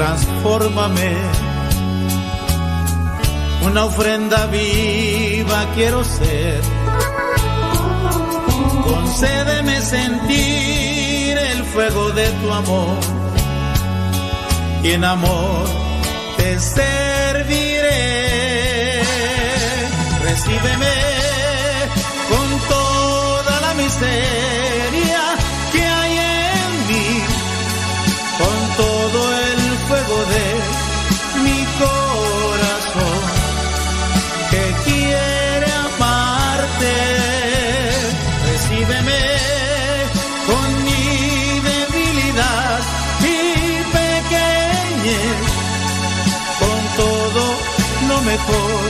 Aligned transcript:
transfórmame. 0.00 1.12
Una 3.66 3.84
ofrenda 3.84 4.46
viva 4.46 5.60
quiero 5.74 6.02
ser. 6.02 6.62
Concédeme 8.82 9.82
sentir 9.82 11.36
el 11.52 11.64
fuego 11.64 12.10
de 12.12 12.26
tu 12.40 12.50
amor. 12.50 12.98
Y 14.82 14.92
en 14.92 15.04
amor 15.04 15.66
te 16.38 16.58
serviré. 16.58 17.92
Recíbeme 20.28 20.94
con 22.30 22.48
toda 22.70 23.60
la 23.60 23.74
miseria 23.74 24.49
lo 48.48 48.89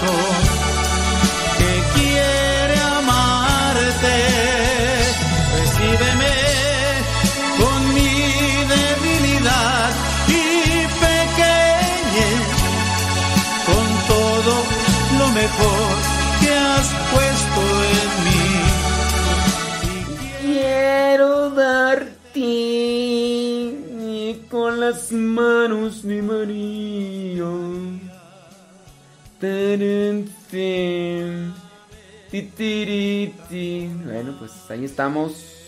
corazón 0.00 0.47
Bueno, 34.04 34.36
pues 34.38 34.52
ahí 34.70 34.84
estamos. 34.84 35.58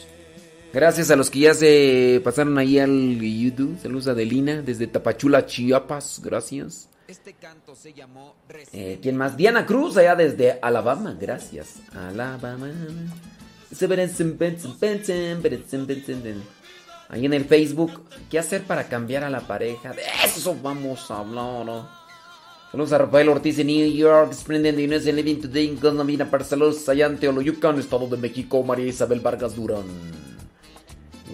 Gracias 0.73 1.11
a 1.11 1.17
los 1.17 1.31
que 1.31 1.41
ya 1.41 1.55
se 1.55 2.21
pasaron 2.23 2.57
ahí 2.59 2.79
al 2.79 3.21
YouTube. 3.21 3.77
Saludos 3.83 4.07
a 4.09 4.13
Adelina 4.13 4.63
desde 4.63 4.87
Tapachula, 4.87 5.45
Chiapas. 5.47 6.21
Gracias. 6.23 6.89
Eh, 8.73 9.01
¿Quién 9.03 9.17
más? 9.17 9.37
Diana 9.37 9.67
Cruz, 9.67 9.97
allá 9.97 10.15
desde 10.15 10.61
Alabama. 10.63 11.17
Gracias. 11.21 11.81
Alabama. 11.93 12.71
Ahí 17.09 17.27
en 17.27 17.35
el 17.35 17.45
Facebook. 17.47 18.05
¿Qué 18.31 18.39
hacer 18.39 18.63
para 18.63 18.89
cambiar 18.89 19.25
a 19.25 19.31
la 19.31 19.41
pareja? 19.41 19.93
De 19.93 20.03
eso 20.25 20.57
vamos 20.63 21.11
a 21.11 21.19
hablar. 21.19 21.67
¿no? 21.67 22.00
Saludos 22.71 22.93
a 22.93 22.99
Rafael 22.99 23.29
Ortiz 23.29 23.59
en 23.59 23.67
New 23.67 23.91
York, 23.91 24.33
Splendid 24.33 24.79
Inés 24.79 25.05
en 25.07 25.17
Living 25.17 25.41
Today 25.41 25.69
en 25.69 25.77
Cosmamina 25.77 26.31
para 26.31 26.45
saludos 26.45 26.89
allá 26.89 27.07
en 27.07 27.19
Teoloyucan, 27.19 27.81
Estado 27.81 28.07
de 28.07 28.17
México, 28.17 28.63
María 28.63 28.87
Isabel 28.87 29.19
Vargas 29.19 29.57
Durán. 29.57 29.83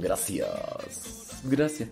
Gracias. 0.01 1.43
Gracias. 1.45 1.91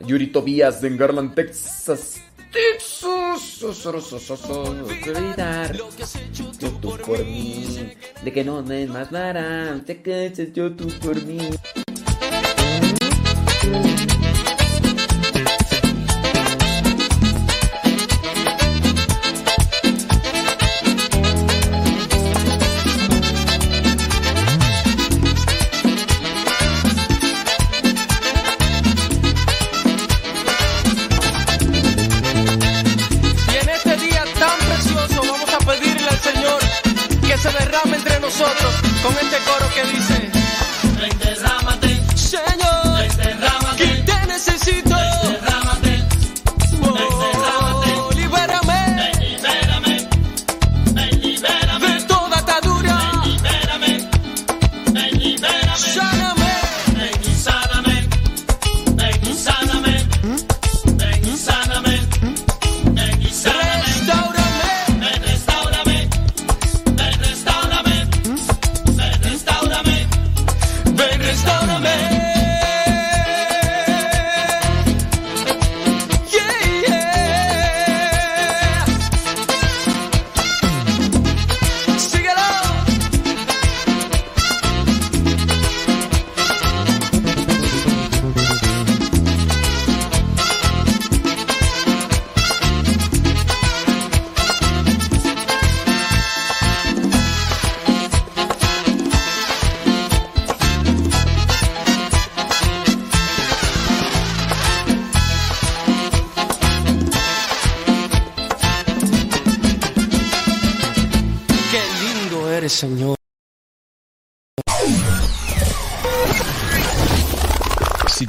Yuri 0.00 0.28
Tobías 0.28 0.82
en 0.82 0.96
Garland, 0.96 1.34
Texas. 1.34 2.22
Texas. 2.50 3.62
Olvidar 3.62 5.76
yo 6.32 6.70
tú 6.80 6.96
por 7.04 7.22
mí. 7.22 7.92
De 8.24 8.32
que 8.32 8.44
no 8.44 8.62
me 8.62 8.86
más 8.86 9.12
nada. 9.12 9.78
Te 9.84 10.00
cansas 10.00 10.54
yo 10.54 10.72
tú 10.72 10.88
por 11.02 11.22
mí. 11.22 11.50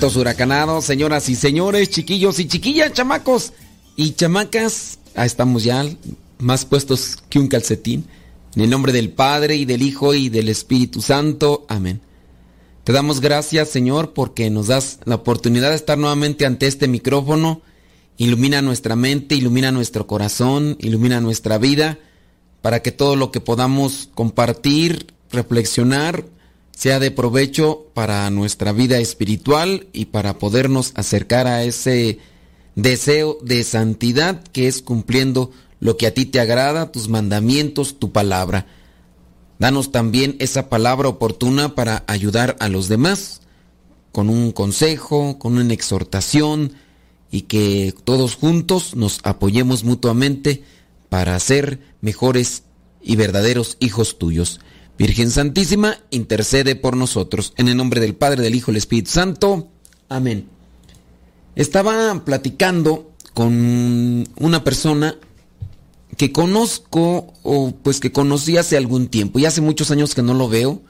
Huracanados, 0.00 0.84
señoras 0.84 1.28
y 1.28 1.34
señores, 1.34 1.90
chiquillos 1.90 2.38
y 2.38 2.46
chiquillas, 2.46 2.92
chamacos 2.92 3.52
y 3.96 4.12
chamacas. 4.12 5.00
Ah, 5.16 5.26
estamos 5.26 5.64
ya 5.64 5.84
más 6.38 6.64
puestos 6.64 7.16
que 7.28 7.40
un 7.40 7.48
calcetín. 7.48 8.06
En 8.54 8.62
el 8.62 8.70
nombre 8.70 8.92
del 8.92 9.10
Padre 9.10 9.56
y 9.56 9.64
del 9.64 9.82
Hijo 9.82 10.14
y 10.14 10.28
del 10.28 10.48
Espíritu 10.48 11.02
Santo. 11.02 11.66
Amén. 11.68 12.00
Te 12.84 12.92
damos 12.92 13.20
gracias, 13.20 13.70
Señor, 13.70 14.12
porque 14.12 14.48
nos 14.50 14.68
das 14.68 15.00
la 15.04 15.16
oportunidad 15.16 15.70
de 15.70 15.76
estar 15.76 15.98
nuevamente 15.98 16.46
ante 16.46 16.68
este 16.68 16.86
micrófono. 16.86 17.60
Ilumina 18.16 18.62
nuestra 18.62 18.94
mente, 18.94 19.34
ilumina 19.34 19.72
nuestro 19.72 20.06
corazón, 20.06 20.76
ilumina 20.78 21.20
nuestra 21.20 21.58
vida, 21.58 21.98
para 22.62 22.82
que 22.82 22.92
todo 22.92 23.16
lo 23.16 23.32
que 23.32 23.40
podamos 23.40 24.10
compartir, 24.14 25.08
reflexionar, 25.32 26.24
sea 26.78 27.00
de 27.00 27.10
provecho 27.10 27.88
para 27.92 28.30
nuestra 28.30 28.70
vida 28.70 29.00
espiritual 29.00 29.88
y 29.92 30.04
para 30.04 30.38
podernos 30.38 30.92
acercar 30.94 31.48
a 31.48 31.64
ese 31.64 32.20
deseo 32.76 33.36
de 33.42 33.64
santidad 33.64 34.44
que 34.52 34.68
es 34.68 34.80
cumpliendo 34.80 35.50
lo 35.80 35.96
que 35.96 36.06
a 36.06 36.14
ti 36.14 36.24
te 36.24 36.38
agrada, 36.38 36.92
tus 36.92 37.08
mandamientos, 37.08 37.98
tu 37.98 38.12
palabra. 38.12 38.68
Danos 39.58 39.90
también 39.90 40.36
esa 40.38 40.68
palabra 40.68 41.08
oportuna 41.08 41.74
para 41.74 42.04
ayudar 42.06 42.56
a 42.60 42.68
los 42.68 42.86
demás, 42.86 43.40
con 44.12 44.30
un 44.30 44.52
consejo, 44.52 45.40
con 45.40 45.58
una 45.58 45.74
exhortación, 45.74 46.74
y 47.28 47.42
que 47.42 47.92
todos 48.04 48.36
juntos 48.36 48.94
nos 48.94 49.18
apoyemos 49.24 49.82
mutuamente 49.82 50.62
para 51.08 51.36
ser 51.40 51.80
mejores 52.02 52.62
y 53.02 53.16
verdaderos 53.16 53.78
hijos 53.80 54.16
tuyos. 54.16 54.60
Virgen 54.98 55.30
Santísima, 55.30 55.96
intercede 56.10 56.74
por 56.74 56.96
nosotros. 56.96 57.52
En 57.56 57.68
el 57.68 57.76
nombre 57.76 58.00
del 58.00 58.16
Padre, 58.16 58.42
del 58.42 58.56
Hijo 58.56 58.72
del 58.72 58.78
Espíritu 58.78 59.10
Santo. 59.12 59.68
Amén. 60.08 60.48
Estaba 61.54 62.24
platicando 62.24 63.12
con 63.32 64.28
una 64.36 64.64
persona 64.64 65.16
que 66.16 66.32
conozco 66.32 67.32
o 67.44 67.72
pues 67.80 68.00
que 68.00 68.10
conocí 68.10 68.56
hace 68.56 68.76
algún 68.76 69.06
tiempo 69.06 69.38
y 69.38 69.46
hace 69.46 69.60
muchos 69.60 69.92
años 69.92 70.16
que 70.16 70.22
no 70.22 70.34
lo 70.34 70.48
veo 70.48 70.82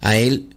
a 0.00 0.16
él. 0.16 0.54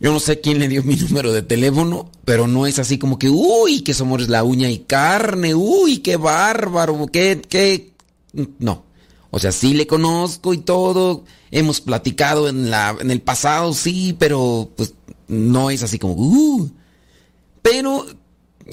Yo 0.00 0.10
no 0.10 0.20
sé 0.20 0.40
quién 0.40 0.58
le 0.58 0.68
dio 0.68 0.82
mi 0.82 0.96
número 1.08 1.32
de 1.34 1.42
teléfono, 1.42 2.10
pero 2.24 2.46
no 2.46 2.66
es 2.66 2.78
así 2.78 2.96
como 2.96 3.18
que, 3.18 3.28
uy, 3.28 3.82
que 3.82 3.92
somos 3.92 4.28
la 4.30 4.42
uña 4.42 4.70
y 4.70 4.78
carne, 4.78 5.54
uy, 5.54 5.98
qué 5.98 6.16
bárbaro, 6.16 7.06
qué, 7.12 7.42
qué... 7.46 7.92
No. 8.58 8.84
O 9.34 9.40
sea, 9.40 9.50
sí 9.50 9.74
le 9.74 9.88
conozco 9.88 10.54
y 10.54 10.58
todo, 10.58 11.24
hemos 11.50 11.80
platicado 11.80 12.48
en, 12.48 12.70
la, 12.70 12.96
en 13.00 13.10
el 13.10 13.20
pasado, 13.20 13.74
sí, 13.74 14.14
pero 14.16 14.70
pues 14.76 14.94
no 15.26 15.70
es 15.70 15.82
así 15.82 15.98
como... 15.98 16.14
Uh. 16.14 16.70
Pero 17.60 18.06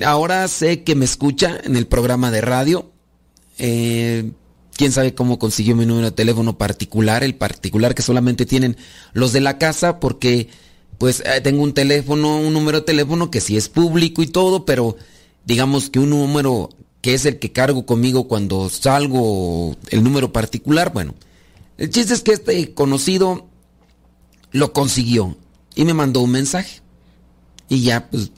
ahora 0.05 0.47
sé 0.47 0.83
que 0.83 0.93
me 0.93 1.05
escucha 1.05 1.59
en 1.63 1.75
el 1.75 1.87
programa 1.87 2.29
de 2.29 2.41
radio. 2.41 2.91
Eh, 3.57 4.33
quién 4.75 4.91
sabe 4.91 5.15
cómo 5.15 5.39
consiguió 5.39 5.75
mi 5.75 5.87
número 5.87 6.11
de 6.11 6.15
teléfono 6.15 6.55
particular, 6.59 7.23
el 7.23 7.33
particular 7.33 7.95
que 7.95 8.03
solamente 8.03 8.45
tienen 8.45 8.77
los 9.13 9.33
de 9.33 9.41
la 9.41 9.57
casa, 9.57 9.99
porque 9.99 10.49
pues 10.99 11.23
eh, 11.25 11.41
tengo 11.41 11.63
un 11.63 11.73
teléfono, 11.73 12.37
un 12.37 12.53
número 12.53 12.81
de 12.81 12.85
teléfono 12.85 13.31
que 13.31 13.41
sí 13.41 13.57
es 13.57 13.67
público 13.67 14.21
y 14.21 14.27
todo, 14.27 14.63
pero 14.63 14.95
digamos 15.43 15.89
que 15.89 15.97
un 15.97 16.11
número 16.11 16.69
que 17.01 17.15
es 17.15 17.25
el 17.25 17.39
que 17.39 17.51
cargo 17.51 17.85
conmigo 17.85 18.27
cuando 18.27 18.69
salgo, 18.69 19.75
el 19.89 20.03
número 20.03 20.31
particular, 20.31 20.93
bueno, 20.93 21.15
el 21.77 21.89
chiste 21.89 22.13
es 22.13 22.21
que 22.21 22.33
este 22.33 22.73
conocido 22.73 23.47
lo 24.51 24.71
consiguió 24.71 25.35
y 25.75 25.83
me 25.83 25.95
mandó 25.95 26.21
un 26.21 26.31
mensaje. 26.31 26.81
Y 27.69 27.81
ya, 27.81 28.07
pues, 28.09 28.31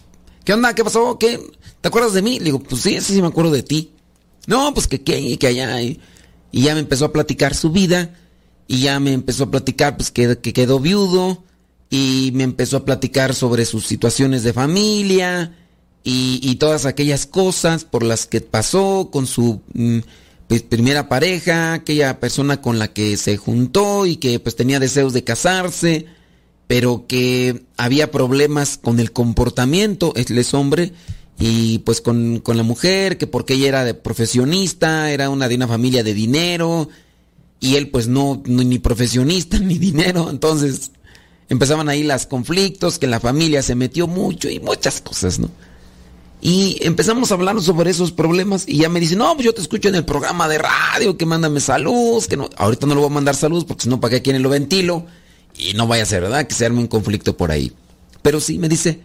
¿qué 0.45 0.53
onda? 0.53 0.73
¿Qué 0.75 0.83
pasó? 0.83 1.17
¿Qué? 1.19 1.39
¿Te 1.81 1.87
acuerdas 1.89 2.13
de 2.13 2.21
mí? 2.21 2.39
Le 2.39 2.45
digo, 2.45 2.59
pues 2.59 2.81
sí, 2.81 3.01
sí, 3.01 3.13
sí 3.13 3.21
me 3.21 3.27
acuerdo 3.27 3.51
de 3.51 3.63
ti. 3.63 3.91
No, 4.47 4.73
pues 4.73 4.87
que 4.87 4.97
aquí, 4.97 5.37
que 5.37 5.47
allá. 5.47 5.81
Y, 5.81 5.99
ya 6.51 6.73
me 6.73 6.81
empezó 6.81 7.05
a 7.05 7.11
platicar 7.11 7.55
su 7.55 7.71
vida. 7.71 8.15
Y 8.67 8.81
ya 8.81 8.99
me 8.99 9.11
empezó 9.11 9.45
a 9.45 9.51
platicar, 9.51 9.97
pues, 9.97 10.11
que, 10.11 10.37
que 10.37 10.53
quedó 10.53 10.79
viudo. 10.79 11.43
Y 11.89 12.31
me 12.35 12.43
empezó 12.43 12.77
a 12.77 12.85
platicar 12.85 13.33
sobre 13.33 13.65
sus 13.65 13.85
situaciones 13.85 14.43
de 14.43 14.53
familia 14.53 15.51
y, 16.03 16.55
todas 16.55 16.85
aquellas 16.85 17.25
cosas 17.25 17.85
por 17.85 18.03
las 18.03 18.25
que 18.25 18.41
pasó 18.41 19.09
con 19.09 19.25
su 19.25 19.61
mm, 19.73 19.99
pues, 20.47 20.61
primera 20.61 21.07
pareja, 21.07 21.73
aquella 21.73 22.19
persona 22.19 22.61
con 22.61 22.77
la 22.77 22.91
que 22.91 23.15
se 23.15 23.37
juntó 23.37 24.05
y 24.05 24.17
que 24.17 24.39
pues 24.39 24.55
tenía 24.55 24.81
deseos 24.81 25.13
de 25.13 25.23
casarse, 25.23 26.05
pero 26.67 27.05
que 27.07 27.63
había 27.77 28.11
problemas 28.11 28.77
con 28.77 28.99
el 28.99 29.13
comportamiento, 29.13 30.13
él 30.15 30.37
es 30.37 30.53
hombre, 30.53 30.91
y 31.39 31.79
pues 31.79 32.01
con, 32.01 32.39
con 32.39 32.57
la 32.57 32.63
mujer, 32.63 33.17
que 33.17 33.27
porque 33.27 33.53
ella 33.53 33.69
era 33.69 33.85
de 33.85 33.93
profesionista, 33.93 35.11
era 35.11 35.29
una 35.29 35.47
de 35.47 35.55
una 35.55 35.67
familia 35.67 36.03
de 36.03 36.13
dinero, 36.13 36.89
y 37.59 37.75
él 37.77 37.89
pues 37.89 38.07
no, 38.07 38.43
ni 38.45 38.77
profesionista 38.79 39.57
ni 39.57 39.77
dinero, 39.77 40.29
entonces 40.29 40.91
empezaban 41.47 41.87
ahí 41.87 42.03
los 42.03 42.25
conflictos, 42.25 42.99
que 42.99 43.07
la 43.07 43.21
familia 43.21 43.61
se 43.63 43.75
metió 43.75 44.07
mucho 44.07 44.49
y 44.49 44.59
muchas 44.59 44.99
cosas, 44.99 45.39
¿no? 45.39 45.49
Y 46.45 46.77
empezamos 46.81 47.31
a 47.31 47.35
hablar 47.35 47.61
sobre 47.61 47.89
esos 47.89 48.11
problemas 48.11 48.65
y 48.67 48.79
ya 48.79 48.89
me 48.89 48.99
dice, 48.99 49.15
no, 49.15 49.33
pues 49.33 49.45
yo 49.45 49.53
te 49.53 49.61
escucho 49.61 49.87
en 49.87 49.95
el 49.95 50.03
programa 50.03 50.49
de 50.49 50.57
radio, 50.57 51.17
que 51.17 51.25
mándame 51.25 51.61
salud, 51.61 52.21
que 52.25 52.35
no, 52.35 52.49
ahorita 52.57 52.85
no 52.85 52.95
le 52.95 52.99
voy 52.99 53.09
a 53.09 53.13
mandar 53.13 53.33
salud 53.33 53.65
porque 53.65 53.83
si 53.83 53.89
no, 53.89 54.01
¿para 54.01 54.15
qué 54.15 54.21
quieren 54.21 54.43
lo 54.43 54.49
ventilo? 54.49 55.05
Y 55.57 55.73
no 55.75 55.87
vaya 55.87 56.03
a 56.03 56.05
ser, 56.05 56.21
¿verdad? 56.21 56.45
Que 56.45 56.53
se 56.53 56.65
arme 56.65 56.81
un 56.81 56.87
conflicto 56.87 57.37
por 57.37 57.49
ahí. 57.49 57.71
Pero 58.21 58.41
sí, 58.41 58.59
me 58.59 58.67
dice, 58.67 58.99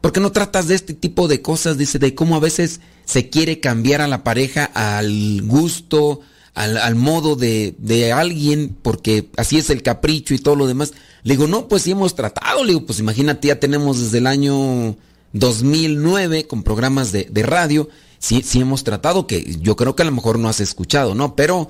¿por 0.00 0.12
qué 0.12 0.20
no 0.20 0.30
tratas 0.30 0.68
de 0.68 0.76
este 0.76 0.94
tipo 0.94 1.26
de 1.26 1.42
cosas? 1.42 1.78
Dice, 1.78 1.98
de 1.98 2.14
cómo 2.14 2.36
a 2.36 2.40
veces 2.40 2.80
se 3.04 3.28
quiere 3.28 3.58
cambiar 3.58 4.00
a 4.00 4.06
la 4.06 4.22
pareja 4.22 4.70
al 4.72 5.42
gusto, 5.42 6.20
al, 6.54 6.76
al 6.76 6.94
modo 6.94 7.34
de, 7.34 7.74
de, 7.78 8.12
alguien, 8.12 8.76
porque 8.82 9.30
así 9.36 9.58
es 9.58 9.68
el 9.68 9.82
capricho 9.82 10.32
y 10.32 10.38
todo 10.38 10.54
lo 10.54 10.68
demás. 10.68 10.92
Le 11.24 11.34
digo, 11.34 11.48
no, 11.48 11.66
pues 11.66 11.82
sí 11.82 11.90
hemos 11.90 12.14
tratado. 12.14 12.62
Le 12.62 12.74
digo, 12.74 12.86
pues 12.86 13.00
imagínate, 13.00 13.48
ya 13.48 13.58
tenemos 13.58 14.00
desde 14.00 14.18
el 14.18 14.28
año 14.28 14.96
2009 15.34 16.46
con 16.46 16.62
programas 16.62 17.12
de, 17.12 17.28
radio. 17.42 17.90
Sí, 18.18 18.42
sí 18.42 18.60
hemos 18.60 18.84
tratado, 18.84 19.26
que 19.26 19.56
yo 19.60 19.76
creo 19.76 19.94
que 19.94 20.02
a 20.02 20.06
lo 20.06 20.12
mejor 20.12 20.38
no 20.38 20.48
has 20.48 20.60
escuchado, 20.60 21.14
¿no? 21.14 21.36
Pero 21.36 21.68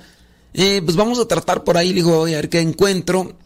eh, 0.52 0.80
pues 0.84 0.96
vamos 0.96 1.18
a 1.18 1.26
tratar 1.26 1.64
por 1.64 1.76
ahí, 1.76 1.92
digo, 1.92 2.22
a 2.22 2.26
ver 2.26 2.48
qué 2.48 2.60
encuentro 2.60 3.36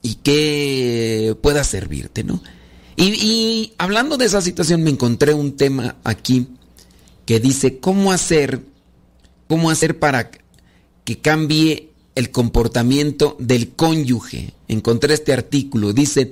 y 0.00 0.16
qué 0.16 1.36
pueda 1.42 1.64
servirte, 1.64 2.22
¿no? 2.22 2.40
Y, 2.94 3.04
y, 3.14 3.72
hablando 3.78 4.18
de 4.18 4.26
esa 4.26 4.42
situación 4.42 4.82
me 4.82 4.90
encontré 4.90 5.32
un 5.34 5.56
tema 5.56 5.96
aquí 6.04 6.46
que 7.24 7.40
dice 7.40 7.78
cómo 7.78 8.12
hacer, 8.12 8.60
cómo 9.48 9.70
hacer 9.70 9.98
para 9.98 10.30
que 11.04 11.18
cambie 11.18 11.90
el 12.14 12.30
comportamiento 12.30 13.36
del 13.38 13.70
cónyuge. 13.70 14.52
Encontré 14.68 15.14
este 15.14 15.32
artículo, 15.32 15.94
dice, 15.94 16.30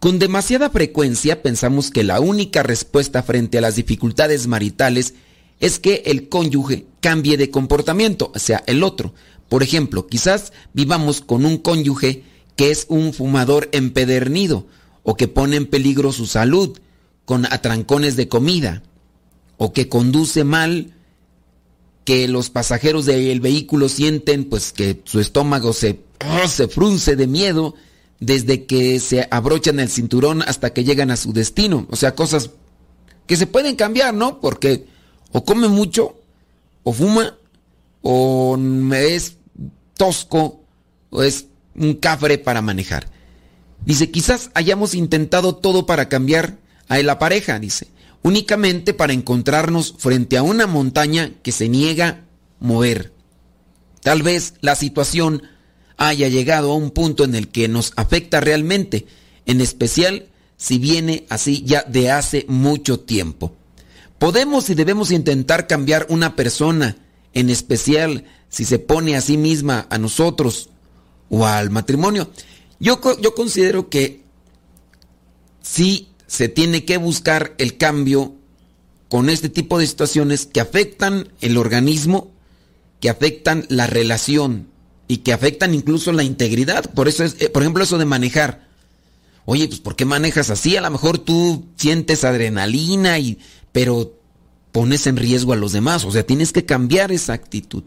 con 0.00 0.18
demasiada 0.18 0.70
frecuencia 0.70 1.42
pensamos 1.42 1.90
que 1.90 2.04
la 2.04 2.20
única 2.20 2.62
respuesta 2.62 3.22
frente 3.22 3.58
a 3.58 3.60
las 3.60 3.76
dificultades 3.76 4.46
maritales 4.46 5.14
es 5.60 5.78
que 5.80 6.02
el 6.06 6.28
cónyuge 6.28 6.86
cambie 7.00 7.36
de 7.36 7.50
comportamiento, 7.50 8.30
o 8.34 8.38
sea, 8.38 8.62
el 8.66 8.84
otro. 8.84 9.12
Por 9.48 9.62
ejemplo, 9.62 10.06
quizás 10.06 10.52
vivamos 10.72 11.20
con 11.20 11.44
un 11.44 11.58
cónyuge 11.58 12.22
que 12.54 12.70
es 12.70 12.86
un 12.88 13.12
fumador 13.12 13.68
empedernido 13.72 14.66
o 15.02 15.16
que 15.16 15.26
pone 15.26 15.56
en 15.56 15.66
peligro 15.66 16.12
su 16.12 16.26
salud 16.26 16.78
con 17.24 17.46
atrancones 17.46 18.16
de 18.16 18.28
comida. 18.28 18.82
o 19.60 19.72
que 19.72 19.88
conduce 19.88 20.44
mal, 20.44 20.94
que 22.04 22.28
los 22.28 22.48
pasajeros 22.48 23.06
del 23.06 23.40
vehículo 23.40 23.88
sienten 23.88 24.44
pues 24.44 24.72
que 24.72 25.02
su 25.04 25.18
estómago 25.18 25.72
se, 25.72 26.00
se 26.46 26.68
frunce 26.68 27.16
de 27.16 27.26
miedo 27.26 27.74
desde 28.20 28.66
que 28.66 28.98
se 29.00 29.28
abrochan 29.30 29.80
el 29.80 29.88
cinturón 29.88 30.42
hasta 30.42 30.72
que 30.72 30.84
llegan 30.84 31.10
a 31.10 31.16
su 31.16 31.32
destino. 31.32 31.86
O 31.90 31.96
sea, 31.96 32.14
cosas 32.14 32.50
que 33.26 33.36
se 33.36 33.46
pueden 33.46 33.76
cambiar, 33.76 34.14
¿no? 34.14 34.40
Porque 34.40 34.86
o 35.32 35.44
come 35.44 35.68
mucho, 35.68 36.16
o 36.82 36.92
fuma, 36.92 37.36
o 38.02 38.58
es 38.92 39.36
tosco, 39.96 40.62
o 41.10 41.22
es 41.22 41.46
un 41.74 41.94
cafre 41.94 42.38
para 42.38 42.62
manejar. 42.62 43.06
Dice, 43.84 44.10
quizás 44.10 44.50
hayamos 44.54 44.94
intentado 44.94 45.54
todo 45.56 45.86
para 45.86 46.08
cambiar 46.08 46.58
a 46.88 46.98
la 46.98 47.18
pareja, 47.18 47.58
dice, 47.58 47.88
únicamente 48.22 48.94
para 48.94 49.12
encontrarnos 49.12 49.94
frente 49.98 50.36
a 50.36 50.42
una 50.42 50.66
montaña 50.66 51.32
que 51.42 51.52
se 51.52 51.68
niega 51.68 52.08
a 52.08 52.20
mover. 52.60 53.12
Tal 54.02 54.22
vez 54.22 54.54
la 54.60 54.74
situación 54.74 55.42
haya 55.98 56.28
llegado 56.28 56.70
a 56.72 56.76
un 56.76 56.90
punto 56.90 57.24
en 57.24 57.34
el 57.34 57.48
que 57.48 57.68
nos 57.68 57.92
afecta 57.96 58.40
realmente, 58.40 59.06
en 59.44 59.60
especial 59.60 60.28
si 60.56 60.78
viene 60.78 61.26
así 61.28 61.62
ya 61.66 61.82
de 61.82 62.10
hace 62.10 62.46
mucho 62.48 63.00
tiempo. 63.00 63.54
Podemos 64.18 64.70
y 64.70 64.74
debemos 64.74 65.10
intentar 65.10 65.66
cambiar 65.66 66.06
una 66.08 66.34
persona, 66.34 66.96
en 67.34 67.50
especial 67.50 68.24
si 68.48 68.64
se 68.64 68.78
pone 68.78 69.16
a 69.16 69.20
sí 69.20 69.36
misma 69.36 69.86
a 69.90 69.98
nosotros 69.98 70.70
o 71.28 71.46
al 71.46 71.70
matrimonio. 71.70 72.30
Yo, 72.80 73.00
yo 73.20 73.34
considero 73.34 73.90
que 73.90 74.22
sí 75.62 76.08
se 76.26 76.48
tiene 76.48 76.84
que 76.84 76.96
buscar 76.96 77.54
el 77.58 77.76
cambio 77.76 78.34
con 79.08 79.30
este 79.30 79.48
tipo 79.48 79.78
de 79.78 79.86
situaciones 79.86 80.46
que 80.46 80.60
afectan 80.60 81.28
el 81.40 81.56
organismo, 81.56 82.30
que 83.00 83.10
afectan 83.10 83.66
la 83.68 83.86
relación 83.86 84.68
y 85.08 85.18
que 85.18 85.32
afectan 85.32 85.74
incluso 85.74 86.12
la 86.12 86.22
integridad. 86.22 86.92
Por 86.92 87.08
eso 87.08 87.24
es, 87.24 87.36
eh, 87.40 87.48
por 87.48 87.62
ejemplo, 87.62 87.82
eso 87.82 87.98
de 87.98 88.04
manejar. 88.04 88.68
Oye, 89.46 89.66
pues 89.66 89.80
¿por 89.80 89.96
qué 89.96 90.04
manejas 90.04 90.50
así? 90.50 90.76
A 90.76 90.82
lo 90.82 90.90
mejor 90.90 91.18
tú 91.18 91.64
sientes 91.76 92.22
adrenalina 92.24 93.18
y 93.18 93.38
pero 93.72 94.14
pones 94.72 95.06
en 95.06 95.16
riesgo 95.16 95.52
a 95.52 95.56
los 95.56 95.72
demás, 95.72 96.04
o 96.04 96.12
sea, 96.12 96.24
tienes 96.24 96.52
que 96.52 96.64
cambiar 96.64 97.10
esa 97.10 97.32
actitud. 97.32 97.82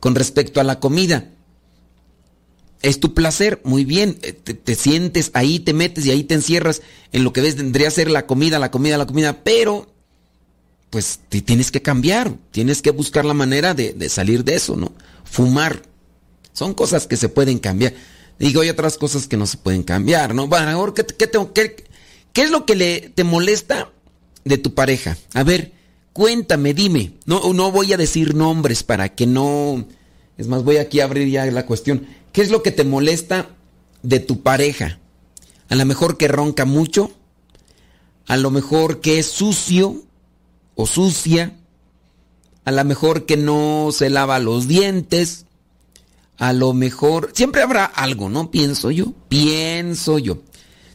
Con 0.00 0.14
respecto 0.14 0.60
a 0.60 0.64
la 0.64 0.80
comida, 0.80 1.30
es 2.82 3.00
tu 3.00 3.14
placer, 3.14 3.60
muy 3.64 3.84
bien, 3.84 4.18
eh, 4.22 4.32
te, 4.32 4.74
sientes 4.74 5.30
ahí, 5.34 5.60
te 5.60 5.72
metes 5.72 6.04
y 6.06 6.10
ahí 6.10 6.24
te 6.24 6.34
encierras 6.34 6.82
en 7.12 7.24
lo 7.24 7.32
que 7.32 7.40
ves, 7.40 7.56
tendría 7.56 7.90
ser 7.90 8.10
la 8.10 8.26
comida, 8.26 8.58
la 8.58 8.70
comida, 8.70 8.98
la 8.98 9.06
comida, 9.06 9.42
pero 9.42 9.92
pues 10.90 11.20
te 11.28 11.40
tienes 11.40 11.70
que 11.70 11.82
cambiar, 11.82 12.34
tienes 12.50 12.82
que 12.82 12.90
buscar 12.90 13.24
la 13.24 13.34
manera 13.34 13.74
de, 13.74 14.08
salir 14.08 14.44
de 14.44 14.54
eso, 14.54 14.76
¿no? 14.76 14.92
Fumar, 15.24 15.82
son 16.56 16.72
cosas 16.72 17.06
que 17.06 17.18
se 17.18 17.28
pueden 17.28 17.58
cambiar. 17.58 17.92
Digo, 18.38 18.62
hay 18.62 18.70
otras 18.70 18.96
cosas 18.96 19.26
que 19.26 19.36
no 19.36 19.46
se 19.46 19.58
pueden 19.58 19.82
cambiar, 19.82 20.34
¿no? 20.34 20.46
Bueno, 20.46 20.94
¿qué, 20.94 21.04
qué, 21.04 21.84
qué 22.32 22.42
es 22.42 22.50
lo 22.50 22.64
que 22.64 22.74
le, 22.74 23.12
te 23.14 23.24
molesta 23.24 23.90
de 24.42 24.56
tu 24.56 24.72
pareja? 24.72 25.18
A 25.34 25.42
ver, 25.42 25.72
cuéntame, 26.14 26.72
dime. 26.72 27.12
No, 27.26 27.52
no 27.52 27.70
voy 27.70 27.92
a 27.92 27.98
decir 27.98 28.34
nombres 28.34 28.82
para 28.82 29.10
que 29.10 29.26
no... 29.26 29.86
Es 30.38 30.48
más, 30.48 30.64
voy 30.64 30.78
aquí 30.78 31.00
a 31.00 31.04
abrir 31.04 31.28
ya 31.28 31.44
la 31.46 31.66
cuestión. 31.66 32.06
¿Qué 32.32 32.40
es 32.40 32.50
lo 32.50 32.62
que 32.62 32.70
te 32.70 32.84
molesta 32.84 33.50
de 34.02 34.18
tu 34.20 34.42
pareja? 34.42 34.98
A 35.68 35.74
lo 35.74 35.84
mejor 35.84 36.16
que 36.16 36.28
ronca 36.28 36.64
mucho, 36.64 37.10
a 38.26 38.38
lo 38.38 38.50
mejor 38.50 39.02
que 39.02 39.18
es 39.18 39.26
sucio 39.26 40.02
o 40.74 40.86
sucia, 40.86 41.54
a 42.64 42.72
lo 42.72 42.84
mejor 42.84 43.26
que 43.26 43.36
no 43.36 43.90
se 43.92 44.08
lava 44.08 44.38
los 44.38 44.68
dientes, 44.68 45.45
a 46.38 46.52
lo 46.52 46.72
mejor, 46.72 47.30
siempre 47.34 47.62
habrá 47.62 47.84
algo, 47.84 48.28
¿no? 48.28 48.50
Pienso 48.50 48.90
yo, 48.90 49.12
pienso 49.28 50.18
yo. 50.18 50.42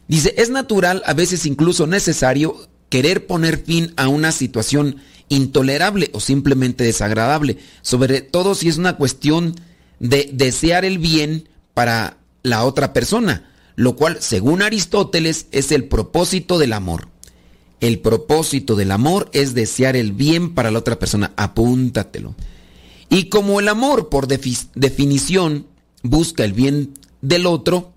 Dice, 0.08 0.34
es 0.36 0.50
natural, 0.50 1.02
a 1.06 1.14
veces 1.14 1.46
incluso 1.46 1.86
necesario, 1.86 2.56
querer 2.88 3.26
poner 3.26 3.58
fin 3.58 3.92
a 3.96 4.08
una 4.08 4.32
situación 4.32 4.96
intolerable 5.28 6.10
o 6.12 6.20
simplemente 6.20 6.84
desagradable, 6.84 7.58
sobre 7.80 8.20
todo 8.20 8.54
si 8.54 8.68
es 8.68 8.76
una 8.76 8.96
cuestión 8.96 9.54
de 9.98 10.28
desear 10.32 10.84
el 10.84 10.98
bien 10.98 11.48
para 11.74 12.18
la 12.42 12.64
otra 12.64 12.92
persona, 12.92 13.50
lo 13.74 13.96
cual, 13.96 14.18
según 14.20 14.62
Aristóteles, 14.62 15.46
es 15.50 15.72
el 15.72 15.84
propósito 15.84 16.58
del 16.58 16.74
amor. 16.74 17.08
El 17.80 17.98
propósito 17.98 18.76
del 18.76 18.90
amor 18.90 19.30
es 19.32 19.54
desear 19.54 19.96
el 19.96 20.12
bien 20.12 20.54
para 20.54 20.70
la 20.70 20.78
otra 20.78 20.98
persona. 20.98 21.32
Apúntatelo. 21.36 22.34
Y 23.12 23.24
como 23.24 23.60
el 23.60 23.68
amor, 23.68 24.08
por 24.08 24.26
definición, 24.26 25.66
busca 26.02 26.44
el 26.44 26.54
bien 26.54 26.94
del 27.20 27.44
otro, 27.44 27.92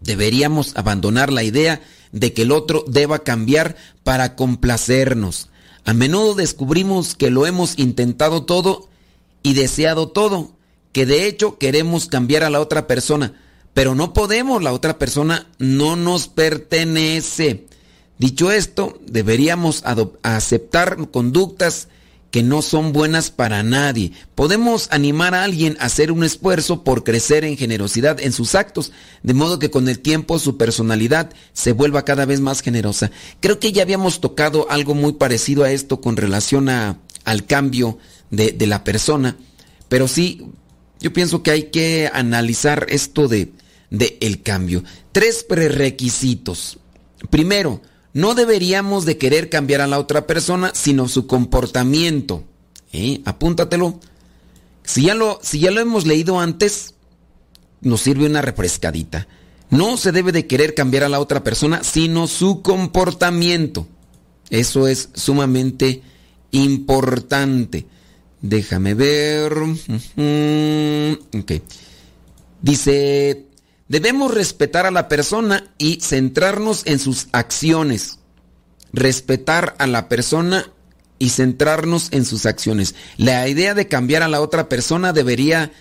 deberíamos 0.00 0.74
abandonar 0.78 1.30
la 1.30 1.42
idea 1.42 1.82
de 2.12 2.32
que 2.32 2.40
el 2.40 2.50
otro 2.50 2.82
deba 2.88 3.18
cambiar 3.18 3.76
para 4.02 4.36
complacernos. 4.36 5.50
A 5.84 5.92
menudo 5.92 6.34
descubrimos 6.34 7.14
que 7.14 7.30
lo 7.30 7.46
hemos 7.46 7.78
intentado 7.78 8.44
todo 8.44 8.88
y 9.42 9.52
deseado 9.52 10.08
todo, 10.08 10.52
que 10.92 11.04
de 11.04 11.26
hecho 11.26 11.58
queremos 11.58 12.06
cambiar 12.06 12.42
a 12.42 12.48
la 12.48 12.60
otra 12.60 12.86
persona, 12.86 13.34
pero 13.74 13.94
no 13.94 14.14
podemos, 14.14 14.62
la 14.62 14.72
otra 14.72 14.98
persona 14.98 15.48
no 15.58 15.96
nos 15.96 16.28
pertenece. 16.28 17.66
Dicho 18.16 18.50
esto, 18.50 18.98
deberíamos 19.04 19.84
aceptar 20.22 21.10
conductas 21.10 21.88
que 22.30 22.42
no 22.42 22.62
son 22.62 22.92
buenas 22.92 23.30
para 23.30 23.62
nadie. 23.62 24.12
Podemos 24.34 24.88
animar 24.90 25.34
a 25.34 25.44
alguien 25.44 25.76
a 25.80 25.86
hacer 25.86 26.12
un 26.12 26.24
esfuerzo 26.24 26.84
por 26.84 27.04
crecer 27.04 27.44
en 27.44 27.56
generosidad 27.56 28.20
en 28.20 28.32
sus 28.32 28.54
actos, 28.54 28.92
de 29.22 29.34
modo 29.34 29.58
que 29.58 29.70
con 29.70 29.88
el 29.88 29.98
tiempo 30.00 30.38
su 30.38 30.56
personalidad 30.56 31.30
se 31.52 31.72
vuelva 31.72 32.04
cada 32.04 32.26
vez 32.26 32.40
más 32.40 32.60
generosa. 32.60 33.10
Creo 33.40 33.58
que 33.58 33.72
ya 33.72 33.82
habíamos 33.82 34.20
tocado 34.20 34.70
algo 34.70 34.94
muy 34.94 35.14
parecido 35.14 35.64
a 35.64 35.72
esto 35.72 36.00
con 36.00 36.16
relación 36.16 36.68
a, 36.68 36.98
al 37.24 37.46
cambio 37.46 37.98
de, 38.30 38.52
de 38.52 38.66
la 38.66 38.84
persona, 38.84 39.36
pero 39.88 40.06
sí 40.06 40.46
yo 41.00 41.12
pienso 41.12 41.42
que 41.42 41.50
hay 41.50 41.62
que 41.64 42.10
analizar 42.12 42.86
esto 42.90 43.26
de, 43.26 43.52
de 43.90 44.18
el 44.20 44.42
cambio. 44.42 44.84
Tres 45.12 45.42
prerequisitos. 45.42 46.78
Primero, 47.30 47.80
no 48.12 48.34
deberíamos 48.34 49.04
de 49.04 49.18
querer 49.18 49.50
cambiar 49.50 49.80
a 49.80 49.86
la 49.86 49.98
otra 49.98 50.26
persona, 50.26 50.72
sino 50.74 51.08
su 51.08 51.26
comportamiento. 51.26 52.44
¿Eh? 52.92 53.20
Apúntatelo. 53.24 54.00
Si 54.84 55.02
ya, 55.04 55.14
lo, 55.14 55.38
si 55.42 55.60
ya 55.60 55.70
lo 55.70 55.80
hemos 55.80 56.06
leído 56.06 56.40
antes, 56.40 56.94
nos 57.80 58.00
sirve 58.00 58.26
una 58.26 58.42
refrescadita. 58.42 59.28
No 59.70 59.96
se 59.96 60.10
debe 60.10 60.32
de 60.32 60.46
querer 60.46 60.74
cambiar 60.74 61.04
a 61.04 61.08
la 61.08 61.20
otra 61.20 61.44
persona, 61.44 61.84
sino 61.84 62.26
su 62.26 62.62
comportamiento. 62.62 63.86
Eso 64.50 64.88
es 64.88 65.10
sumamente 65.14 66.02
importante. 66.50 67.86
Déjame 68.42 68.94
ver. 68.94 69.52
Ok. 71.32 71.52
Dice, 72.60 73.46
debemos 73.90 74.32
respetar 74.32 74.86
a 74.86 74.92
la 74.92 75.08
persona 75.08 75.64
y 75.76 75.98
centrarnos 76.00 76.82
en 76.86 77.00
sus 77.00 77.26
acciones. 77.32 78.20
Respetar 78.92 79.74
a 79.78 79.88
la 79.88 80.08
persona 80.08 80.64
y 81.18 81.30
centrarnos 81.30 82.08
en 82.12 82.24
sus 82.24 82.46
acciones. 82.46 82.94
La 83.16 83.48
idea 83.48 83.74
de 83.74 83.88
cambiar 83.88 84.22
a 84.22 84.28
la 84.28 84.40
otra 84.40 84.68
persona 84.68 85.12
debería 85.12 85.72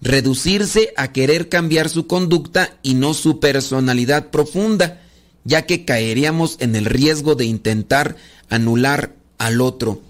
reducirse 0.00 0.94
a 0.96 1.10
querer 1.12 1.48
cambiar 1.48 1.88
su 1.88 2.06
conducta 2.06 2.78
y 2.82 2.94
no 2.94 3.14
su 3.14 3.40
personalidad 3.40 4.30
profunda, 4.30 5.02
ya 5.42 5.62
que 5.62 5.84
caeríamos 5.84 6.58
en 6.60 6.76
el 6.76 6.84
riesgo 6.84 7.34
de 7.34 7.46
intentar 7.46 8.16
anular 8.48 9.16
al 9.38 9.60
otro. 9.60 10.02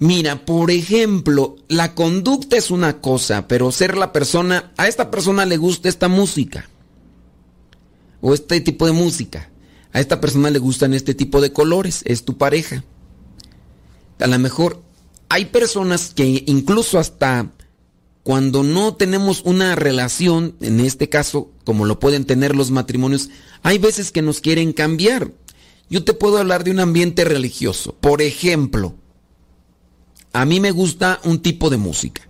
Mira, 0.00 0.44
por 0.44 0.70
ejemplo, 0.70 1.56
la 1.68 1.94
conducta 1.94 2.56
es 2.56 2.70
una 2.70 3.00
cosa, 3.00 3.48
pero 3.48 3.72
ser 3.72 3.96
la 3.96 4.12
persona, 4.12 4.72
a 4.76 4.86
esta 4.86 5.10
persona 5.10 5.44
le 5.44 5.56
gusta 5.56 5.88
esta 5.88 6.06
música, 6.08 6.68
o 8.20 8.32
este 8.32 8.60
tipo 8.60 8.86
de 8.86 8.92
música, 8.92 9.50
a 9.92 10.00
esta 10.00 10.20
persona 10.20 10.50
le 10.50 10.60
gustan 10.60 10.94
este 10.94 11.14
tipo 11.14 11.40
de 11.40 11.52
colores, 11.52 12.02
es 12.04 12.24
tu 12.24 12.36
pareja. 12.36 12.84
A 14.20 14.26
lo 14.26 14.38
mejor 14.38 14.82
hay 15.28 15.46
personas 15.46 16.12
que 16.14 16.44
incluso 16.46 16.98
hasta 16.98 17.50
cuando 18.22 18.62
no 18.62 18.94
tenemos 18.94 19.42
una 19.44 19.74
relación, 19.74 20.54
en 20.60 20.80
este 20.80 21.08
caso, 21.08 21.50
como 21.64 21.86
lo 21.86 21.98
pueden 21.98 22.24
tener 22.24 22.54
los 22.54 22.70
matrimonios, 22.70 23.30
hay 23.62 23.78
veces 23.78 24.12
que 24.12 24.22
nos 24.22 24.40
quieren 24.40 24.72
cambiar. 24.72 25.32
Yo 25.90 26.04
te 26.04 26.12
puedo 26.12 26.38
hablar 26.38 26.62
de 26.62 26.70
un 26.70 26.80
ambiente 26.80 27.24
religioso. 27.24 27.96
Por 27.98 28.20
ejemplo, 28.20 28.94
a 30.32 30.44
mí 30.44 30.60
me 30.60 30.70
gusta 30.70 31.20
un 31.24 31.40
tipo 31.40 31.70
de 31.70 31.76
música. 31.76 32.22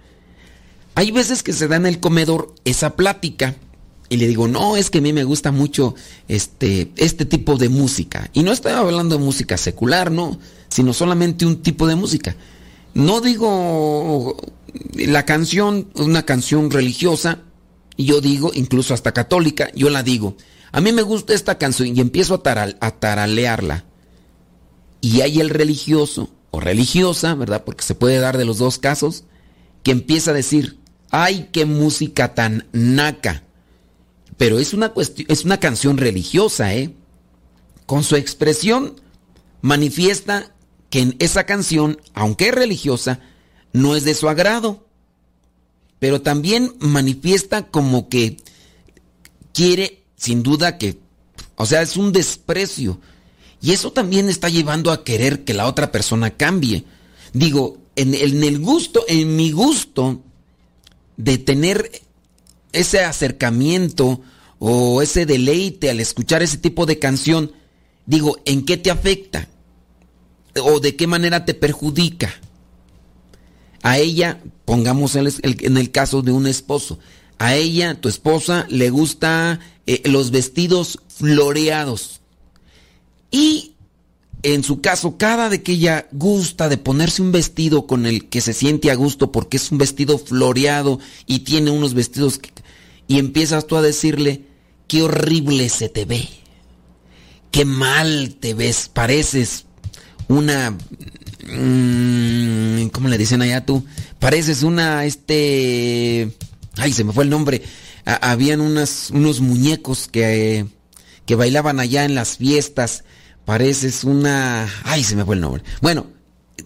Hay 0.94 1.10
veces 1.10 1.42
que 1.42 1.52
se 1.52 1.68
da 1.68 1.76
en 1.76 1.86
el 1.86 2.00
comedor 2.00 2.54
esa 2.64 2.96
plática 2.96 3.56
y 4.08 4.16
le 4.16 4.26
digo, 4.26 4.48
no, 4.48 4.76
es 4.76 4.90
que 4.90 4.98
a 4.98 5.02
mí 5.02 5.12
me 5.12 5.24
gusta 5.24 5.52
mucho 5.52 5.94
este, 6.26 6.90
este 6.96 7.24
tipo 7.24 7.56
de 7.56 7.68
música. 7.68 8.30
Y 8.32 8.42
no 8.42 8.52
estoy 8.52 8.72
hablando 8.72 9.18
de 9.18 9.24
música 9.24 9.56
secular, 9.56 10.10
¿no? 10.10 10.38
sino 10.68 10.92
solamente 10.92 11.46
un 11.46 11.62
tipo 11.62 11.86
de 11.86 11.96
música. 11.96 12.36
No 12.94 13.20
digo 13.20 14.36
la 14.94 15.24
canción, 15.24 15.90
una 15.94 16.24
canción 16.24 16.70
religiosa, 16.70 17.40
y 17.96 18.04
yo 18.04 18.20
digo, 18.20 18.52
incluso 18.54 18.94
hasta 18.94 19.12
católica, 19.12 19.70
yo 19.74 19.90
la 19.90 20.02
digo. 20.02 20.36
A 20.70 20.80
mí 20.80 20.92
me 20.92 21.02
gusta 21.02 21.34
esta 21.34 21.58
canción 21.58 21.96
y 21.96 22.00
empiezo 22.00 22.42
a, 22.44 22.68
a 22.80 22.90
taralearla. 22.92 23.84
Y 25.00 25.20
hay 25.20 25.40
el 25.40 25.50
religioso 25.50 26.30
o 26.50 26.60
religiosa, 26.60 27.34
¿verdad? 27.34 27.64
Porque 27.64 27.84
se 27.84 27.94
puede 27.94 28.18
dar 28.18 28.38
de 28.38 28.44
los 28.44 28.58
dos 28.58 28.78
casos, 28.78 29.24
que 29.82 29.90
empieza 29.90 30.30
a 30.30 30.34
decir, 30.34 30.78
ay, 31.10 31.48
qué 31.52 31.64
música 31.64 32.34
tan 32.34 32.66
naca. 32.72 33.44
Pero 34.36 34.58
es 34.58 34.72
una, 34.72 34.90
cuestión, 34.90 35.26
es 35.30 35.44
una 35.44 35.58
canción 35.58 35.98
religiosa, 35.98 36.74
¿eh? 36.74 36.94
Con 37.86 38.04
su 38.04 38.16
expresión 38.16 39.00
manifiesta 39.60 40.54
que 40.90 41.00
en 41.00 41.16
esa 41.18 41.44
canción, 41.44 42.00
aunque 42.14 42.48
es 42.48 42.54
religiosa, 42.54 43.20
no 43.72 43.96
es 43.96 44.04
de 44.04 44.14
su 44.14 44.28
agrado. 44.28 44.86
Pero 45.98 46.22
también 46.22 46.74
manifiesta 46.78 47.66
como 47.66 48.08
que 48.08 48.36
quiere, 49.52 50.04
sin 50.16 50.42
duda, 50.42 50.78
que, 50.78 51.00
o 51.56 51.66
sea, 51.66 51.82
es 51.82 51.96
un 51.96 52.12
desprecio. 52.12 53.00
Y 53.60 53.72
eso 53.72 53.92
también 53.92 54.28
está 54.28 54.48
llevando 54.48 54.92
a 54.92 55.04
querer 55.04 55.44
que 55.44 55.54
la 55.54 55.66
otra 55.66 55.90
persona 55.90 56.30
cambie. 56.30 56.84
Digo, 57.32 57.78
en, 57.96 58.14
el 58.14 58.58
gusto, 58.60 59.04
en 59.08 59.34
mi 59.34 59.50
gusto 59.50 60.22
de 61.16 61.38
tener 61.38 61.90
ese 62.72 63.00
acercamiento 63.00 64.20
o 64.60 65.02
ese 65.02 65.26
deleite 65.26 65.90
al 65.90 65.98
escuchar 66.00 66.42
ese 66.42 66.58
tipo 66.58 66.86
de 66.86 66.98
canción, 66.98 67.52
digo, 68.06 68.38
¿en 68.44 68.64
qué 68.64 68.76
te 68.76 68.90
afecta? 68.90 69.48
¿O 70.62 70.78
de 70.78 70.94
qué 70.94 71.06
manera 71.06 71.44
te 71.44 71.54
perjudica? 71.54 72.32
A 73.82 73.98
ella, 73.98 74.40
pongamos 74.64 75.16
en 75.16 75.76
el, 75.76 75.90
caso 75.90 76.22
de 76.22 76.32
un 76.32 76.46
esposo, 76.46 76.98
a 77.38 77.54
ella, 77.54 78.00
tu 78.00 78.08
esposa, 78.08 78.66
le 78.68 78.90
gusta 78.90 79.60
eh, 79.86 80.02
los 80.04 80.30
vestidos 80.30 81.00
floreados. 81.08 82.17
Y 83.30 83.74
en 84.42 84.62
su 84.62 84.80
caso, 84.80 85.18
cada 85.18 85.48
de 85.48 85.62
que 85.62 85.72
ella 85.72 86.06
gusta 86.12 86.68
de 86.68 86.78
ponerse 86.78 87.22
un 87.22 87.32
vestido 87.32 87.86
con 87.86 88.06
el 88.06 88.28
que 88.28 88.40
se 88.40 88.52
siente 88.52 88.90
a 88.90 88.94
gusto 88.94 89.32
porque 89.32 89.56
es 89.56 89.72
un 89.72 89.78
vestido 89.78 90.18
floreado 90.18 91.00
y 91.26 91.40
tiene 91.40 91.70
unos 91.70 91.94
vestidos 91.94 92.40
y 93.08 93.18
empiezas 93.18 93.66
tú 93.66 93.76
a 93.76 93.82
decirle, 93.82 94.44
qué 94.86 95.02
horrible 95.02 95.68
se 95.68 95.88
te 95.88 96.04
ve, 96.04 96.28
qué 97.50 97.64
mal 97.64 98.36
te 98.38 98.54
ves, 98.54 98.88
pareces 98.88 99.64
una... 100.28 100.76
Mmm, 101.50 102.88
¿Cómo 102.92 103.08
le 103.08 103.18
dicen 103.18 103.42
allá 103.42 103.64
tú? 103.64 103.84
Pareces 104.18 104.62
una, 104.62 105.04
este... 105.04 106.30
Ay, 106.76 106.92
se 106.92 107.04
me 107.04 107.12
fue 107.12 107.24
el 107.24 107.30
nombre. 107.30 107.62
habían 108.04 108.60
unas, 108.60 109.10
unos 109.10 109.40
muñecos 109.40 110.08
que, 110.08 110.66
que 111.26 111.34
bailaban 111.34 111.80
allá 111.80 112.04
en 112.04 112.14
las 112.14 112.36
fiestas. 112.36 113.04
Pareces 113.48 114.04
una... 114.04 114.68
Ay, 114.84 115.02
se 115.02 115.16
me 115.16 115.24
fue 115.24 115.34
el 115.34 115.40
nombre. 115.40 115.62
Bueno, 115.80 116.04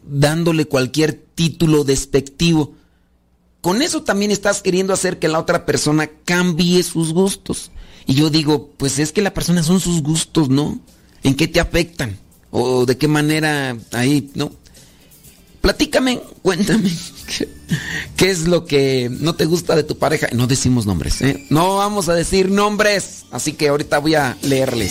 dándole 0.03 0.65
cualquier 0.65 1.13
título 1.13 1.85
despectivo. 1.85 2.75
Con 3.61 3.83
eso 3.83 4.03
también 4.03 4.33
estás 4.33 4.63
queriendo 4.63 4.93
hacer 4.93 5.21
que 5.21 5.29
la 5.29 5.39
otra 5.39 5.65
persona 5.65 6.11
cambie 6.25 6.83
sus 6.83 7.13
gustos. 7.13 7.71
Y 8.05 8.15
yo 8.15 8.31
digo, 8.31 8.73
pues 8.79 8.99
es 8.99 9.13
que 9.13 9.23
la 9.23 9.33
persona 9.33 9.63
son 9.63 9.79
sus 9.79 10.03
gustos, 10.03 10.49
¿no? 10.49 10.81
¿En 11.23 11.37
qué 11.37 11.47
te 11.47 11.61
afectan? 11.61 12.19
¿O 12.51 12.85
de 12.85 12.99
qué 12.99 13.07
manera 13.07 13.77
ahí, 13.93 14.33
no? 14.35 14.51
Platícame, 15.61 16.21
cuéntame. 16.43 16.91
¿Qué, 18.17 18.29
es 18.29 18.49
lo 18.49 18.67
que 18.67 19.09
no 19.09 19.37
te 19.37 19.45
gusta 19.45 19.77
de 19.77 19.85
tu 19.85 19.99
pareja? 19.99 20.27
No 20.33 20.49
decimos 20.49 20.85
nombres, 20.85 21.23
¿eh? 21.23 21.47
No 21.49 21.77
vamos 21.77 22.09
a 22.09 22.15
decir 22.15 22.51
nombres. 22.51 23.27
Así 23.31 23.53
que 23.53 23.69
ahorita 23.69 24.01
voy 24.01 24.17
a 24.17 24.37
leerles. 24.43 24.91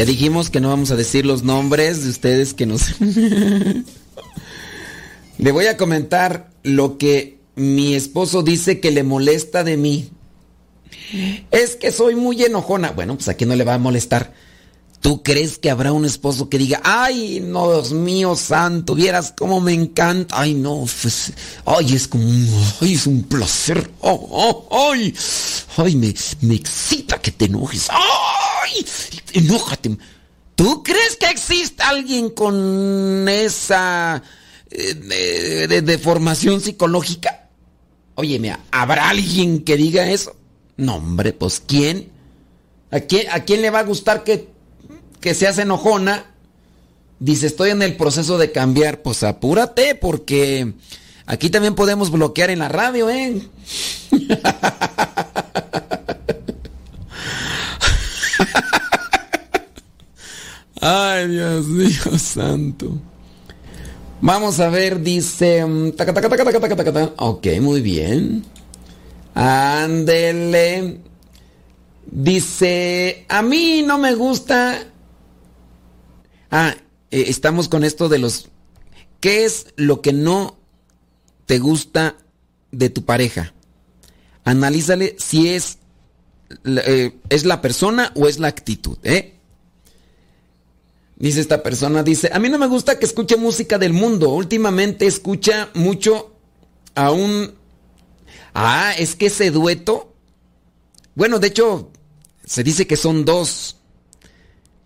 Ya 0.00 0.06
dijimos 0.06 0.48
que 0.48 0.60
no 0.60 0.70
vamos 0.70 0.90
a 0.92 0.96
decir 0.96 1.26
los 1.26 1.42
nombres 1.42 2.02
de 2.02 2.08
ustedes 2.08 2.54
que 2.54 2.64
nos... 2.64 2.98
le 5.38 5.52
voy 5.52 5.66
a 5.66 5.76
comentar 5.76 6.48
lo 6.62 6.96
que 6.96 7.36
mi 7.54 7.94
esposo 7.94 8.42
dice 8.42 8.80
que 8.80 8.92
le 8.92 9.02
molesta 9.02 9.62
de 9.62 9.76
mí. 9.76 10.08
Es 11.50 11.76
que 11.76 11.92
soy 11.92 12.14
muy 12.14 12.42
enojona. 12.42 12.92
Bueno, 12.92 13.16
pues 13.16 13.28
aquí 13.28 13.44
no 13.44 13.54
le 13.54 13.64
va 13.64 13.74
a 13.74 13.78
molestar. 13.78 14.32
¿Tú 15.00 15.22
crees 15.22 15.58
que 15.58 15.70
habrá 15.70 15.92
un 15.92 16.04
esposo 16.04 16.50
que 16.50 16.58
diga, 16.58 16.80
ay, 16.84 17.40
no, 17.40 17.72
Dios 17.72 17.92
mío 17.92 18.36
santo, 18.36 18.94
vieras 18.94 19.32
cómo 19.36 19.60
me 19.60 19.72
encanta? 19.72 20.38
Ay, 20.38 20.52
no, 20.52 20.84
pues, 21.00 21.32
ay, 21.64 21.94
es 21.94 22.06
como 22.06 22.24
ay, 22.82 22.92
es 22.92 23.06
un 23.06 23.22
placer. 23.22 23.90
Oh, 24.00 24.28
oh, 24.68 24.90
ay, 24.90 25.14
ay, 25.78 25.96
me, 25.96 26.14
me 26.42 26.54
excita 26.54 27.18
que 27.18 27.30
te 27.30 27.46
enojes. 27.46 27.88
Ay, 27.90 28.84
enójate. 29.32 29.96
¿Tú 30.60 30.82
crees 30.82 31.16
que 31.16 31.30
existe 31.30 31.82
alguien 31.82 32.28
con 32.28 33.26
esa 33.26 34.22
eh, 34.70 35.66
de, 35.66 35.80
deformación 35.80 36.60
psicológica? 36.60 37.48
Oye, 38.16 38.38
mira, 38.38 38.60
¿habrá 38.70 39.08
alguien 39.08 39.64
que 39.64 39.78
diga 39.78 40.10
eso? 40.10 40.36
No, 40.76 40.96
hombre, 40.96 41.32
pues 41.32 41.62
¿quién? 41.66 42.12
¿A 42.90 43.00
quién, 43.00 43.30
a 43.30 43.40
quién 43.44 43.62
le 43.62 43.70
va 43.70 43.78
a 43.78 43.84
gustar 43.84 44.22
que, 44.22 44.50
que 45.20 45.34
seas 45.34 45.58
enojona? 45.58 46.24
Dice, 47.18 47.46
estoy 47.46 47.70
en 47.70 47.82
el 47.82 47.96
proceso 47.96 48.38
de 48.38 48.52
cambiar. 48.52 49.02
Pues 49.02 49.22
apúrate, 49.22 49.94
porque 49.94 50.72
aquí 51.26 51.50
también 51.50 51.74
podemos 51.74 52.10
bloquear 52.10 52.50
en 52.50 52.60
la 52.60 52.68
radio, 52.68 53.10
¿eh? 53.10 53.42
Ay, 60.82 61.28
Dios 61.28 61.66
mío 61.66 62.18
santo. 62.18 62.98
Vamos 64.22 64.60
a 64.60 64.70
ver, 64.70 65.02
dice. 65.02 65.64
Mm, 65.66 65.92
ok, 67.16 67.46
muy 67.60 67.82
bien. 67.82 68.44
Ándele. 69.34 71.00
Dice, 72.10 73.26
a 73.28 73.42
mí 73.42 73.82
no 73.86 73.98
me 73.98 74.14
gusta. 74.14 74.86
Ah, 76.50 76.74
eh, 77.10 77.24
estamos 77.28 77.68
con 77.68 77.84
esto 77.84 78.08
de 78.08 78.18
los... 78.18 78.48
¿Qué 79.20 79.44
es 79.44 79.66
lo 79.76 80.00
que 80.00 80.12
no 80.12 80.58
te 81.46 81.58
gusta 81.58 82.16
de 82.72 82.90
tu 82.90 83.04
pareja? 83.04 83.52
Analízale 84.44 85.16
si 85.18 85.48
es, 85.48 85.78
eh, 86.64 87.12
es 87.28 87.44
la 87.44 87.60
persona 87.60 88.12
o 88.16 88.26
es 88.28 88.38
la 88.38 88.48
actitud, 88.48 88.98
¿eh? 89.02 89.36
Dice 91.16 91.40
esta 91.42 91.62
persona, 91.62 92.02
dice, 92.02 92.30
a 92.32 92.38
mí 92.38 92.48
no 92.48 92.58
me 92.58 92.66
gusta 92.66 92.98
que 92.98 93.04
escuche 93.04 93.36
música 93.36 93.78
del 93.78 93.92
mundo. 93.92 94.30
Últimamente 94.30 95.06
escucha 95.06 95.68
mucho 95.74 96.34
a 96.94 97.10
un... 97.10 97.54
Ah, 98.54 98.94
es 98.98 99.16
que 99.16 99.26
ese 99.26 99.50
dueto... 99.50 100.14
Bueno, 101.14 101.38
de 101.38 101.48
hecho, 101.48 101.90
se 102.46 102.64
dice 102.64 102.86
que 102.86 102.96
son 102.96 103.26
dos. 103.26 103.76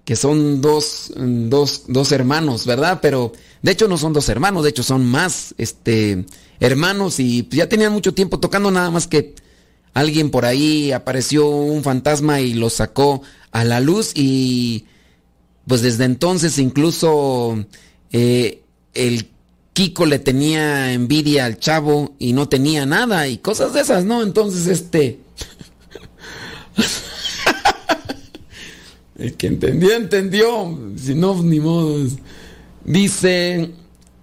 Que 0.05 0.17
son 0.17 0.61
dos, 0.61 1.13
dos, 1.17 1.85
dos 1.89 2.13
hermanos, 2.13 2.67
¿verdad? 2.67 2.99
Pero 3.01 3.33
de 3.63 3.73
hecho 3.73 3.89
no 3.89 3.97
son 3.97 4.13
dos 4.13 4.29
hermanos, 4.29 4.65
de 4.65 4.71
hecho 4.71 4.83
son 4.83 5.05
más 5.05 5.55
este, 5.57 6.27
hermanos 6.61 7.21
y 7.21 7.49
ya 7.51 7.69
tenían 7.69 7.93
mucho 7.93 8.13
tiempo 8.15 8.39
tocando 8.39 8.71
nada 8.71 8.91
más 8.91 9.07
que 9.07 9.35
alguien 9.95 10.31
por 10.31 10.45
ahí 10.45 10.93
apareció 10.93 11.49
un 11.49 11.83
fantasma 11.83 12.41
y 12.41 12.55
los 12.55 12.75
sacó 12.75 13.23
a 13.53 13.65
la 13.65 13.81
luz 13.81 14.13
y 14.15 14.87
pues 15.67 15.81
desde 15.83 16.05
entonces 16.05 16.59
incluso 16.59 17.65
eh, 18.13 18.63
el 18.93 19.31
Kiko 19.73 20.07
le 20.07 20.19
tenía 20.19 20.93
envidia 20.93 21.47
al 21.47 21.59
chavo 21.59 22.15
y 22.19 22.33
no 22.33 22.49
tenía 22.49 22.87
nada 22.87 23.27
y 23.29 23.39
cosas 23.39 23.73
de 23.73 23.81
esas, 23.81 24.05
¿no? 24.05 24.23
Entonces 24.23 24.67
este... 24.67 25.21
el 29.19 29.35
que 29.35 29.47
entendió, 29.47 29.93
entendió. 29.93 30.79
Si 30.97 31.15
no, 31.15 31.43
ni 31.43 31.61
modo. 31.61 32.07
Dice, 32.85 33.71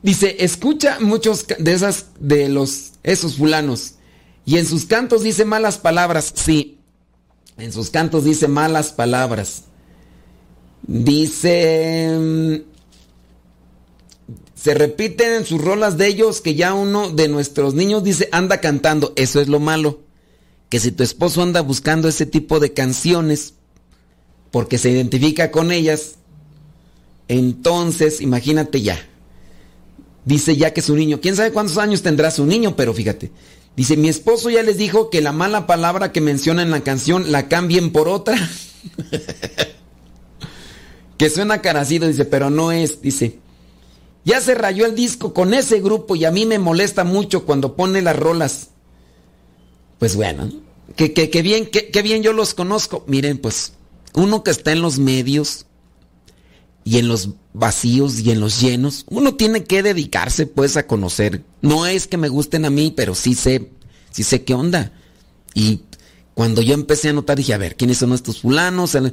dice, 0.01 0.35
escucha 0.39 0.99
muchos 0.99 1.45
de 1.57 1.73
esas, 1.73 2.07
de 2.19 2.49
los, 2.49 2.93
esos 3.03 3.37
fulanos. 3.37 3.95
Y 4.45 4.57
en 4.57 4.65
sus 4.65 4.85
cantos 4.85 5.23
dice 5.23 5.45
malas 5.45 5.77
palabras. 5.77 6.33
Sí, 6.35 6.79
en 7.57 7.71
sus 7.71 7.89
cantos 7.89 8.23
dice 8.23 8.47
malas 8.47 8.91
palabras. 8.91 9.63
Dice... 10.83 12.17
Mm, 12.19 12.71
se 14.55 14.75
repiten 14.75 15.33
en 15.33 15.45
sus 15.45 15.59
rolas 15.59 15.97
de 15.97 16.05
ellos 16.05 16.39
que 16.39 16.53
ya 16.53 16.75
uno 16.75 17.09
de 17.09 17.27
nuestros 17.27 17.73
niños 17.73 18.03
dice 18.03 18.29
anda 18.31 18.61
cantando. 18.61 19.11
Eso 19.15 19.41
es 19.41 19.47
lo 19.47 19.59
malo. 19.59 20.01
Que 20.69 20.79
si 20.79 20.91
tu 20.91 21.01
esposo 21.01 21.41
anda 21.41 21.61
buscando 21.61 22.07
ese 22.07 22.27
tipo 22.27 22.59
de 22.59 22.71
canciones 22.71 23.55
porque 24.51 24.77
se 24.77 24.89
identifica 24.89 25.51
con 25.51 25.71
ellas, 25.71 26.15
entonces 27.27 28.21
imagínate 28.21 28.81
ya. 28.81 29.07
Dice 30.25 30.55
ya 30.55 30.73
que 30.73 30.81
su 30.81 30.95
niño, 30.95 31.19
quién 31.21 31.35
sabe 31.35 31.51
cuántos 31.51 31.77
años 31.77 32.03
tendrá 32.03 32.29
su 32.29 32.45
niño, 32.45 32.75
pero 32.75 32.93
fíjate. 32.93 33.31
Dice, 33.75 33.97
mi 33.97 34.09
esposo 34.09 34.49
ya 34.49 34.63
les 34.63 34.77
dijo 34.77 35.09
que 35.09 35.21
la 35.21 35.31
mala 35.31 35.65
palabra 35.65 36.11
que 36.11 36.21
menciona 36.21 36.61
en 36.61 36.71
la 36.71 36.81
canción 36.81 37.31
la 37.31 37.47
cambien 37.47 37.91
por 37.91 38.09
otra. 38.09 38.37
que 41.17 41.29
suena 41.29 41.61
carecido, 41.61 42.07
dice, 42.07 42.25
pero 42.25 42.49
no 42.49 42.71
es, 42.71 43.01
dice. 43.01 43.39
Ya 44.23 44.41
se 44.41 44.53
rayó 44.53 44.85
el 44.85 44.95
disco 44.95 45.33
con 45.33 45.53
ese 45.53 45.79
grupo 45.79 46.15
y 46.15 46.25
a 46.25 46.31
mí 46.31 46.45
me 46.45 46.59
molesta 46.59 47.03
mucho 47.03 47.45
cuando 47.45 47.75
pone 47.75 48.01
las 48.01 48.15
rolas. 48.15 48.69
Pues 49.97 50.15
bueno, 50.15 50.51
bien, 50.97 51.67
que, 51.67 52.01
bien 52.03 52.23
yo 52.23 52.33
los 52.33 52.53
conozco. 52.53 53.03
Miren, 53.07 53.37
pues, 53.37 53.73
uno 54.13 54.43
que 54.43 54.51
está 54.51 54.71
en 54.71 54.81
los 54.81 54.99
medios 54.99 55.65
y 56.83 56.97
en 56.97 57.07
los 57.07 57.29
vacíos 57.53 58.19
y 58.19 58.31
en 58.31 58.39
los 58.39 58.59
llenos, 58.61 59.05
uno 59.09 59.35
tiene 59.35 59.63
que 59.63 59.83
dedicarse 59.83 60.47
pues 60.47 60.77
a 60.77 60.87
conocer. 60.87 61.43
No 61.61 61.85
es 61.85 62.07
que 62.07 62.17
me 62.17 62.29
gusten 62.29 62.65
a 62.65 62.69
mí, 62.69 62.93
pero 62.95 63.15
sí 63.15 63.35
sé, 63.35 63.71
sí 64.11 64.23
sé 64.23 64.43
qué 64.43 64.53
onda. 64.53 64.91
Y 65.53 65.81
cuando 66.33 66.61
yo 66.61 66.73
empecé 66.73 67.09
a 67.09 67.13
notar, 67.13 67.37
dije, 67.37 67.53
a 67.53 67.57
ver, 67.57 67.75
¿quiénes 67.75 67.97
son 67.97 68.13
estos 68.13 68.41
fulanos? 68.41 68.95
Eh, 68.95 69.11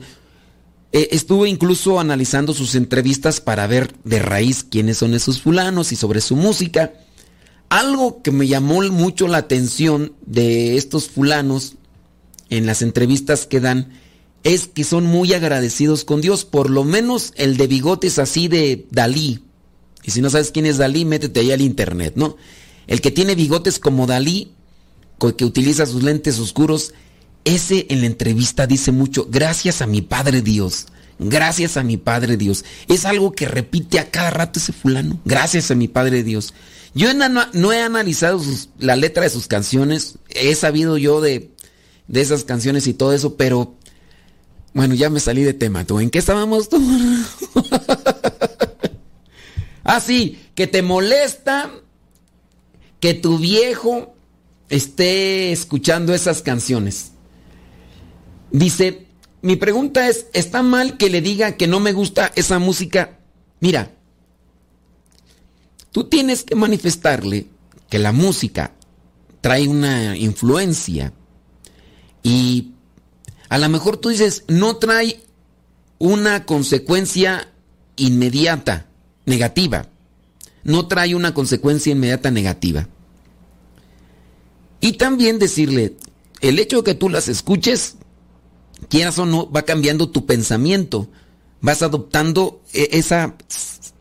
estuve 0.92 1.48
incluso 1.48 2.00
analizando 2.00 2.54
sus 2.54 2.74
entrevistas 2.74 3.40
para 3.40 3.66
ver 3.66 3.94
de 4.04 4.20
raíz 4.20 4.64
quiénes 4.64 4.98
son 4.98 5.14
esos 5.14 5.42
fulanos 5.42 5.92
y 5.92 5.96
sobre 5.96 6.20
su 6.20 6.36
música. 6.36 6.92
Algo 7.68 8.22
que 8.22 8.30
me 8.30 8.46
llamó 8.46 8.80
mucho 8.82 9.28
la 9.28 9.38
atención 9.38 10.14
de 10.24 10.78
estos 10.78 11.10
fulanos 11.10 11.74
en 12.48 12.64
las 12.64 12.80
entrevistas 12.80 13.46
que 13.46 13.60
dan 13.60 13.92
es 14.48 14.66
que 14.66 14.82
son 14.82 15.04
muy 15.04 15.34
agradecidos 15.34 16.04
con 16.04 16.22
Dios. 16.22 16.44
Por 16.46 16.70
lo 16.70 16.82
menos 16.82 17.32
el 17.36 17.58
de 17.58 17.66
bigotes 17.66 18.18
así 18.18 18.48
de 18.48 18.86
Dalí. 18.90 19.44
Y 20.04 20.10
si 20.10 20.22
no 20.22 20.30
sabes 20.30 20.50
quién 20.50 20.64
es 20.64 20.78
Dalí, 20.78 21.04
métete 21.04 21.40
ahí 21.40 21.52
al 21.52 21.60
internet, 21.60 22.14
¿no? 22.16 22.36
El 22.86 23.02
que 23.02 23.10
tiene 23.10 23.34
bigotes 23.34 23.78
como 23.78 24.06
Dalí, 24.06 24.52
que 25.36 25.44
utiliza 25.44 25.84
sus 25.84 26.02
lentes 26.02 26.38
oscuros, 26.38 26.94
ese 27.44 27.86
en 27.90 28.00
la 28.00 28.06
entrevista 28.06 28.66
dice 28.66 28.90
mucho, 28.90 29.26
gracias 29.30 29.82
a 29.82 29.86
mi 29.86 30.00
Padre 30.00 30.40
Dios, 30.40 30.86
gracias 31.18 31.76
a 31.76 31.82
mi 31.82 31.98
Padre 31.98 32.38
Dios. 32.38 32.64
Es 32.88 33.04
algo 33.04 33.32
que 33.32 33.46
repite 33.46 33.98
a 33.98 34.10
cada 34.10 34.30
rato 34.30 34.60
ese 34.60 34.72
fulano, 34.72 35.20
gracias 35.26 35.70
a 35.70 35.74
mi 35.74 35.88
Padre 35.88 36.22
Dios. 36.22 36.54
Yo 36.94 37.12
no, 37.12 37.72
he 37.72 37.82
analizado 37.82 38.40
la 38.78 38.96
letra 38.96 39.24
de 39.24 39.30
sus 39.30 39.46
canciones, 39.46 40.14
he 40.30 40.54
sabido 40.54 40.96
yo 40.96 41.20
de, 41.20 41.50
de 42.06 42.20
esas 42.22 42.44
canciones 42.44 42.86
y 42.86 42.94
todo 42.94 43.12
eso, 43.12 43.36
pero 43.36 43.76
bueno, 44.78 44.94
ya 44.94 45.10
me 45.10 45.18
salí 45.18 45.42
de 45.42 45.54
tema. 45.54 45.84
¿Tú 45.84 45.98
en 45.98 46.08
qué 46.08 46.20
estábamos 46.20 46.68
tú? 46.68 46.80
ah, 49.82 49.98
sí, 49.98 50.38
que 50.54 50.68
te 50.68 50.82
molesta 50.82 51.68
que 53.00 53.12
tu 53.14 53.38
viejo 53.38 54.14
esté 54.68 55.50
escuchando 55.50 56.14
esas 56.14 56.42
canciones. 56.42 57.10
Dice, 58.52 59.08
mi 59.42 59.56
pregunta 59.56 60.08
es, 60.08 60.26
¿está 60.32 60.62
mal 60.62 60.96
que 60.96 61.10
le 61.10 61.22
diga 61.22 61.56
que 61.56 61.66
no 61.66 61.80
me 61.80 61.92
gusta 61.92 62.30
esa 62.36 62.60
música? 62.60 63.18
Mira, 63.58 63.90
tú 65.90 66.04
tienes 66.04 66.44
que 66.44 66.54
manifestarle 66.54 67.48
que 67.90 67.98
la 67.98 68.12
música 68.12 68.74
trae 69.40 69.66
una 69.66 70.16
influencia 70.16 71.12
y 72.22 72.74
a 73.48 73.58
lo 73.58 73.68
mejor 73.68 73.96
tú 73.96 74.10
dices, 74.10 74.44
no 74.48 74.76
trae 74.76 75.20
una 75.98 76.44
consecuencia 76.44 77.48
inmediata 77.96 78.86
negativa, 79.26 79.86
no 80.64 80.86
trae 80.86 81.14
una 81.14 81.34
consecuencia 81.34 81.92
inmediata 81.92 82.30
negativa. 82.30 82.88
Y 84.80 84.92
también 84.92 85.38
decirle, 85.38 85.96
el 86.40 86.58
hecho 86.58 86.78
de 86.78 86.84
que 86.84 86.94
tú 86.94 87.08
las 87.08 87.28
escuches 87.28 87.96
quieras 88.88 89.18
o 89.18 89.26
no, 89.26 89.50
va 89.50 89.62
cambiando 89.62 90.10
tu 90.10 90.26
pensamiento. 90.26 91.08
Vas 91.60 91.82
adoptando 91.82 92.62
e, 92.72 92.88
esa 92.92 93.36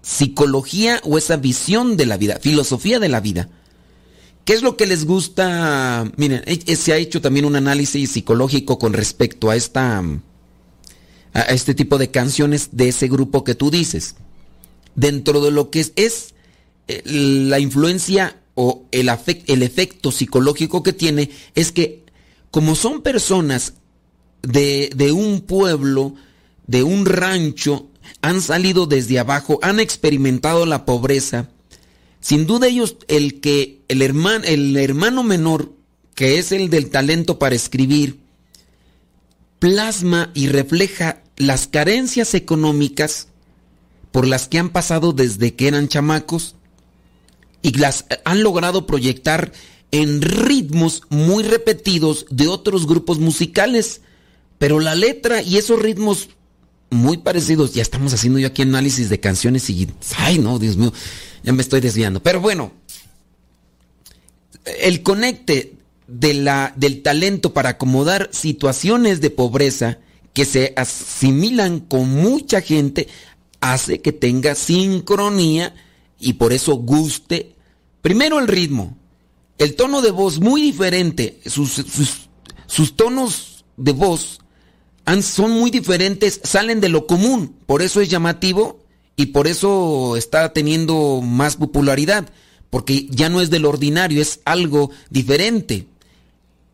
psicología 0.01 1.01
o 1.03 1.17
esa 1.17 1.37
visión 1.37 1.97
de 1.97 2.05
la 2.05 2.17
vida, 2.17 2.39
filosofía 2.41 2.99
de 2.99 3.09
la 3.09 3.19
vida. 3.19 3.49
¿Qué 4.47 4.53
es 4.53 4.61
lo 4.61 4.77
que 4.77 4.85
les 4.87 5.03
gusta? 5.03 6.09
Miren, 6.15 6.41
e, 6.45 6.57
e, 6.65 6.75
se 6.77 6.93
ha 6.93 6.97
hecho 6.97 7.19
también 7.19 7.43
un 7.43 7.57
análisis 7.57 8.11
psicológico 8.11 8.79
con 8.79 8.93
respecto 8.93 9.49
a 9.49 9.57
esta 9.57 10.01
a 11.33 11.41
este 11.41 11.75
tipo 11.75 11.97
de 11.97 12.11
canciones 12.11 12.69
de 12.71 12.87
ese 12.87 13.09
grupo 13.09 13.43
que 13.43 13.55
tú 13.55 13.69
dices. 13.69 14.15
Dentro 14.95 15.41
de 15.41 15.51
lo 15.51 15.69
que 15.69 15.81
es, 15.81 15.91
es 15.97 16.33
eh, 16.87 17.01
la 17.05 17.59
influencia 17.59 18.41
o 18.55 18.85
el, 18.91 19.11
el 19.47 19.63
efecto 19.63 20.13
psicológico 20.13 20.81
que 20.81 20.93
tiene 20.93 21.29
es 21.53 21.73
que 21.73 22.05
como 22.49 22.75
son 22.75 23.01
personas 23.01 23.73
de, 24.43 25.11
un 25.11 25.41
pueblo, 25.41 26.15
de 26.67 26.83
un 26.83 27.05
rancho, 27.05 27.87
han 28.21 28.41
salido 28.41 28.85
desde 28.85 29.19
abajo, 29.19 29.59
han 29.61 29.81
experimentado 29.81 30.65
la 30.65 30.85
pobreza. 30.85 31.49
Sin 32.27 32.45
duda 32.45 32.67
ellos, 32.67 32.97
el 33.07 33.39
que 33.39 33.83
el 33.87 34.01
hermano, 34.01 34.43
el 34.43 34.75
hermano 34.75 35.23
menor, 35.23 35.71
que 36.13 36.39
es 36.39 36.51
el 36.51 36.69
del 36.69 36.89
talento 36.89 37.39
para 37.39 37.55
escribir, 37.55 38.19
plasma 39.59 40.29
y 40.33 40.49
refleja 40.49 41.21
las 41.37 41.67
carencias 41.67 42.33
económicas 42.33 43.29
por 44.11 44.27
las 44.27 44.49
que 44.49 44.59
han 44.59 44.71
pasado 44.71 45.13
desde 45.13 45.55
que 45.55 45.69
eran 45.69 45.87
chamacos 45.87 46.55
y 47.61 47.71
las 47.77 48.03
han 48.25 48.43
logrado 48.43 48.85
proyectar 48.85 49.53
en 49.91 50.21
ritmos 50.21 51.03
muy 51.07 51.43
repetidos 51.45 52.25
de 52.29 52.49
otros 52.49 52.87
grupos 52.87 53.19
musicales. 53.19 54.01
Pero 54.57 54.81
la 54.81 54.95
letra 54.95 55.41
y 55.41 55.55
esos 55.55 55.81
ritmos 55.81 56.27
muy 56.89 57.17
parecidos, 57.17 57.73
ya 57.73 57.81
estamos 57.81 58.13
haciendo 58.13 58.39
yo 58.39 58.47
aquí 58.47 58.61
análisis 58.61 59.09
de 59.09 59.19
canciones 59.19 59.69
y... 59.69 59.87
Ay, 60.17 60.39
no, 60.39 60.59
Dios 60.59 60.77
mío, 60.77 60.93
ya 61.43 61.53
me 61.53 61.61
estoy 61.61 61.81
desviando. 61.81 62.21
Pero 62.21 62.39
bueno, 62.41 62.71
el 64.79 65.03
conecte 65.03 65.75
de 66.07 66.33
la, 66.33 66.73
del 66.75 67.01
talento 67.01 67.53
para 67.53 67.69
acomodar 67.69 68.29
situaciones 68.31 69.21
de 69.21 69.29
pobreza 69.29 69.99
que 70.33 70.45
se 70.45 70.73
asimilan 70.75 71.79
con 71.79 72.09
mucha 72.09 72.61
gente 72.61 73.07
hace 73.59 74.01
que 74.01 74.13
tenga 74.13 74.55
sincronía 74.55 75.75
y 76.19 76.33
por 76.33 76.53
eso 76.53 76.75
guste. 76.75 77.55
Primero 78.01 78.39
el 78.39 78.47
ritmo, 78.47 78.95
el 79.57 79.75
tono 79.75 80.01
de 80.01 80.11
voz 80.11 80.39
muy 80.39 80.61
diferente, 80.61 81.39
sus, 81.45 81.71
sus, 81.71 82.29
sus 82.67 82.95
tonos 82.95 83.65
de 83.75 83.91
voz 83.91 84.39
son 85.21 85.51
muy 85.51 85.71
diferentes, 85.71 86.41
salen 86.43 86.81
de 86.81 86.89
lo 86.89 87.07
común, 87.07 87.55
por 87.65 87.81
eso 87.81 88.01
es 88.01 88.09
llamativo 88.09 88.79
y 89.15 89.27
por 89.27 89.47
eso 89.47 90.15
está 90.17 90.53
teniendo 90.53 91.21
más 91.21 91.55
popularidad, 91.55 92.29
porque 92.69 93.07
ya 93.09 93.29
no 93.29 93.41
es 93.41 93.49
del 93.49 93.65
ordinario, 93.65 94.21
es 94.21 94.41
algo 94.45 94.91
diferente. 95.09 95.87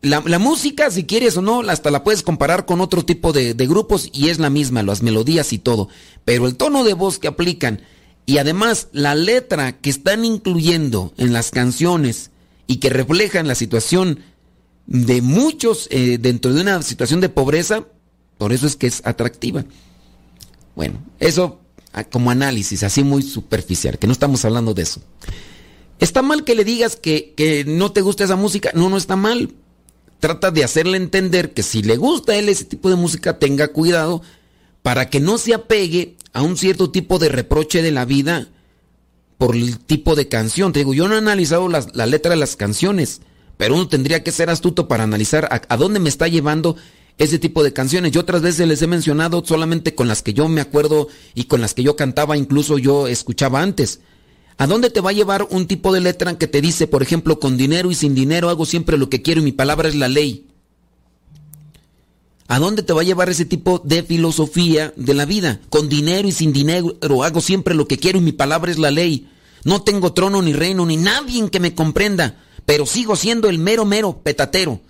La, 0.02 0.38
música, 0.38 0.90
si 0.90 1.04
quieres 1.04 1.38
o 1.38 1.42
no, 1.42 1.60
hasta 1.62 1.90
la 1.90 2.04
puedes 2.04 2.22
comparar 2.22 2.66
con 2.66 2.82
otro 2.82 3.06
tipo 3.06 3.32
de, 3.32 3.54
grupos 3.54 4.10
y 4.12 4.28
es 4.28 4.38
la 4.38 4.50
misma, 4.50 4.82
las 4.82 5.02
melodías 5.02 5.54
y 5.54 5.58
todo, 5.58 5.88
pero 6.26 6.46
el 6.46 6.56
tono 6.56 6.84
de 6.84 6.92
voz 6.92 7.18
que 7.18 7.28
aplican 7.28 7.80
y 8.26 8.36
además 8.36 8.88
la 8.92 9.14
letra 9.14 9.80
que 9.80 9.88
están 9.88 10.26
incluyendo 10.26 11.14
en 11.16 11.32
las 11.32 11.50
canciones 11.50 12.32
y 12.66 12.76
que 12.76 12.90
reflejan 12.90 13.48
la 13.48 13.54
situación 13.54 14.20
de 14.86 15.22
muchos 15.22 15.88
eh, 15.90 16.18
dentro 16.20 16.52
de 16.52 16.60
una 16.60 16.82
situación 16.82 17.22
de 17.22 17.30
pobreza, 17.30 17.86
por 18.38 18.52
eso 18.52 18.66
es 18.66 18.76
que 18.76 18.86
es 18.86 19.02
atractiva. 19.04 19.64
Bueno, 20.74 21.02
eso 21.20 21.60
ah, 21.92 22.04
como 22.04 22.30
análisis, 22.30 22.82
así 22.82 23.04
muy 23.04 23.22
superficial, 23.22 23.98
que 23.98 24.06
no 24.06 24.12
estamos 24.12 24.44
hablando 24.44 24.74
de 24.74 24.82
eso. 24.82 25.00
¿Está 26.00 26.22
mal 26.22 26.44
que 26.44 26.54
le 26.54 26.64
digas 26.64 26.96
que, 26.96 27.34
que, 27.36 27.64
no 27.64 27.92
te 27.92 28.00
gusta 28.00 28.24
esa 28.24 28.36
música? 28.36 28.70
No, 28.74 28.88
no 28.88 28.96
está 28.96 29.16
mal. 29.16 29.54
Trata 30.18 30.50
de 30.50 30.64
hacerle 30.64 30.96
entender 30.96 31.54
que 31.54 31.62
si 31.62 31.82
le 31.82 31.96
gusta 31.96 32.32
a 32.32 32.36
él 32.36 32.48
ese 32.48 32.64
tipo 32.64 32.90
de 32.90 32.96
música, 32.96 33.38
tenga 33.38 33.68
cuidado 33.68 34.22
para 34.82 35.08
que 35.08 35.20
no 35.20 35.38
se 35.38 35.54
apegue 35.54 36.16
a 36.32 36.42
un 36.42 36.56
cierto 36.56 36.90
tipo 36.90 37.18
de 37.18 37.28
reproche 37.28 37.80
de 37.80 37.92
la 37.92 38.04
vida 38.04 38.48
por 39.38 39.54
el 39.54 39.78
tipo 39.78 40.16
de 40.16 40.28
canción. 40.28 40.72
Te 40.72 40.80
digo, 40.80 40.94
yo 40.94 41.06
no 41.08 41.14
he 41.14 41.18
analizado 41.18 41.68
la, 41.68 42.06
letra 42.06 42.30
de 42.30 42.36
las 42.36 42.56
canciones, 42.56 43.20
pero 43.56 43.74
uno 43.74 43.88
tendría 43.88 44.24
que 44.24 44.32
ser 44.32 44.50
astuto 44.50 44.88
para 44.88 45.04
analizar 45.04 45.48
a 45.68 45.76
dónde 45.76 46.00
me 46.00 46.08
está 46.08 46.26
llevando 46.28 46.76
ese 47.18 47.38
tipo 47.38 47.62
de 47.62 47.72
canciones. 47.72 48.12
Yo 48.12 48.20
otras 48.20 48.42
veces 48.42 48.66
les 48.66 48.82
he 48.82 48.86
mencionado 48.86 49.42
solamente 49.44 49.94
con 49.94 50.08
las 50.08 50.22
que 50.22 50.34
yo 50.34 50.48
me 50.48 50.60
acuerdo 50.60 51.08
y 51.34 51.44
con 51.44 51.60
las 51.60 51.74
que 51.74 51.82
yo 51.82 51.96
cantaba, 51.96 52.36
incluso 52.36 52.78
yo 52.78 53.06
escuchaba 53.06 53.62
antes. 53.62 54.00
¿A 54.56 54.66
dónde 54.66 54.90
te 54.90 55.00
va 55.00 55.10
a 55.10 55.14
llevar 55.14 55.46
un 55.50 55.66
tipo 55.66 55.92
de 55.92 56.00
letra 56.00 56.38
que 56.38 56.46
te 56.46 56.60
dice, 56.60 56.86
por 56.86 57.02
ejemplo, 57.02 57.40
con 57.40 57.56
dinero 57.56 57.90
y 57.90 57.94
sin 57.94 58.14
dinero 58.14 58.48
hago 58.48 58.66
siempre 58.66 58.98
lo 58.98 59.08
que 59.08 59.22
quiero 59.22 59.40
y 59.40 59.44
mi 59.44 59.52
palabra 59.52 59.88
es 59.88 59.94
la 59.94 60.08
ley? 60.08 60.46
¿A 62.46 62.58
dónde 62.58 62.82
te 62.82 62.92
va 62.92 63.00
a 63.00 63.04
llevar 63.04 63.30
ese 63.30 63.46
tipo 63.46 63.80
de 63.84 64.02
filosofía 64.02 64.92
de 64.96 65.14
la 65.14 65.24
vida? 65.24 65.60
Con 65.70 65.88
dinero 65.88 66.28
y 66.28 66.32
sin 66.32 66.52
dinero 66.52 67.24
hago 67.24 67.40
siempre 67.40 67.74
lo 67.74 67.88
que 67.88 67.98
quiero 67.98 68.18
y 68.18 68.22
mi 68.22 68.32
palabra 68.32 68.70
es 68.70 68.78
la 68.78 68.90
ley. 68.90 69.28
No 69.64 69.82
tengo 69.82 70.12
trono 70.12 70.42
ni 70.42 70.52
reino 70.52 70.84
ni 70.84 70.96
nadie 70.96 71.48
que 71.50 71.58
me 71.58 71.74
comprenda, 71.74 72.38
pero 72.66 72.86
sigo 72.86 73.16
siendo 73.16 73.48
el 73.48 73.58
mero 73.58 73.84
mero 73.84 74.20
petatero. 74.22 74.80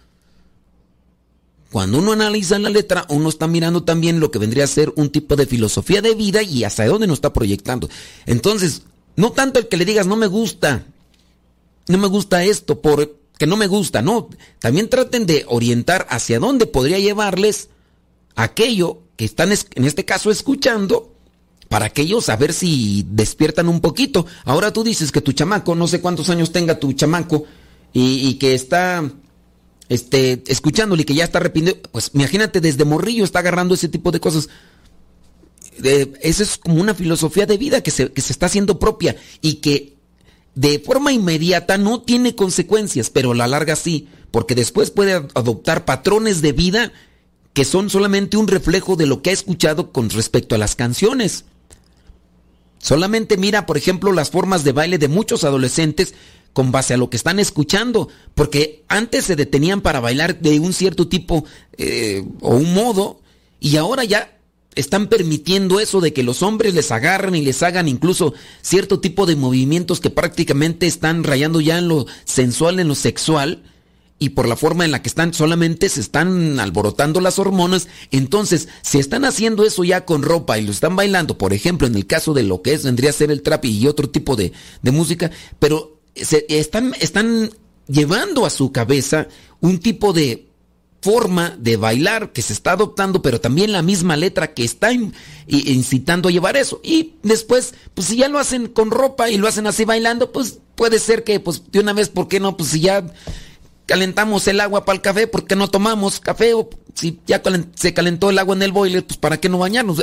Cuando 1.74 1.98
uno 1.98 2.12
analiza 2.12 2.56
la 2.60 2.70
letra, 2.70 3.04
uno 3.08 3.28
está 3.28 3.48
mirando 3.48 3.82
también 3.82 4.20
lo 4.20 4.30
que 4.30 4.38
vendría 4.38 4.62
a 4.62 4.68
ser 4.68 4.92
un 4.94 5.10
tipo 5.10 5.34
de 5.34 5.44
filosofía 5.44 6.00
de 6.00 6.14
vida 6.14 6.40
y 6.40 6.62
hasta 6.62 6.86
dónde 6.86 7.08
nos 7.08 7.16
está 7.16 7.32
proyectando. 7.32 7.88
Entonces, 8.26 8.82
no 9.16 9.32
tanto 9.32 9.58
el 9.58 9.66
que 9.66 9.76
le 9.76 9.84
digas 9.84 10.06
no 10.06 10.14
me 10.14 10.28
gusta, 10.28 10.86
no 11.88 11.98
me 11.98 12.06
gusta 12.06 12.44
esto, 12.44 12.80
porque 12.80 13.48
no 13.48 13.56
me 13.56 13.66
gusta, 13.66 14.02
no. 14.02 14.28
También 14.60 14.88
traten 14.88 15.26
de 15.26 15.46
orientar 15.48 16.06
hacia 16.10 16.38
dónde 16.38 16.66
podría 16.66 17.00
llevarles 17.00 17.70
aquello 18.36 19.00
que 19.16 19.24
están 19.24 19.50
en 19.50 19.84
este 19.84 20.04
caso 20.04 20.30
escuchando 20.30 21.12
para 21.68 21.88
que 21.88 22.02
ellos 22.02 22.28
a 22.28 22.36
ver 22.36 22.52
si 22.52 23.04
despiertan 23.10 23.68
un 23.68 23.80
poquito. 23.80 24.26
Ahora 24.44 24.72
tú 24.72 24.84
dices 24.84 25.10
que 25.10 25.22
tu 25.22 25.32
chamaco, 25.32 25.74
no 25.74 25.88
sé 25.88 26.00
cuántos 26.00 26.30
años 26.30 26.52
tenga 26.52 26.78
tu 26.78 26.92
chamaco, 26.92 27.46
y, 27.92 28.28
y 28.28 28.34
que 28.34 28.54
está 28.54 29.10
este, 29.88 30.42
escuchándole 30.46 31.04
que 31.04 31.14
ya 31.14 31.24
está 31.24 31.38
arrepintido, 31.38 31.76
pues 31.92 32.10
imagínate, 32.14 32.60
desde 32.60 32.84
morrillo 32.84 33.24
está 33.24 33.40
agarrando 33.40 33.74
ese 33.74 33.88
tipo 33.88 34.10
de 34.10 34.20
cosas. 34.20 34.48
esa 35.82 36.42
es 36.42 36.56
como 36.58 36.80
una 36.80 36.94
filosofía 36.94 37.46
de 37.46 37.58
vida 37.58 37.82
que 37.82 37.90
se, 37.90 38.12
que 38.12 38.20
se 38.20 38.32
está 38.32 38.46
haciendo 38.46 38.78
propia 38.78 39.16
y 39.40 39.54
que 39.56 39.94
de 40.54 40.78
forma 40.78 41.12
inmediata 41.12 41.78
no 41.78 42.02
tiene 42.02 42.34
consecuencias, 42.34 43.10
pero 43.10 43.32
a 43.32 43.34
la 43.34 43.46
larga 43.46 43.76
sí, 43.76 44.08
porque 44.30 44.54
después 44.54 44.90
puede 44.90 45.14
adoptar 45.34 45.84
patrones 45.84 46.42
de 46.42 46.52
vida 46.52 46.92
que 47.52 47.64
son 47.64 47.88
solamente 47.88 48.36
un 48.36 48.48
reflejo 48.48 48.96
de 48.96 49.06
lo 49.06 49.22
que 49.22 49.30
ha 49.30 49.32
escuchado 49.32 49.92
con 49.92 50.10
respecto 50.10 50.54
a 50.54 50.58
las 50.58 50.74
canciones. 50.74 51.44
Solamente 52.78 53.36
mira, 53.36 53.64
por 53.64 53.78
ejemplo, 53.78 54.12
las 54.12 54.30
formas 54.30 54.64
de 54.64 54.72
baile 54.72 54.98
de 54.98 55.08
muchos 55.08 55.44
adolescentes 55.44 56.14
con 56.54 56.72
base 56.72 56.94
a 56.94 56.96
lo 56.96 57.10
que 57.10 57.18
están 57.18 57.38
escuchando, 57.38 58.08
porque 58.34 58.84
antes 58.88 59.26
se 59.26 59.36
detenían 59.36 59.82
para 59.82 60.00
bailar 60.00 60.40
de 60.40 60.60
un 60.60 60.72
cierto 60.72 61.08
tipo 61.08 61.44
eh, 61.76 62.24
o 62.40 62.54
un 62.54 62.72
modo, 62.72 63.20
y 63.60 63.76
ahora 63.76 64.04
ya 64.04 64.38
están 64.76 65.08
permitiendo 65.08 65.80
eso 65.80 66.00
de 66.00 66.12
que 66.12 66.22
los 66.22 66.42
hombres 66.42 66.74
les 66.74 66.90
agarren 66.92 67.34
y 67.34 67.42
les 67.42 67.62
hagan 67.62 67.88
incluso 67.88 68.34
cierto 68.62 69.00
tipo 69.00 69.26
de 69.26 69.36
movimientos 69.36 70.00
que 70.00 70.10
prácticamente 70.10 70.86
están 70.86 71.24
rayando 71.24 71.60
ya 71.60 71.78
en 71.78 71.88
lo 71.88 72.06
sensual, 72.24 72.80
en 72.80 72.88
lo 72.88 72.94
sexual, 72.94 73.62
y 74.20 74.30
por 74.30 74.46
la 74.46 74.56
forma 74.56 74.84
en 74.84 74.92
la 74.92 75.02
que 75.02 75.08
están 75.08 75.34
solamente 75.34 75.88
se 75.88 76.00
están 76.00 76.60
alborotando 76.60 77.20
las 77.20 77.40
hormonas, 77.40 77.88
entonces 78.12 78.68
si 78.82 78.98
están 78.98 79.24
haciendo 79.24 79.64
eso 79.64 79.82
ya 79.82 80.04
con 80.04 80.22
ropa 80.22 80.56
y 80.56 80.62
lo 80.62 80.70
están 80.70 80.94
bailando, 80.94 81.36
por 81.36 81.52
ejemplo, 81.52 81.88
en 81.88 81.96
el 81.96 82.06
caso 82.06 82.32
de 82.32 82.44
lo 82.44 82.62
que 82.62 82.74
es 82.74 82.84
vendría 82.84 83.10
a 83.10 83.14
ser 83.14 83.32
el 83.32 83.42
trap 83.42 83.64
y 83.64 83.86
otro 83.88 84.08
tipo 84.08 84.36
de, 84.36 84.52
de 84.82 84.90
música, 84.92 85.32
pero 85.58 85.93
están, 86.14 86.94
están 87.00 87.50
llevando 87.86 88.46
a 88.46 88.50
su 88.50 88.72
cabeza 88.72 89.28
un 89.60 89.78
tipo 89.78 90.12
de 90.12 90.48
forma 91.04 91.54
de 91.58 91.76
bailar 91.76 92.32
que 92.32 92.40
se 92.40 92.54
está 92.54 92.72
adoptando, 92.72 93.20
pero 93.20 93.38
también 93.38 93.72
la 93.72 93.82
misma 93.82 94.16
letra 94.16 94.54
que 94.54 94.64
está 94.64 94.90
incitando 95.46 96.30
a 96.30 96.32
llevar 96.32 96.56
eso. 96.56 96.80
Y 96.82 97.16
después, 97.22 97.74
pues 97.92 98.06
si 98.06 98.16
ya 98.16 98.30
lo 98.30 98.38
hacen 98.38 98.68
con 98.68 98.90
ropa 98.90 99.28
y 99.28 99.36
lo 99.36 99.46
hacen 99.46 99.66
así 99.66 99.84
bailando, 99.84 100.32
pues 100.32 100.60
puede 100.74 100.98
ser 100.98 101.22
que, 101.22 101.40
pues 101.40 101.62
de 101.70 101.80
una 101.80 101.92
vez, 101.92 102.08
¿por 102.08 102.26
qué 102.26 102.40
no? 102.40 102.56
Pues 102.56 102.70
si 102.70 102.80
ya 102.80 103.04
calentamos 103.84 104.48
el 104.48 104.60
agua 104.60 104.86
para 104.86 104.96
el 104.96 105.02
café, 105.02 105.26
¿por 105.26 105.46
qué 105.46 105.56
no 105.56 105.68
tomamos 105.68 106.20
café? 106.20 106.54
O 106.54 106.70
si 106.94 107.20
ya 107.26 107.42
se 107.74 107.92
calentó 107.92 108.30
el 108.30 108.38
agua 108.38 108.56
en 108.56 108.62
el 108.62 108.72
boiler, 108.72 109.04
pues 109.04 109.18
¿para 109.18 109.38
qué 109.38 109.50
no 109.50 109.58
bañarnos? 109.58 110.02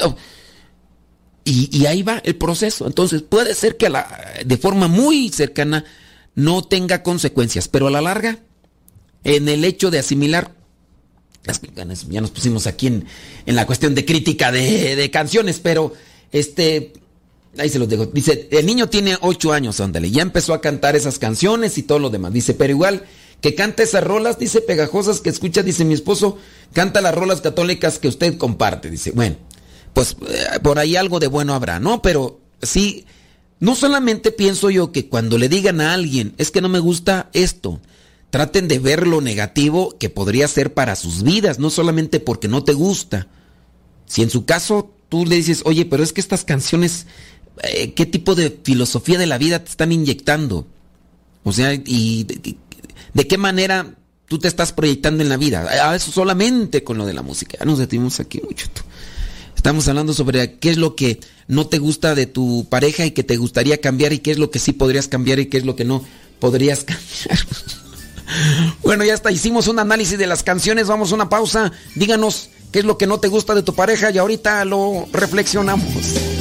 Y, 1.44 1.76
y, 1.76 1.88
ahí 1.88 2.04
va 2.04 2.22
el 2.24 2.36
proceso. 2.36 2.86
Entonces 2.86 3.24
puede 3.24 3.56
ser 3.56 3.76
que 3.76 3.90
la, 3.90 4.08
de 4.46 4.58
forma 4.58 4.88
muy 4.88 5.30
cercana 5.30 5.84
no 6.36 6.64
tenga 6.64 7.04
consecuencias, 7.04 7.68
pero 7.68 7.88
a 7.88 7.92
la 7.92 8.02
larga, 8.02 8.40
en 9.24 9.50
el 9.50 9.66
hecho 9.66 9.92
de 9.92 10.00
asimilar, 10.00 10.52
ya 12.10 12.22
nos 12.22 12.32
pusimos 12.32 12.68
aquí 12.68 12.88
en, 12.88 13.06
en 13.46 13.56
la 13.56 13.66
cuestión 13.66 13.96
de 13.96 14.06
crítica 14.06 14.52
de, 14.52 14.96
de, 14.96 15.12
canciones, 15.12 15.60
pero 15.60 15.94
este, 16.32 16.94
ahí 17.58 17.70
se 17.70 17.80
los 17.80 17.90
dejo. 17.90 18.06
Dice, 18.08 18.48
el 18.52 18.66
niño 18.66 18.90
tiene 18.90 19.18
ocho 19.22 19.52
años, 19.52 19.80
ándale, 19.80 20.12
ya 20.12 20.22
empezó 20.22 20.54
a 20.54 20.62
cantar 20.62 20.96
esas 20.96 21.20
canciones 21.20 21.78
y 21.78 21.84
todo 21.84 22.00
lo 22.00 22.10
demás. 22.10 22.32
Dice, 22.32 22.54
pero 22.54 22.72
igual 22.72 23.06
que 23.42 23.56
canta 23.56 23.82
esas 23.82 24.04
rolas, 24.04 24.38
dice, 24.38 24.62
pegajosas 24.62 25.20
que 25.20 25.30
escucha, 25.30 25.64
dice 25.64 25.84
mi 25.84 25.96
esposo, 25.96 26.38
canta 26.74 27.02
las 27.02 27.16
rolas 27.16 27.42
católicas 27.42 27.98
que 27.98 28.08
usted 28.08 28.38
comparte. 28.38 28.92
Dice, 28.92 29.12
bueno, 29.12 29.38
pues 29.94 30.16
eh, 30.30 30.60
por 30.62 30.78
ahí 30.78 30.96
algo 30.96 31.20
de 31.20 31.28
bueno 31.28 31.56
habrá, 31.56 31.80
¿no? 31.80 32.04
Pero 32.04 32.40
sí 32.62 33.06
no 33.62 33.76
solamente 33.76 34.32
pienso 34.32 34.72
yo 34.72 34.92
que 34.92 35.08
cuando 35.08 35.38
le 35.38 35.48
digan 35.48 35.82
a 35.82 35.94
alguien, 35.94 36.34
es 36.40 36.50
que 36.50 36.62
no 36.62 36.68
me 36.68 36.80
gusta 36.80 37.30
esto, 37.32 37.80
traten 38.32 38.68
de 38.68 38.80
ver 38.80 39.06
lo 39.06 39.22
negativo 39.22 39.98
que 40.00 40.10
podría 40.10 40.48
ser 40.48 40.74
para 40.74 40.96
sus 40.96 41.22
vidas, 41.22 41.60
no 41.60 41.70
solamente 41.70 42.20
porque 42.20 42.48
no 42.48 42.64
te 42.64 42.74
gusta. 42.74 43.28
Si 44.08 44.24
en 44.24 44.32
su 44.32 44.46
caso 44.46 44.92
tú 45.10 45.28
le 45.28 45.36
dices, 45.36 45.62
oye, 45.66 45.86
pero 45.86 46.02
es 46.02 46.12
que 46.12 46.22
estas 46.22 46.44
canciones, 46.44 47.06
eh, 47.62 47.94
¿qué 47.94 48.08
tipo 48.08 48.34
de 48.34 48.60
filosofía 48.64 49.20
de 49.20 49.28
la 49.28 49.38
vida 49.38 49.64
te 49.64 49.70
están 49.70 49.92
inyectando? 49.92 50.66
O 51.44 51.54
sea, 51.54 51.72
y 51.74 52.24
de, 53.14 53.28
qué 53.28 53.38
manera 53.38 53.94
tú 54.26 54.40
te 54.40 54.48
estás 54.48 54.74
proyectando 54.74 55.22
en 55.22 55.30
la 55.30 55.38
vida. 55.38 55.68
A 55.88 55.96
eso 55.96 56.12
solamente 56.12 56.84
con 56.84 56.98
lo 56.98 57.06
de 57.06 57.14
la 57.14 57.22
música. 57.22 57.60
Ya 57.60 57.66
nos 57.66 57.78
detuvimos 57.78 58.20
aquí 58.20 58.42
mucho. 58.42 58.66
Estamos 59.62 59.88
hablando 59.88 60.16
sobre 60.16 60.56
qué 60.56 60.72
es 60.72 60.78
lo 60.78 60.96
que 60.96 61.20
no 61.48 61.68
te 61.68 61.78
gusta 61.78 62.16
de 62.16 62.26
tu 62.26 62.66
pareja 62.68 63.06
y 63.06 63.12
que 63.12 63.22
te 63.22 63.38
gustaría 63.38 63.80
cambiar 63.80 64.12
y 64.12 64.18
qué 64.18 64.32
es 64.32 64.40
lo 64.40 64.50
que 64.50 64.58
sí 64.58 64.74
podrías 64.74 65.08
cambiar 65.08 65.38
y 65.38 65.46
qué 65.50 65.60
es 65.60 65.66
lo 65.66 65.76
que 65.76 65.86
no 65.86 66.04
podrías 66.40 66.84
cambiar. 66.84 67.46
bueno, 68.82 69.06
ya 69.06 69.14
está, 69.14 69.32
hicimos 69.32 69.68
un 69.68 69.78
análisis 69.78 70.18
de 70.18 70.26
las 70.26 70.42
canciones, 70.42 70.88
vamos 70.88 71.12
a 71.12 71.16
una 71.16 71.30
pausa. 71.30 71.72
Díganos 71.94 72.50
qué 72.72 72.80
es 72.80 72.86
lo 72.86 72.98
que 72.98 73.06
no 73.06 73.20
te 73.20 73.28
gusta 73.28 73.54
de 73.54 73.62
tu 73.62 73.76
pareja 73.76 74.10
y 74.10 74.18
ahorita 74.18 74.66
lo 74.66 75.08
reflexionamos. 75.14 76.41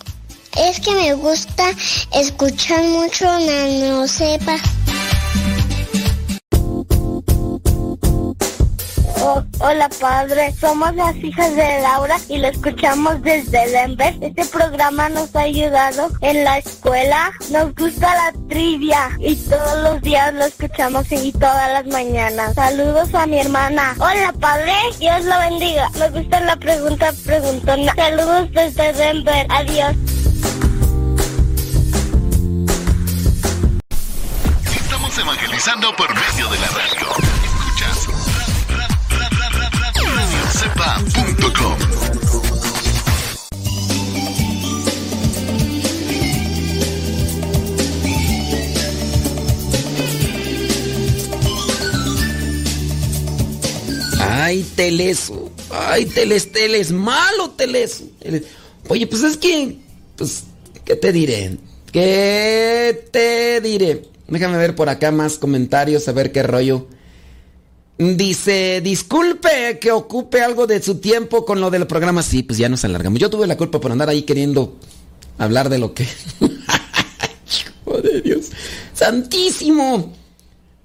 es 0.57 0.79
que 0.79 0.93
me 0.95 1.13
gusta 1.13 1.65
escuchar 2.13 2.83
mucho 2.83 3.25
Nano 3.25 4.07
Cepa. 4.07 4.57
Oh, 9.23 9.43
hola 9.59 9.87
padre, 9.99 10.51
somos 10.59 10.95
las 10.95 11.15
hijas 11.17 11.55
de 11.55 11.81
Laura 11.81 12.17
y 12.27 12.39
lo 12.39 12.47
escuchamos 12.47 13.21
desde 13.21 13.69
Denver. 13.69 14.15
Este 14.19 14.45
programa 14.45 15.09
nos 15.09 15.35
ha 15.35 15.41
ayudado 15.41 16.09
en 16.21 16.43
la 16.43 16.57
escuela. 16.57 17.31
Nos 17.51 17.75
gusta 17.75 18.15
la 18.15 18.33
trivia 18.49 19.11
y 19.19 19.35
todos 19.35 19.83
los 19.83 20.01
días 20.01 20.33
lo 20.33 20.45
escuchamos 20.45 21.05
y 21.11 21.31
todas 21.33 21.71
las 21.71 21.85
mañanas. 21.85 22.55
Saludos 22.55 23.13
a 23.13 23.27
mi 23.27 23.39
hermana. 23.39 23.95
Hola 23.99 24.33
padre, 24.39 24.73
Dios 24.99 25.23
lo 25.25 25.37
bendiga. 25.37 25.89
Me 25.99 26.09
gusta 26.09 26.41
la 26.41 26.55
pregunta 26.55 27.13
preguntona. 27.23 27.93
Saludos 27.93 28.49
desde 28.51 28.93
Denver. 28.93 29.45
Adiós. 29.49 29.95
Evangelizando 35.21 35.95
por 35.95 36.09
medio 36.15 36.49
de 36.49 36.59
la 36.59 36.67
radio. 36.67 37.07
radiocepa.com. 40.15 41.77
Ay, 54.19 54.63
Teleso. 54.75 55.51
Ay, 55.69 56.05
Teles, 56.05 56.51
Teles. 56.51 56.91
Malo, 56.91 57.51
Teleso. 57.51 58.05
Oye, 58.87 59.05
pues 59.05 59.21
es 59.23 59.37
que. 59.37 59.77
Pues, 60.15 60.45
¿qué 60.83 60.95
te 60.95 61.11
diré? 61.11 61.57
¿Qué 61.91 63.07
te 63.11 63.61
diré? 63.61 64.10
Déjame 64.31 64.57
ver 64.57 64.75
por 64.75 64.87
acá 64.87 65.11
más 65.11 65.37
comentarios, 65.37 66.07
a 66.07 66.13
ver 66.13 66.31
qué 66.31 66.41
rollo. 66.41 66.87
Dice, 67.97 68.79
disculpe 68.81 69.77
que 69.79 69.91
ocupe 69.91 70.41
algo 70.41 70.65
de 70.67 70.81
su 70.81 70.95
tiempo 70.95 71.45
con 71.45 71.59
lo 71.59 71.69
del 71.69 71.85
programa. 71.85 72.23
Sí, 72.23 72.41
pues 72.41 72.57
ya 72.57 72.69
nos 72.69 72.85
alargamos. 72.85 73.19
Yo 73.19 73.29
tuve 73.29 73.45
la 73.45 73.57
culpa 73.57 73.81
por 73.81 73.91
andar 73.91 74.07
ahí 74.07 74.23
queriendo 74.23 74.77
hablar 75.37 75.67
de 75.67 75.79
lo 75.79 75.93
que... 75.93 76.03
Hijo 77.85 78.01
de 78.01 78.21
Dios. 78.21 78.51
Santísimo. 78.93 80.13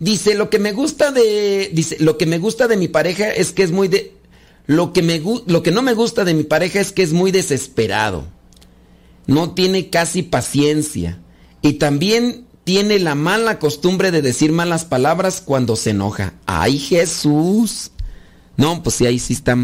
Dice, 0.00 0.35
lo 0.35 0.50
que 0.50 0.59
me 0.59 0.72
gusta 0.72 1.12
de... 1.12 1.70
Dice, 1.72 1.96
lo 2.00 2.18
que 2.18 2.26
me 2.26 2.38
gusta 2.38 2.66
de 2.66 2.76
mi 2.76 2.88
pareja 2.88 3.30
es 3.30 3.52
que 3.52 3.62
es 3.62 3.70
muy 3.70 3.87
de... 3.87 4.12
Lo 4.66 4.92
que, 4.92 5.02
me, 5.02 5.22
lo 5.46 5.62
que 5.62 5.70
no 5.70 5.82
me 5.82 5.94
gusta 5.94 6.24
de 6.24 6.35
mi 6.35 6.42
pareja 6.42 6.80
es 6.80 6.90
que 6.90 7.04
es 7.04 7.12
muy 7.12 7.30
desesperado. 7.30 8.24
No 9.28 9.52
tiene 9.52 9.88
casi 9.88 10.24
paciencia. 10.24 11.20
Y 11.62 11.74
también 11.74 12.45
tiene 12.66 12.98
la 12.98 13.14
mala 13.14 13.61
costumbre 13.61 14.11
de 14.11 14.22
decir 14.22 14.50
malas 14.50 14.85
palabras 14.85 15.40
cuando 15.40 15.76
se 15.76 15.90
enoja. 15.90 16.35
¡Ay, 16.46 16.81
Jesús! 16.81 17.92
No, 18.57 18.83
pues 18.83 18.96
sí, 18.96 19.07
ahí 19.07 19.20
sí 19.20 19.35
está, 19.35 19.57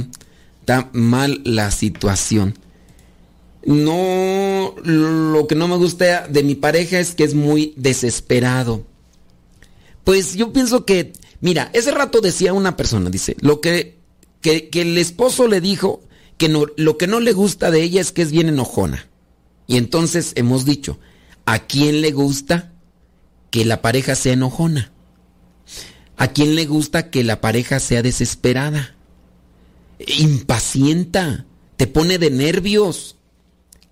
mal 0.93 1.41
la 1.45 1.73
situación. 1.73 2.57
No, 3.67 4.77
lo 4.85 5.49
que 5.49 5.57
no 5.57 5.67
me 5.67 5.75
gusta 5.75 6.29
de 6.29 6.45
mi 6.45 6.55
pareja 6.55 7.01
es 7.01 7.17
que 7.17 7.25
es 7.25 7.35
muy 7.35 7.75
desesperado. 7.77 8.87
Pues 10.05 10.37
yo 10.37 10.53
pienso 10.53 10.85
que, 10.85 11.13
mira, 11.41 11.71
ese 11.73 11.91
rato 11.91 12.21
decía 12.21 12.53
una 12.53 12.77
persona, 12.77 13.11
dice, 13.11 13.35
lo 13.41 13.61
que, 13.61 13.99
que, 14.41 14.69
que 14.69 14.83
el 14.83 14.97
esposo 14.97 15.49
le 15.49 15.61
dijo 15.61 16.05
que 16.37 16.49
no, 16.49 16.67
lo 16.77 16.99
que 16.99 17.09
no 17.09 17.19
le 17.19 17.33
gusta 17.33 17.73
de 17.73 17.83
ella 17.83 18.01
es 18.01 18.13
que 18.13 18.23
es 18.23 18.31
bien 18.31 18.49
enojona. 18.49 19.09
Y 19.67 19.77
entonces 19.77 20.35
hemos 20.37 20.65
dicho, 20.65 21.01
¿a 21.47 21.59
quién 21.67 22.01
le 22.01 22.13
gusta? 22.13 22.72
Que 23.53 23.65
la 23.67 23.83
pareja 23.83 24.17
sea 24.17 24.33
enojona? 24.33 24.91
¿A 26.17 26.29
quién 26.29 26.57
le 26.57 26.65
gusta 26.65 27.11
que 27.11 27.23
la 27.23 27.41
pareja 27.41 27.79
sea 27.81 28.03
desesperada? 28.03 28.97
Impacienta, 29.99 31.45
te 31.77 31.87
pone 31.87 32.19
de 32.19 32.31
nervios. 32.31 33.17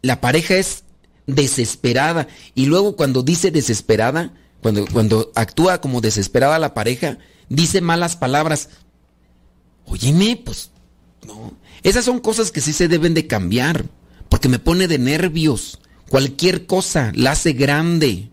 La 0.03 0.21
pareja 0.23 0.57
es 0.57 0.85
desesperada 1.27 2.27
y 2.55 2.67
luego 2.67 2.97
cuando 2.97 3.23
dice 3.23 3.51
desesperada, 3.51 4.33
cuando, 4.63 4.87
cuando 4.87 5.31
actúa 5.35 5.83
como 5.83 6.01
desesperada 6.01 6.59
la 6.59 6.73
pareja, 6.73 7.19
dice 7.51 7.83
malas 7.83 8.17
palabras. 8.17 8.71
Óyeme, 9.85 10.41
pues 10.43 10.71
no. 11.27 11.53
Esas 11.83 12.07
son 12.07 12.19
cosas 12.21 12.51
que 12.51 12.63
sí 12.63 12.73
se 12.73 12.89
deben 12.89 13.13
de 13.13 13.27
cambiar, 13.27 13.85
porque 14.31 14.49
me 14.49 14.59
pone 14.59 14.89
de 14.89 14.99
nervios. 14.99 15.81
Cualquier 16.09 16.65
cosa 16.65 17.13
la 17.15 17.33
hace 17.33 17.53
grande 17.53 18.31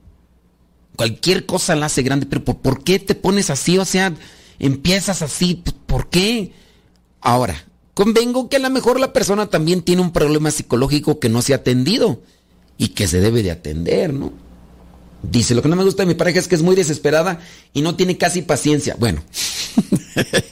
cualquier 0.97 1.45
cosa 1.45 1.75
la 1.75 1.85
hace 1.85 2.01
grande, 2.01 2.25
pero 2.25 2.43
¿por, 2.43 2.83
qué 2.83 2.99
te 2.99 3.15
pones 3.15 3.49
así? 3.49 3.77
O 3.77 3.85
sea, 3.85 4.13
empiezas 4.59 5.21
así, 5.21 5.63
¿por 5.85 6.09
qué? 6.09 6.51
Ahora, 7.21 7.63
convengo 7.93 8.49
que 8.49 8.57
a 8.57 8.59
lo 8.59 8.69
mejor 8.69 8.99
la 8.99 9.13
persona 9.13 9.45
también 9.47 9.83
tiene 9.83 10.01
un 10.01 10.11
problema 10.11 10.51
psicológico 10.51 11.19
que 11.19 11.29
no 11.29 11.41
se 11.41 11.53
ha 11.53 11.57
atendido 11.57 12.21
y 12.77 12.89
que 12.89 13.07
se 13.07 13.21
debe 13.21 13.43
de 13.43 13.51
atender, 13.51 14.11
¿no? 14.11 14.33
Dice, 15.23 15.55
lo 15.55 15.61
que 15.61 15.69
no 15.69 15.75
me 15.75 15.83
gusta 15.83 16.03
de 16.03 16.07
mi 16.07 16.13
pareja 16.15 16.39
es 16.39 16.47
que 16.47 16.55
es 16.55 16.61
muy 16.61 16.75
desesperada 16.75 17.39
y 17.73 17.81
no 17.81 17.95
tiene 17.95 18.17
casi 18.17 18.41
paciencia. 18.41 18.95
Bueno, 18.99 19.23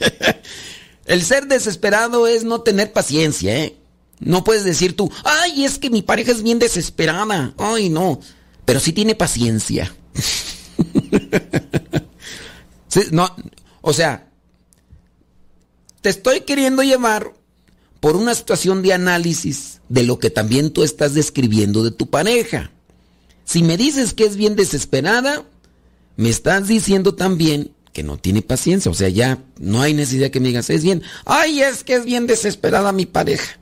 el 1.06 1.22
ser 1.22 1.46
desesperado 1.46 2.26
es 2.26 2.44
no 2.44 2.60
tener 2.62 2.92
paciencia, 2.92 3.56
¿eh? 3.64 3.76
No 4.20 4.44
puedes 4.44 4.64
decir 4.64 4.96
tú, 4.96 5.10
ay, 5.24 5.64
es 5.64 5.78
que 5.78 5.90
mi 5.90 6.02
pareja 6.02 6.32
es 6.32 6.42
bien 6.42 6.58
desesperada. 6.58 7.52
Ay, 7.58 7.88
no, 7.88 8.20
pero 8.64 8.80
sí 8.80 8.92
tiene 8.92 9.14
paciencia. 9.14 9.94
no, 13.10 13.34
o 13.80 13.92
sea, 13.92 14.28
te 16.00 16.10
estoy 16.10 16.42
queriendo 16.42 16.82
llevar 16.82 17.32
por 18.00 18.16
una 18.16 18.34
situación 18.34 18.82
de 18.82 18.92
análisis 18.92 19.80
de 19.88 20.02
lo 20.02 20.18
que 20.18 20.30
también 20.30 20.70
tú 20.70 20.82
estás 20.82 21.14
describiendo 21.14 21.82
de 21.82 21.90
tu 21.90 22.08
pareja. 22.08 22.70
si 23.44 23.62
me 23.62 23.76
dices 23.76 24.12
que 24.12 24.24
es 24.24 24.36
bien 24.36 24.56
desesperada, 24.56 25.44
me 26.16 26.28
estás 26.28 26.66
diciendo 26.66 27.14
también 27.14 27.72
que 27.92 28.02
no 28.02 28.18
tiene 28.18 28.42
paciencia. 28.42 28.90
O 28.90 28.94
sea, 28.94 29.08
ya 29.08 29.42
no 29.58 29.82
hay 29.82 29.94
necesidad 29.94 30.30
que 30.30 30.40
me 30.40 30.48
digas, 30.48 30.68
es 30.70 30.82
bien, 30.82 31.02
ay, 31.24 31.62
es 31.62 31.84
que 31.84 31.94
es 31.94 32.04
bien 32.04 32.26
desesperada 32.26 32.92
mi 32.92 33.06
pareja. 33.06 33.58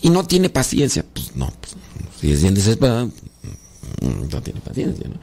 Y 0.00 0.10
no 0.10 0.24
tiene 0.24 0.48
paciencia. 0.48 1.04
Pues 1.12 1.34
no, 1.34 1.52
pues, 1.60 1.74
si 2.20 2.32
es 2.32 2.42
bien 2.42 2.54
desesperada, 2.54 3.08
no 4.00 4.42
tiene 4.42 4.60
paciencia, 4.60 5.08
¿no? 5.08 5.18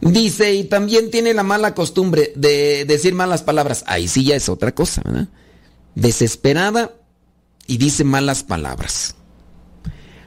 Dice, 0.00 0.54
y 0.54 0.64
también 0.64 1.10
tiene 1.10 1.34
la 1.34 1.42
mala 1.42 1.74
costumbre 1.74 2.32
de 2.34 2.84
decir 2.86 3.14
malas 3.14 3.42
palabras. 3.42 3.84
Ahí 3.86 4.08
sí 4.08 4.24
ya 4.24 4.36
es 4.36 4.48
otra 4.48 4.74
cosa, 4.74 5.02
¿verdad? 5.04 5.28
Desesperada 5.94 6.94
y 7.66 7.76
dice 7.76 8.04
malas 8.04 8.42
palabras. 8.42 9.14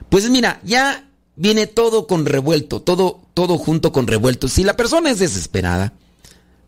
Pues 0.09 0.29
mira, 0.29 0.61
ya 0.63 1.09
viene 1.35 1.65
todo 1.67 2.05
con 2.05 2.25
revuelto, 2.25 2.81
todo, 2.81 3.21
todo 3.33 3.57
junto 3.57 3.91
con 3.91 4.05
revuelto. 4.07 4.47
Si 4.47 4.63
la 4.63 4.75
persona 4.75 5.09
es 5.09 5.19
desesperada, 5.19 5.93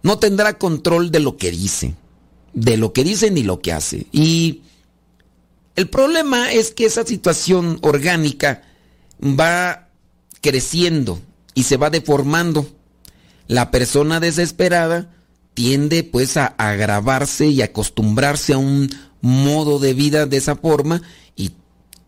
no 0.01 0.18
tendrá 0.18 0.58
control 0.58 1.12
de 1.12 1.20
lo 1.20 1.38
que 1.38 1.51
dice, 1.51 1.93
de 2.53 2.78
lo 2.78 2.91
que 2.91 3.03
dice 3.03 3.30
ni 3.32 3.43
lo 3.43 3.62
que 3.62 3.74
hace. 3.74 4.08
Y 4.12 4.64
el 5.76 5.89
problema 5.89 6.51
es 6.51 6.72
que 6.72 6.86
esa 6.86 7.06
situación 7.06 7.80
orgánica 7.82 8.64
va 9.22 9.89
creciendo 10.41 11.20
y 11.53 11.64
se 11.64 11.78
va 11.78 11.89
deformando. 11.89 12.68
La 13.48 13.72
persona 13.72 14.20
desesperada 14.20 15.12
tiende 15.54 16.04
pues 16.04 16.38
a 16.38 16.48
agravarse 16.58 17.48
y 17.48 17.62
acostumbrarse 17.62 18.54
a 18.54 18.58
un 18.58 18.89
modo 19.22 19.80
de 19.80 19.93
vida 19.93 20.26
de 20.26 20.38
esa 20.38 20.56
forma 20.56 21.02
y 21.36 21.52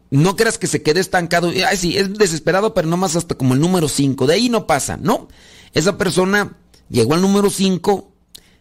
no 0.09 0.35
creas 0.35 0.57
que 0.57 0.67
se 0.67 0.81
quede 0.81 0.99
estancado. 0.99 1.51
Ay, 1.67 1.77
sí, 1.77 1.97
es 1.97 2.13
desesperado, 2.13 2.73
pero 2.73 2.87
no 2.87 2.97
más 2.97 3.15
hasta 3.15 3.35
como 3.35 3.53
el 3.53 3.59
número 3.59 3.87
5. 3.87 4.27
De 4.27 4.35
ahí 4.35 4.49
no 4.49 4.67
pasa, 4.67 4.97
¿no? 4.97 5.27
Esa 5.73 5.97
persona 5.97 6.57
llegó 6.89 7.13
al 7.13 7.21
número 7.21 7.49
5, 7.49 8.11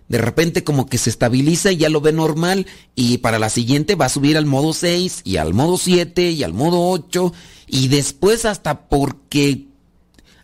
de 0.08 0.18
repente 0.18 0.64
como 0.64 0.86
que 0.86 0.98
se 0.98 1.10
estabiliza 1.10 1.72
y 1.72 1.78
ya 1.78 1.88
lo 1.88 2.00
ve 2.00 2.12
normal 2.12 2.66
y 2.94 3.18
para 3.18 3.38
la 3.38 3.50
siguiente 3.50 3.94
va 3.94 4.06
a 4.06 4.10
subir 4.10 4.36
al 4.36 4.46
modo 4.46 4.72
6 4.72 5.22
y 5.24 5.36
al 5.36 5.54
modo 5.54 5.78
7 5.78 6.30
y 6.30 6.42
al 6.42 6.52
modo 6.52 6.88
8 6.90 7.32
y 7.66 7.88
después 7.88 8.44
hasta 8.44 8.88
porque 8.88 9.66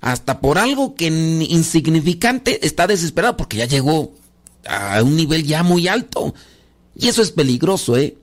hasta 0.02 0.40
por 0.40 0.58
algo 0.58 0.96
que 0.96 1.06
insignificante 1.06 2.66
está 2.66 2.86
desesperado 2.86 3.36
porque 3.36 3.56
ya 3.56 3.66
llegó 3.66 4.12
a 4.66 5.00
un 5.02 5.16
nivel 5.16 5.44
ya 5.44 5.62
muy 5.62 5.88
alto. 5.88 6.34
Y 6.94 7.08
eso 7.08 7.22
es 7.22 7.30
peligroso, 7.30 7.96
¿eh? 7.96 8.18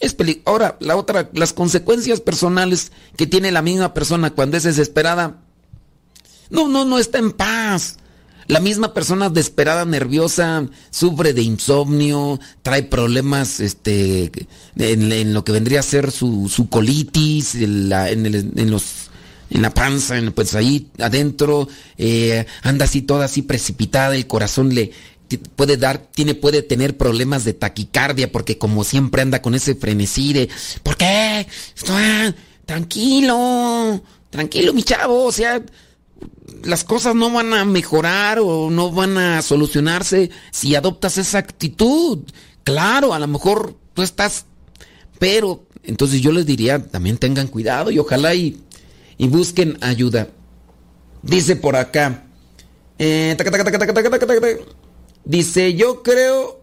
Es 0.00 0.16
Ahora, 0.44 0.76
la 0.80 0.96
otra, 0.96 1.30
las 1.32 1.52
consecuencias 1.52 2.20
personales 2.20 2.90
que 3.16 3.28
tiene 3.28 3.52
la 3.52 3.62
misma 3.62 3.94
persona 3.94 4.30
cuando 4.30 4.56
es 4.56 4.64
desesperada. 4.64 5.36
No, 6.50 6.66
no, 6.66 6.84
no 6.84 6.98
está 6.98 7.18
en 7.18 7.30
paz. 7.30 7.98
La 8.48 8.58
misma 8.58 8.92
persona 8.92 9.30
desesperada, 9.30 9.84
nerviosa, 9.84 10.66
sufre 10.90 11.32
de 11.32 11.42
insomnio, 11.42 12.40
trae 12.62 12.82
problemas 12.82 13.60
este, 13.60 14.32
en, 14.76 15.32
lo 15.32 15.44
que 15.44 15.52
vendría 15.52 15.78
a 15.78 15.84
ser 15.84 16.10
su, 16.10 16.66
colitis, 16.68 17.54
en, 17.54 18.70
los, 18.70 19.11
en 19.52 19.62
la 19.62 19.70
panza, 19.70 20.16
pues 20.34 20.54
ahí 20.54 20.88
adentro, 20.98 21.68
eh, 21.98 22.46
anda 22.62 22.86
así 22.86 23.02
toda 23.02 23.26
así 23.26 23.42
precipitada, 23.42 24.16
el 24.16 24.26
corazón 24.26 24.74
le, 24.74 24.92
puede 25.56 25.76
dar, 25.76 25.98
tiene, 25.98 26.34
puede 26.34 26.62
tener 26.62 26.96
problemas 26.96 27.44
de 27.44 27.52
taquicardia 27.52 28.32
porque 28.32 28.56
como 28.56 28.82
siempre 28.82 29.22
anda 29.22 29.42
con 29.42 29.54
ese 29.54 29.74
frenesí 29.74 30.32
de, 30.32 30.48
¿por 30.82 30.96
qué? 30.96 31.46
tranquilo, 32.64 34.02
tranquilo 34.30 34.72
mi 34.72 34.82
chavo, 34.82 35.24
o 35.24 35.32
sea, 35.32 35.62
las 36.64 36.84
cosas 36.84 37.14
no 37.14 37.30
van 37.30 37.52
a 37.52 37.64
mejorar 37.66 38.38
o 38.40 38.70
no 38.70 38.90
van 38.90 39.18
a 39.18 39.42
solucionarse 39.42 40.30
si 40.50 40.74
adoptas 40.74 41.18
esa 41.18 41.38
actitud. 41.38 42.20
Claro, 42.64 43.12
a 43.12 43.18
lo 43.18 43.26
mejor 43.26 43.76
tú 43.92 44.02
estás, 44.02 44.46
pero 45.18 45.66
entonces 45.82 46.22
yo 46.22 46.32
les 46.32 46.46
diría, 46.46 46.82
también 46.82 47.18
tengan 47.18 47.48
cuidado 47.48 47.90
y 47.90 47.98
ojalá 47.98 48.34
y, 48.34 48.62
y 49.22 49.28
busquen 49.28 49.78
ayuda. 49.82 50.30
Dice 51.22 51.54
por 51.54 51.76
acá, 51.76 52.24
eh, 52.98 53.36
Dice, 55.24 55.74
yo 55.74 56.02
creo 56.02 56.60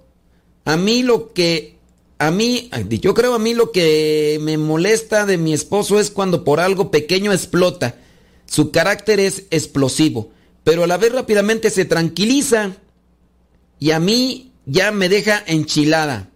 a 0.66 0.76
mí 0.76 1.01
lo 1.01 1.32
que 1.32 1.78
a 2.18 2.32
mí, 2.32 2.70
yo 2.89 3.14
creo 3.14 3.34
a 3.34 3.39
mí 3.39 3.53
lo 3.53 3.72
que 3.72 4.39
me 4.41 4.57
molesta 4.57 5.26
de 5.26 5.38
mi 5.38 5.53
esposo 5.53 6.01
es 6.01 6.12
cuando 6.12 6.43
por 6.43 6.60
algo 6.60 6.91
pequeño 6.91 7.32
explota. 7.32 7.95
Su 8.45 8.72
carácter 8.72 9.22
es 9.22 9.45
explosivo, 9.51 10.32
pero 10.66 10.84
a 10.84 10.88
la 10.88 10.97
vez 10.97 11.14
rápidamente 11.14 11.70
se 11.70 11.86
tranquiliza 11.86 12.76
y 13.80 13.91
a 13.91 14.01
mí 14.01 14.51
ya 14.66 14.91
me 14.91 15.07
deja 15.07 15.41
enchilada. 15.47 16.30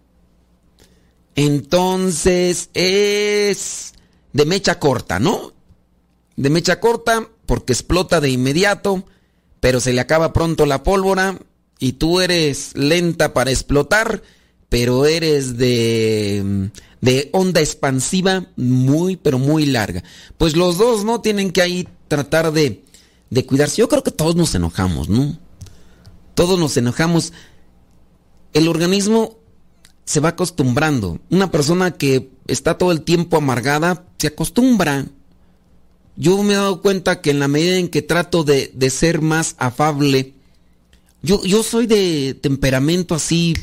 Entonces 1.34 2.70
es 2.72 3.92
de 4.32 4.46
mecha 4.46 4.78
corta, 4.78 5.18
¿no? 5.18 5.53
De 6.36 6.50
mecha 6.50 6.80
corta 6.80 7.28
porque 7.46 7.72
explota 7.72 8.20
de 8.20 8.30
inmediato, 8.30 9.04
pero 9.60 9.80
se 9.80 9.92
le 9.92 10.00
acaba 10.00 10.32
pronto 10.32 10.66
la 10.66 10.82
pólvora 10.82 11.38
y 11.78 11.92
tú 11.92 12.20
eres 12.20 12.72
lenta 12.74 13.34
para 13.34 13.50
explotar, 13.50 14.22
pero 14.68 15.06
eres 15.06 15.56
de, 15.56 16.70
de 17.00 17.30
onda 17.32 17.60
expansiva 17.60 18.46
muy, 18.56 19.16
pero 19.16 19.38
muy 19.38 19.66
larga. 19.66 20.02
Pues 20.38 20.56
los 20.56 20.78
dos, 20.78 21.04
¿no? 21.04 21.20
Tienen 21.20 21.50
que 21.50 21.62
ahí 21.62 21.88
tratar 22.08 22.52
de, 22.52 22.84
de 23.30 23.46
cuidarse. 23.46 23.76
Yo 23.80 23.88
creo 23.88 24.02
que 24.02 24.10
todos 24.10 24.36
nos 24.36 24.54
enojamos, 24.54 25.08
¿no? 25.08 25.38
Todos 26.34 26.58
nos 26.58 26.76
enojamos. 26.76 27.32
El 28.52 28.68
organismo 28.68 29.38
se 30.04 30.20
va 30.20 30.30
acostumbrando. 30.30 31.20
Una 31.30 31.50
persona 31.50 31.92
que 31.92 32.30
está 32.46 32.78
todo 32.78 32.92
el 32.92 33.02
tiempo 33.02 33.36
amargada 33.36 34.06
se 34.18 34.28
acostumbra. 34.28 35.06
Yo 36.16 36.42
me 36.42 36.52
he 36.52 36.56
dado 36.56 36.80
cuenta 36.80 37.20
que 37.20 37.30
en 37.30 37.40
la 37.40 37.48
medida 37.48 37.76
en 37.76 37.88
que 37.88 38.02
trato 38.02 38.44
de, 38.44 38.70
de 38.74 38.90
ser 38.90 39.20
más 39.20 39.56
afable, 39.58 40.34
yo, 41.24 41.62
soy 41.62 41.86
de 41.86 42.34
temperamento 42.34 43.14
así 43.14 43.54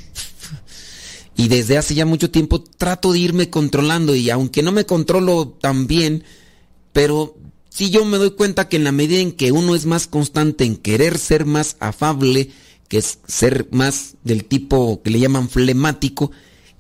y 1.38 1.48
desde 1.48 1.78
hace 1.78 1.94
ya 1.94 2.08
mucho 2.08 2.32
tiempo 2.32 2.60
trato 2.64 3.14
de 3.14 3.20
irme 3.20 3.52
controlando 3.52 4.16
y 4.16 4.32
aunque 4.32 4.64
no 4.64 4.72
me 4.72 4.88
controlo 4.88 5.48
tan 5.48 5.86
bien, 5.86 6.24
pero 6.92 7.38
sí 7.70 7.92
yo 7.92 8.04
me 8.04 8.18
doy 8.18 8.32
cuenta 8.32 8.68
que 8.68 8.78
en 8.78 8.84
la 8.84 8.92
medida 8.92 9.20
en 9.20 9.32
que 9.32 9.52
uno 9.52 9.76
es 9.76 9.86
más 9.86 10.08
constante 10.08 10.66
en 10.66 10.76
querer 10.76 11.20
ser 11.20 11.46
más 11.46 11.78
afable, 11.80 12.50
que 12.88 12.98
es 12.98 13.20
ser 13.28 13.68
más 13.70 14.16
del 14.24 14.46
tipo 14.46 15.04
que 15.04 15.12
le 15.12 15.20
llaman 15.20 15.48
flemático, 15.48 16.32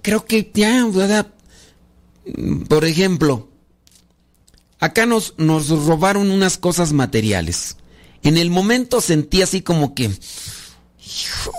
creo 0.01 0.25
que 0.25 0.49
ya, 0.51 0.87
¿verdad? 0.87 1.31
Por 2.67 2.85
ejemplo, 2.85 3.50
acá 4.81 5.05
nos, 5.05 5.33
nos 5.37 5.69
robaron 5.69 6.29
unas 6.29 6.57
cosas 6.57 6.91
materiales. 6.91 7.77
En 8.23 8.37
el 8.37 8.49
momento 8.49 8.99
sentí 8.99 9.41
así 9.41 9.61
como 9.61 9.95
que 9.95 10.11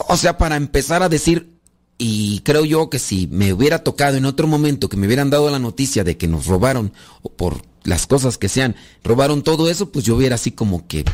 o 0.08 0.16
sea, 0.16 0.38
para 0.38 0.56
empezar 0.56 1.02
a 1.02 1.08
decir, 1.08 1.52
y 1.98 2.40
creo 2.40 2.64
yo 2.64 2.90
que 2.90 2.98
si 2.98 3.26
me 3.28 3.52
hubiera 3.52 3.82
tocado 3.82 4.16
en 4.16 4.24
otro 4.24 4.46
momento 4.46 4.88
que 4.88 4.96
me 4.96 5.06
hubieran 5.06 5.30
dado 5.30 5.50
la 5.50 5.58
noticia 5.58 6.04
de 6.04 6.16
que 6.16 6.28
nos 6.28 6.46
robaron, 6.46 6.92
o 7.22 7.30
por 7.30 7.62
las 7.84 8.06
cosas 8.06 8.38
que 8.38 8.48
sean, 8.48 8.76
robaron 9.02 9.42
todo 9.42 9.68
eso, 9.68 9.90
pues 9.90 10.04
yo 10.04 10.16
hubiera 10.16 10.36
así 10.36 10.52
como 10.52 10.86
que 10.86 11.04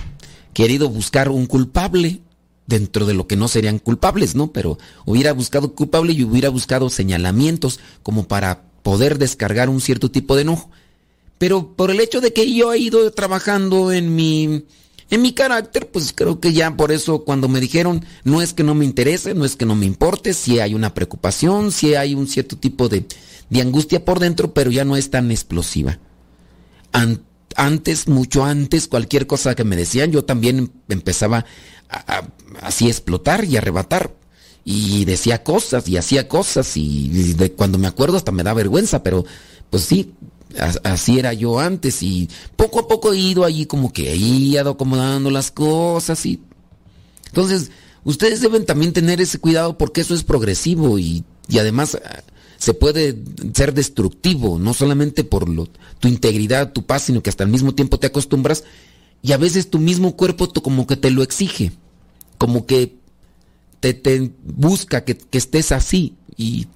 querido 0.52 0.88
buscar 0.88 1.28
un 1.28 1.46
culpable 1.46 2.20
dentro 2.66 3.06
de 3.06 3.14
lo 3.14 3.26
que 3.26 3.36
no 3.36 3.48
serían 3.48 3.78
culpables, 3.78 4.34
¿no? 4.34 4.52
Pero 4.52 4.78
hubiera 5.06 5.32
buscado 5.32 5.74
culpable 5.74 6.12
y 6.12 6.22
hubiera 6.22 6.50
buscado 6.50 6.90
señalamientos 6.90 7.80
como 8.02 8.28
para 8.28 8.62
poder 8.82 9.18
descargar 9.18 9.68
un 9.68 9.80
cierto 9.80 10.11
tipo 10.11 10.36
de 10.36 10.42
enojo. 10.42 10.70
Pero 11.39 11.74
por 11.74 11.91
el 11.91 12.01
hecho 12.01 12.20
de 12.20 12.32
que 12.32 12.53
yo 12.53 12.72
he 12.72 12.78
ido 12.78 13.11
trabajando 13.12 13.93
en 13.93 14.14
mi 14.14 14.64
en 15.11 15.22
mi 15.22 15.32
carácter, 15.32 15.91
pues 15.91 16.12
creo 16.14 16.39
que 16.39 16.53
ya 16.53 16.76
por 16.76 16.93
eso 16.93 17.24
cuando 17.24 17.49
me 17.49 17.61
dijeron, 17.61 18.05
no 18.24 18.43
es 18.43 18.53
que 18.53 18.62
no 18.62 18.74
me 18.74 18.84
interese, 18.84 19.34
no 19.34 19.45
es 19.45 19.57
que 19.57 19.64
no 19.64 19.74
me 19.74 19.86
importe, 19.86 20.34
si 20.34 20.61
hay 20.61 20.74
una 20.74 20.93
preocupación, 20.93 21.72
si 21.72 21.95
hay 21.95 22.14
un 22.14 22.26
cierto 22.26 22.59
tipo 22.59 22.89
de, 22.89 23.07
angustia 23.59 24.05
por 24.05 24.18
dentro, 24.18 24.53
pero 24.53 24.70
ya 24.70 24.84
no 24.84 24.97
es 24.97 25.11
tan 25.11 25.30
explosiva. 25.30 25.99
antes, 27.57 28.07
mucho 28.07 28.45
antes, 28.45 28.86
cualquier 28.86 29.26
cosa 29.26 29.55
que 29.55 29.64
me 29.64 29.76
decían, 29.76 30.12
yo 30.12 30.24
también 30.24 30.70
empezaba 30.89 31.47
a, 31.89 32.28
así 32.61 32.89
explotar 32.89 33.45
y 33.45 33.57
arrebatar. 33.57 34.14
Y 34.64 35.07
decía 35.07 35.43
cosas 35.43 35.89
y 35.89 35.97
hacía 35.97 36.28
cosas 36.28 36.76
y, 36.76 37.32
de, 37.32 37.53
cuando 37.53 37.78
me 37.78 37.86
acuerdo 37.86 38.18
hasta 38.18 38.32
me 38.32 38.43
da 38.43 38.53
vergüenza, 38.53 39.03
pero 39.03 39.24
pues 39.70 39.84
sí, 39.84 40.12
así 40.84 41.18
era 41.18 41.32
yo 41.32 41.59
antes 41.59 42.03
y 42.03 42.28
poco 42.57 42.80
a 42.80 42.88
poco 42.88 43.12
he 43.12 43.18
ido 43.18 43.44
allí 43.44 43.66
como 43.66 43.92
que 43.92 44.12
he 44.12 44.16
ido 44.16 44.70
acomodando 44.70 45.30
las 45.30 45.51
cosas 45.51 46.24
y 46.24 46.40
entonces 47.26 47.70
ustedes 48.05 48.40
deben 48.40 48.64
también 48.64 48.92
tener 48.92 49.20
ese 49.20 49.38
cuidado 49.38 49.76
porque 49.76 50.01
eso 50.01 50.14
es 50.14 50.24
progresivo 50.24 50.99
y, 50.99 51.24
además 51.53 51.94
eh, 51.94 52.01
se 52.57 52.74
puede 52.74 53.18
ser 53.55 53.74
destructivo 53.74 54.59
no 54.59 54.72
solamente 54.74 55.22
por 55.22 55.49
lo, 55.49 55.68
tu 56.01 56.09
integridad 56.09 56.72
tu 56.72 56.84
paz 56.84 57.03
sino 57.03 57.22
que 57.22 57.30
hasta 57.30 57.44
al 57.44 57.51
mismo 57.51 57.74
tiempo 57.74 57.99
te 57.99 58.07
acostumbras 58.07 58.64
y 59.22 59.32
a 59.32 59.36
veces 59.36 59.70
tu 59.70 59.78
mismo 59.78 60.16
cuerpo 60.16 60.53
como 60.62 60.86
que 60.86 60.96
te 60.96 61.11
lo 61.11 61.22
exige, 61.22 61.72
como 62.36 62.66
que 62.66 62.96
te, 63.80 64.32
busca 64.44 65.05
que, 65.05 65.16
que 65.16 65.38
estés 65.38 65.72
así 65.72 66.14
y 66.36 66.66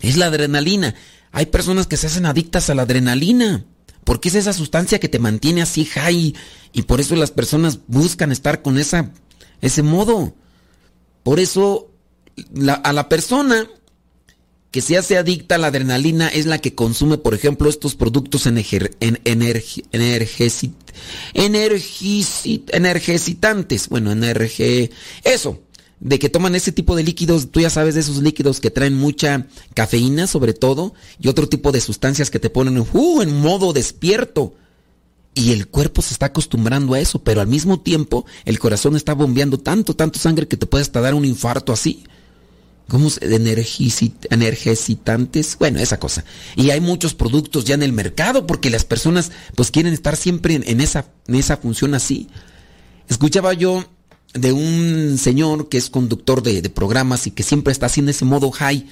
es 0.00 0.16
la 0.16 0.26
adrenalina. 0.26 0.94
Hay 1.34 1.46
personas 1.46 1.88
que 1.88 1.96
se 1.96 2.06
hacen 2.06 2.26
adictas 2.26 2.70
a 2.70 2.74
la 2.74 2.82
adrenalina 2.82 3.64
porque 4.04 4.28
es 4.28 4.36
esa 4.36 4.52
sustancia 4.52 5.00
que 5.00 5.08
te 5.08 5.18
mantiene 5.18 5.62
así 5.62 5.84
high 5.84 6.32
y 6.72 6.82
por 6.82 7.00
eso 7.00 7.16
las 7.16 7.32
personas 7.32 7.80
buscan 7.88 8.30
estar 8.30 8.62
con 8.62 8.78
esa, 8.78 9.10
ese 9.60 9.82
modo. 9.82 10.36
Por 11.24 11.40
eso 11.40 11.90
a 12.84 12.92
la 12.92 13.08
persona 13.08 13.68
que 14.70 14.80
se 14.80 14.96
hace 14.96 15.16
adicta 15.16 15.56
a 15.56 15.58
la 15.58 15.66
adrenalina 15.68 16.28
es 16.28 16.46
la 16.46 16.58
que 16.58 16.76
consume, 16.76 17.18
por 17.18 17.34
ejemplo, 17.34 17.68
estos 17.68 17.96
productos 17.96 18.46
energi 18.46 18.78
en, 19.00 19.20
energicitantes. 21.32 23.88
Bueno, 23.88 24.12
energe, 24.12 24.92
eso, 25.24 25.63
de 26.00 26.18
que 26.18 26.28
toman 26.28 26.54
ese 26.54 26.72
tipo 26.72 26.96
de 26.96 27.02
líquidos, 27.02 27.50
tú 27.50 27.60
ya 27.60 27.70
sabes 27.70 27.94
de 27.94 28.00
esos 28.00 28.18
líquidos 28.22 28.60
que 28.60 28.70
traen 28.70 28.94
mucha 28.94 29.46
cafeína 29.74 30.26
sobre 30.26 30.52
todo 30.52 30.94
y 31.20 31.28
otro 31.28 31.48
tipo 31.48 31.72
de 31.72 31.80
sustancias 31.80 32.30
que 32.30 32.40
te 32.40 32.50
ponen 32.50 32.78
uh, 32.78 33.22
en 33.22 33.40
modo 33.40 33.72
despierto. 33.72 34.54
Y 35.36 35.50
el 35.50 35.66
cuerpo 35.66 36.00
se 36.00 36.12
está 36.12 36.26
acostumbrando 36.26 36.94
a 36.94 37.00
eso, 37.00 37.24
pero 37.24 37.40
al 37.40 37.48
mismo 37.48 37.80
tiempo 37.80 38.24
el 38.44 38.60
corazón 38.60 38.94
está 38.94 39.14
bombeando 39.14 39.58
tanto, 39.58 39.96
tanto 39.96 40.20
sangre 40.20 40.46
que 40.46 40.56
te 40.56 40.66
puede 40.66 40.82
hasta 40.82 41.00
dar 41.00 41.14
un 41.14 41.24
infarto 41.24 41.72
así. 41.72 42.04
¿Cómo 42.88 43.08
se 43.10 43.24
energicitantes? 44.30 45.56
Bueno, 45.58 45.80
esa 45.80 45.98
cosa. 45.98 46.24
Y 46.54 46.70
hay 46.70 46.80
muchos 46.80 47.14
productos 47.14 47.64
ya 47.64 47.74
en 47.74 47.82
el 47.82 47.92
mercado 47.92 48.46
porque 48.46 48.70
las 48.70 48.84
personas 48.84 49.32
pues 49.56 49.70
quieren 49.70 49.94
estar 49.94 50.16
siempre 50.16 50.60
en, 50.62 50.80
esa, 50.80 51.06
en 51.26 51.34
esa 51.36 51.56
función 51.56 51.94
así. 51.94 52.28
Escuchaba 53.08 53.54
yo 53.54 53.84
de 54.34 54.52
un 54.52 55.16
señor 55.16 55.68
que 55.68 55.78
es 55.78 55.88
conductor 55.88 56.42
de, 56.42 56.68
programas 56.68 57.26
y 57.26 57.30
que 57.30 57.42
siempre 57.42 57.72
está 57.72 57.86
haciendo 57.86 58.10
ese 58.10 58.24
modo 58.24 58.50
high 58.50 58.86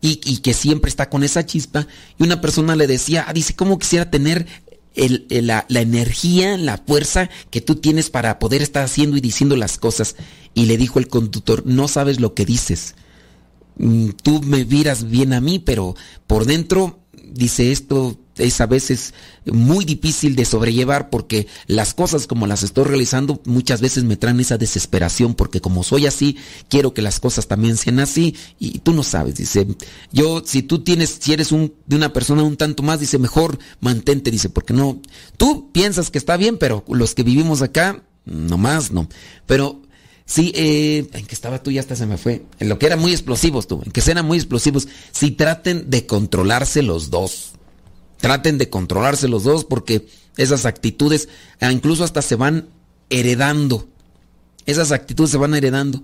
y, 0.00 0.16
que 0.38 0.52
siempre 0.52 0.88
está 0.88 1.08
con 1.08 1.22
esa 1.22 1.46
chispa. 1.46 1.86
Y 2.18 2.24
una 2.24 2.40
persona 2.40 2.74
le 2.74 2.88
decía, 2.88 3.24
ah, 3.26 3.32
dice, 3.32 3.54
¿cómo 3.54 3.78
quisiera 3.78 4.10
tener 4.10 4.46
la, 4.96 5.64
la, 5.68 5.80
energía, 5.80 6.58
la 6.58 6.76
fuerza 6.78 7.30
que 7.50 7.60
tú 7.60 7.76
tienes 7.76 8.10
para 8.10 8.40
poder 8.40 8.62
estar 8.62 8.84
haciendo 8.84 9.16
y 9.16 9.20
diciendo 9.20 9.54
las 9.54 9.78
cosas? 9.78 10.16
Y 10.54 10.66
le 10.66 10.76
dijo 10.76 10.98
el 10.98 11.06
conductor, 11.06 11.62
no 11.64 11.86
sabes 11.86 12.20
lo 12.20 12.34
que 12.34 12.44
dices. 12.44 12.96
Mm, 13.76 14.10
tú 14.22 14.42
me 14.42 14.64
miras 14.64 15.08
bien 15.08 15.32
a 15.32 15.40
mí, 15.40 15.60
pero 15.60 15.94
por 16.26 16.44
dentro, 16.44 16.98
dice 17.24 17.70
esto, 17.70 18.18
es 18.38 18.60
a 18.60 18.66
veces 18.66 19.14
muy 19.44 19.84
difícil 19.84 20.36
de 20.36 20.44
sobrellevar 20.44 21.10
porque 21.10 21.46
las 21.66 21.94
cosas 21.94 22.26
como 22.26 22.46
las 22.46 22.62
estoy 22.62 22.84
realizando 22.84 23.40
muchas 23.44 23.80
veces 23.80 24.04
me 24.04 24.16
traen 24.16 24.40
esa 24.40 24.58
desesperación 24.58 25.34
porque 25.34 25.60
como 25.60 25.82
soy 25.82 26.06
así, 26.06 26.36
quiero 26.68 26.94
que 26.94 27.02
las 27.02 27.20
cosas 27.20 27.46
también 27.48 27.76
sean 27.76 28.00
así 28.00 28.36
y 28.58 28.78
tú 28.80 28.92
no 28.92 29.02
sabes, 29.02 29.36
dice, 29.36 29.66
yo 30.12 30.42
si 30.44 30.62
tú 30.62 30.80
tienes, 30.80 31.18
si 31.20 31.32
eres 31.32 31.52
un, 31.52 31.74
de 31.86 31.96
una 31.96 32.12
persona 32.12 32.42
un 32.42 32.56
tanto 32.56 32.82
más, 32.82 33.00
dice, 33.00 33.18
mejor 33.18 33.58
mantente, 33.80 34.30
dice, 34.30 34.48
porque 34.48 34.74
no, 34.74 35.00
tú 35.36 35.70
piensas 35.72 36.10
que 36.10 36.18
está 36.18 36.36
bien, 36.36 36.58
pero 36.58 36.84
los 36.88 37.14
que 37.14 37.22
vivimos 37.22 37.62
acá, 37.62 38.02
no 38.24 38.58
más, 38.58 38.92
no, 38.92 39.08
pero 39.46 39.82
Sí, 40.24 40.52
eh, 40.54 41.08
en 41.12 41.26
que 41.26 41.34
estaba 41.34 41.62
tú 41.62 41.70
ya 41.70 41.80
hasta 41.80 41.96
se 41.96 42.06
me 42.06 42.16
fue. 42.16 42.44
En 42.58 42.68
lo 42.68 42.78
que 42.78 42.86
eran 42.86 43.00
muy 43.00 43.12
explosivos 43.12 43.66
tú, 43.66 43.82
en 43.84 43.92
que 43.92 44.02
eran 44.08 44.24
muy 44.24 44.38
explosivos. 44.38 44.88
Si 45.10 45.32
traten 45.32 45.90
de 45.90 46.06
controlarse 46.06 46.82
los 46.82 47.10
dos. 47.10 47.52
Traten 48.22 48.56
de 48.56 48.70
controlarse 48.70 49.28
los 49.28 49.42
dos 49.42 49.64
porque 49.66 50.06
esas 50.36 50.64
actitudes 50.64 51.28
ah, 51.60 51.72
incluso 51.72 52.04
hasta 52.04 52.22
se 52.22 52.36
van 52.36 52.68
heredando. 53.10 53.88
Esas 54.64 54.92
actitudes 54.92 55.30
se 55.32 55.38
van 55.38 55.54
heredando. 55.54 56.02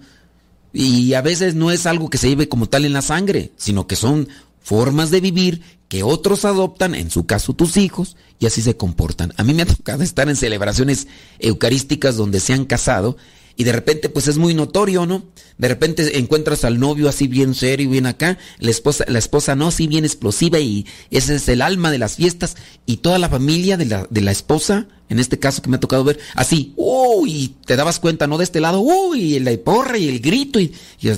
Y 0.73 1.15
a 1.15 1.23
veces 1.23 1.55
no 1.55 1.71
es 1.71 1.87
algo 1.87 2.11
que 2.11 2.19
se 2.19 2.29
lleve 2.29 2.49
como 2.49 2.69
tal 2.69 2.85
en 2.85 2.93
la 2.93 3.03
sangre, 3.03 3.53
sino 3.57 3.87
que 3.87 3.97
son 3.97 4.29
formas 4.61 5.11
de 5.11 5.21
vivir 5.21 5.63
que 5.89 6.03
otros 6.03 6.45
adoptan, 6.45 6.95
en 6.95 7.11
su 7.11 7.25
caso 7.25 7.55
tus 7.55 7.77
hijos, 7.77 8.17
y 8.39 8.47
así 8.47 8.63
se 8.63 8.77
comportan. 8.77 9.33
A 9.37 9.45
mí 9.45 9.55
me 9.55 9.63
ha 9.63 9.67
tocado 9.67 10.03
estar 10.03 10.29
en 10.29 10.37
celebraciones 10.37 11.07
eucarísticas 11.39 12.17
donde 12.17 12.41
se 12.41 12.53
han 12.53 12.67
casado 12.67 13.17
y 13.59 13.65
de 13.65 13.73
repente 13.73 14.09
pues 14.09 14.29
es 14.29 14.39
muy 14.39 14.55
notorio, 14.55 15.05
¿no? 15.05 15.25
De 15.59 15.67
repente 15.67 16.17
encuentras 16.17 16.65
al 16.65 16.79
novio 16.79 17.09
así 17.09 17.27
bien 17.27 17.57
serio, 17.57 17.91
bien 17.91 18.07
acá, 18.07 18.39
la 18.61 18.71
esposa, 18.71 19.05
la 19.09 19.19
esposa 19.19 19.57
no, 19.57 19.67
así 19.67 19.89
bien 19.89 20.05
explosiva 20.05 20.61
y 20.61 20.87
ese 21.11 21.35
es 21.35 21.49
el 21.49 21.61
alma 21.61 21.91
de 21.91 21.99
las 21.99 22.15
fiestas 22.15 22.57
y 22.87 22.99
toda 22.99 23.19
la 23.19 23.29
familia 23.29 23.77
de 23.77 23.87
la, 23.87 24.07
de 24.09 24.21
la 24.21 24.31
esposa 24.31 24.87
en 25.09 25.19
este 25.19 25.39
caso 25.39 25.63
que 25.63 25.71
me 25.71 25.77
ha 25.77 25.81
tocado 25.81 26.05
ver, 26.05 26.19
así, 26.35 26.73
uy, 26.77 27.57
te 27.65 27.77
dabas 27.77 27.99
cuenta, 27.99 28.27
¿no? 28.27 28.39
De 28.39 28.45
este 28.45 28.61
lado, 28.61 28.81
uy, 28.81 29.39
la 29.39 29.57
porra 29.59 29.99
y 29.99 30.09
el 30.09 30.21
grito, 30.21 30.61
y, 30.61 30.73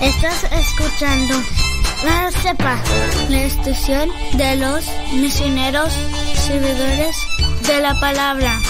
Estás 0.00 0.44
escuchando 0.52 1.34
la 2.04 2.30
CEPA, 2.30 2.78
la 3.30 3.42
estación 3.44 4.10
de 4.36 4.56
los 4.56 4.84
misioneros 5.14 5.90
servidores 6.34 7.16
de 7.66 7.80
la 7.80 7.98
palabra. 7.98 8.60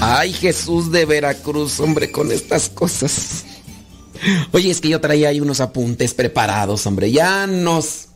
Ay, 0.00 0.32
Jesús 0.32 0.90
de 0.90 1.04
Veracruz, 1.04 1.78
hombre, 1.78 2.10
con 2.10 2.32
estas 2.32 2.70
cosas. 2.70 3.35
Oye, 4.52 4.70
es 4.70 4.80
que 4.80 4.88
yo 4.88 5.00
traía 5.00 5.28
ahí 5.28 5.40
unos 5.40 5.60
apuntes 5.60 6.14
preparados, 6.14 6.86
hombre. 6.86 7.10
Ya 7.10 7.46
nos. 7.46 8.08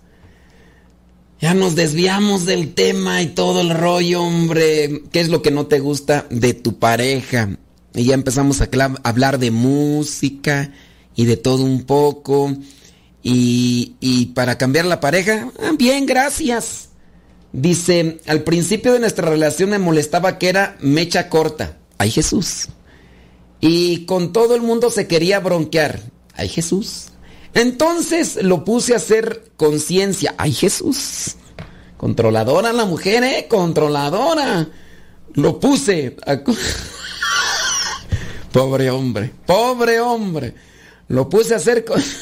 Ya 1.41 1.55
nos 1.55 1.75
desviamos 1.75 2.45
del 2.45 2.75
tema 2.75 3.23
y 3.23 3.29
todo 3.29 3.63
el 3.63 3.71
rollo, 3.71 4.23
hombre. 4.23 5.03
¿Qué 5.11 5.21
es 5.21 5.31
lo 5.31 5.41
que 5.41 5.51
no 5.51 5.67
te 5.67 5.81
gusta 5.81 6.27
de 6.29 6.53
tu 6.53 6.79
pareja? 6.79 7.57
Y 7.95 8.05
ya 8.05 8.15
empezamos 8.15 8.61
a 8.61 8.69
hablar 9.03 9.39
de 9.39 9.51
música 9.51 10.71
y 11.17 11.25
de 11.25 11.39
todo 11.39 11.65
un 11.65 11.85
poco. 11.85 12.55
Y, 13.23 13.95
y 14.01 14.27
para 14.27 14.59
cambiar 14.59 14.85
la 14.85 15.01
pareja, 15.01 15.51
ah, 15.63 15.73
bien, 15.79 16.05
gracias. 16.05 16.91
Dice, 17.53 18.21
al 18.27 18.43
principio 18.43 18.93
de 18.93 19.01
nuestra 19.01 19.29
relación 19.29 19.71
me 19.71 19.79
molestaba 19.79 20.39
que 20.39 20.49
era 20.49 20.77
mecha 20.81 21.29
corta. 21.29 21.79
Ay 21.99 22.11
Jesús. 22.11 22.69
Y 23.61 24.07
con 24.07 24.33
todo 24.33 24.55
el 24.55 24.63
mundo 24.63 24.91
se 24.91 25.07
quería 25.07 25.41
bronquear. 25.41 26.01
Ay 26.35 26.49
Jesús. 26.49 27.09
Entonces 27.55 28.43
lo 28.43 28.65
puse 28.65 28.95
a 28.95 28.97
hacer 28.97 29.53
conciencia. 29.57 30.35
Ay 30.39 30.53
Jesús. 30.53 31.37
Controladora 31.97 32.73
la 32.73 32.87
mujer, 32.87 33.23
¿eh? 33.25 33.47
Controladora. 33.49 34.69
Lo 35.35 35.61
puse. 35.61 36.17
Pobre 38.53 38.91
hombre. 38.91 39.33
Pobre 39.47 40.01
hombre. 40.01 40.55
Lo 41.09 41.29
puse 41.29 41.55
a 41.55 41.59
hacer... 41.59 41.85
Con... 41.85 42.03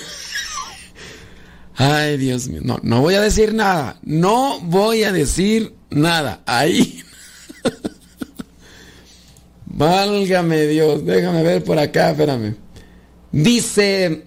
Ay, 1.77 2.17
Dios 2.17 2.49
mío. 2.49 2.61
No, 2.65 2.81
no 2.83 3.01
voy 3.01 3.15
a 3.15 3.21
decir 3.21 3.55
nada. 3.55 3.99
No 4.03 4.59
voy 4.63 5.05
a 5.05 5.13
decir 5.13 5.75
nada. 5.91 6.43
Ahí. 6.47 7.05
Válgame 9.79 10.67
Dios. 10.67 11.07
Déjame 11.07 11.45
ver 11.45 11.63
por 11.63 11.79
acá, 11.79 12.11
espérame. 12.11 12.57
Dice. 13.31 14.25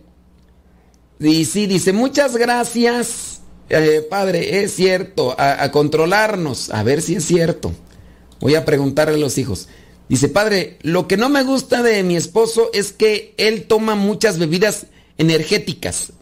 Y 1.20 1.46
sí, 1.46 1.68
dice, 1.68 1.94
muchas 1.94 2.36
gracias, 2.36 3.42
eh, 3.70 4.04
padre, 4.10 4.64
es 4.64 4.74
cierto, 4.74 5.36
a, 5.38 5.62
a 5.62 5.72
controlarnos, 5.72 6.72
a 6.72 6.82
ver 6.82 7.02
si 7.04 7.16
es 7.16 7.26
cierto. 7.26 7.74
Voy 8.40 8.56
a 8.56 8.66
preguntarle 8.66 9.16
a 9.16 9.20
los 9.20 9.38
hijos. 9.38 9.68
Dice, 10.10 10.30
padre, 10.30 10.80
lo 10.82 11.08
que 11.08 11.18
no 11.18 11.30
me 11.30 11.44
gusta 11.44 11.84
de 11.84 12.02
mi 12.02 12.16
esposo 12.16 12.72
es 12.74 12.92
que 12.92 13.36
él 13.38 13.66
toma 13.68 13.94
muchas 13.94 14.40
bebidas 14.40 14.88
energéticas. 15.20 16.14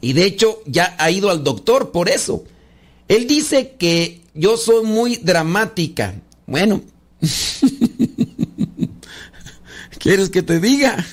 Y 0.00 0.14
de 0.14 0.24
hecho 0.24 0.62
ya 0.66 0.94
ha 0.98 1.10
ido 1.10 1.30
al 1.30 1.44
doctor 1.44 1.90
por 1.90 2.08
eso. 2.08 2.44
Él 3.08 3.26
dice 3.26 3.74
que 3.78 4.22
yo 4.34 4.56
soy 4.56 4.84
muy 4.84 5.16
dramática. 5.16 6.14
Bueno, 6.46 6.82
¿quieres 10.06 10.30
que 10.30 10.42
te 10.44 10.60
diga? 10.60 11.04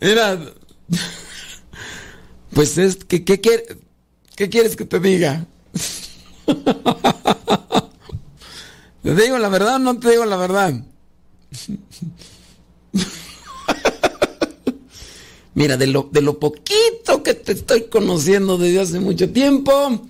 Era... 0.00 0.38
Pues 2.52 2.78
es 2.78 3.04
que, 3.04 3.24
¿qué, 3.24 3.40
qué 3.40 4.48
quieres 4.48 4.76
que 4.76 4.84
te 4.84 5.00
diga? 5.00 5.44
¿Te 9.02 9.14
digo 9.16 9.36
la 9.38 9.48
verdad 9.48 9.74
o 9.74 9.78
no 9.80 9.98
te 9.98 10.10
digo 10.10 10.24
la 10.24 10.36
verdad? 10.36 10.74
Mira, 15.54 15.76
de 15.76 15.88
lo, 15.88 16.08
de 16.12 16.22
lo 16.22 16.38
poquito 16.38 17.24
que 17.24 17.34
te 17.34 17.50
estoy 17.50 17.88
conociendo 17.88 18.58
desde 18.58 18.80
hace 18.80 19.00
mucho 19.00 19.28
tiempo 19.32 20.06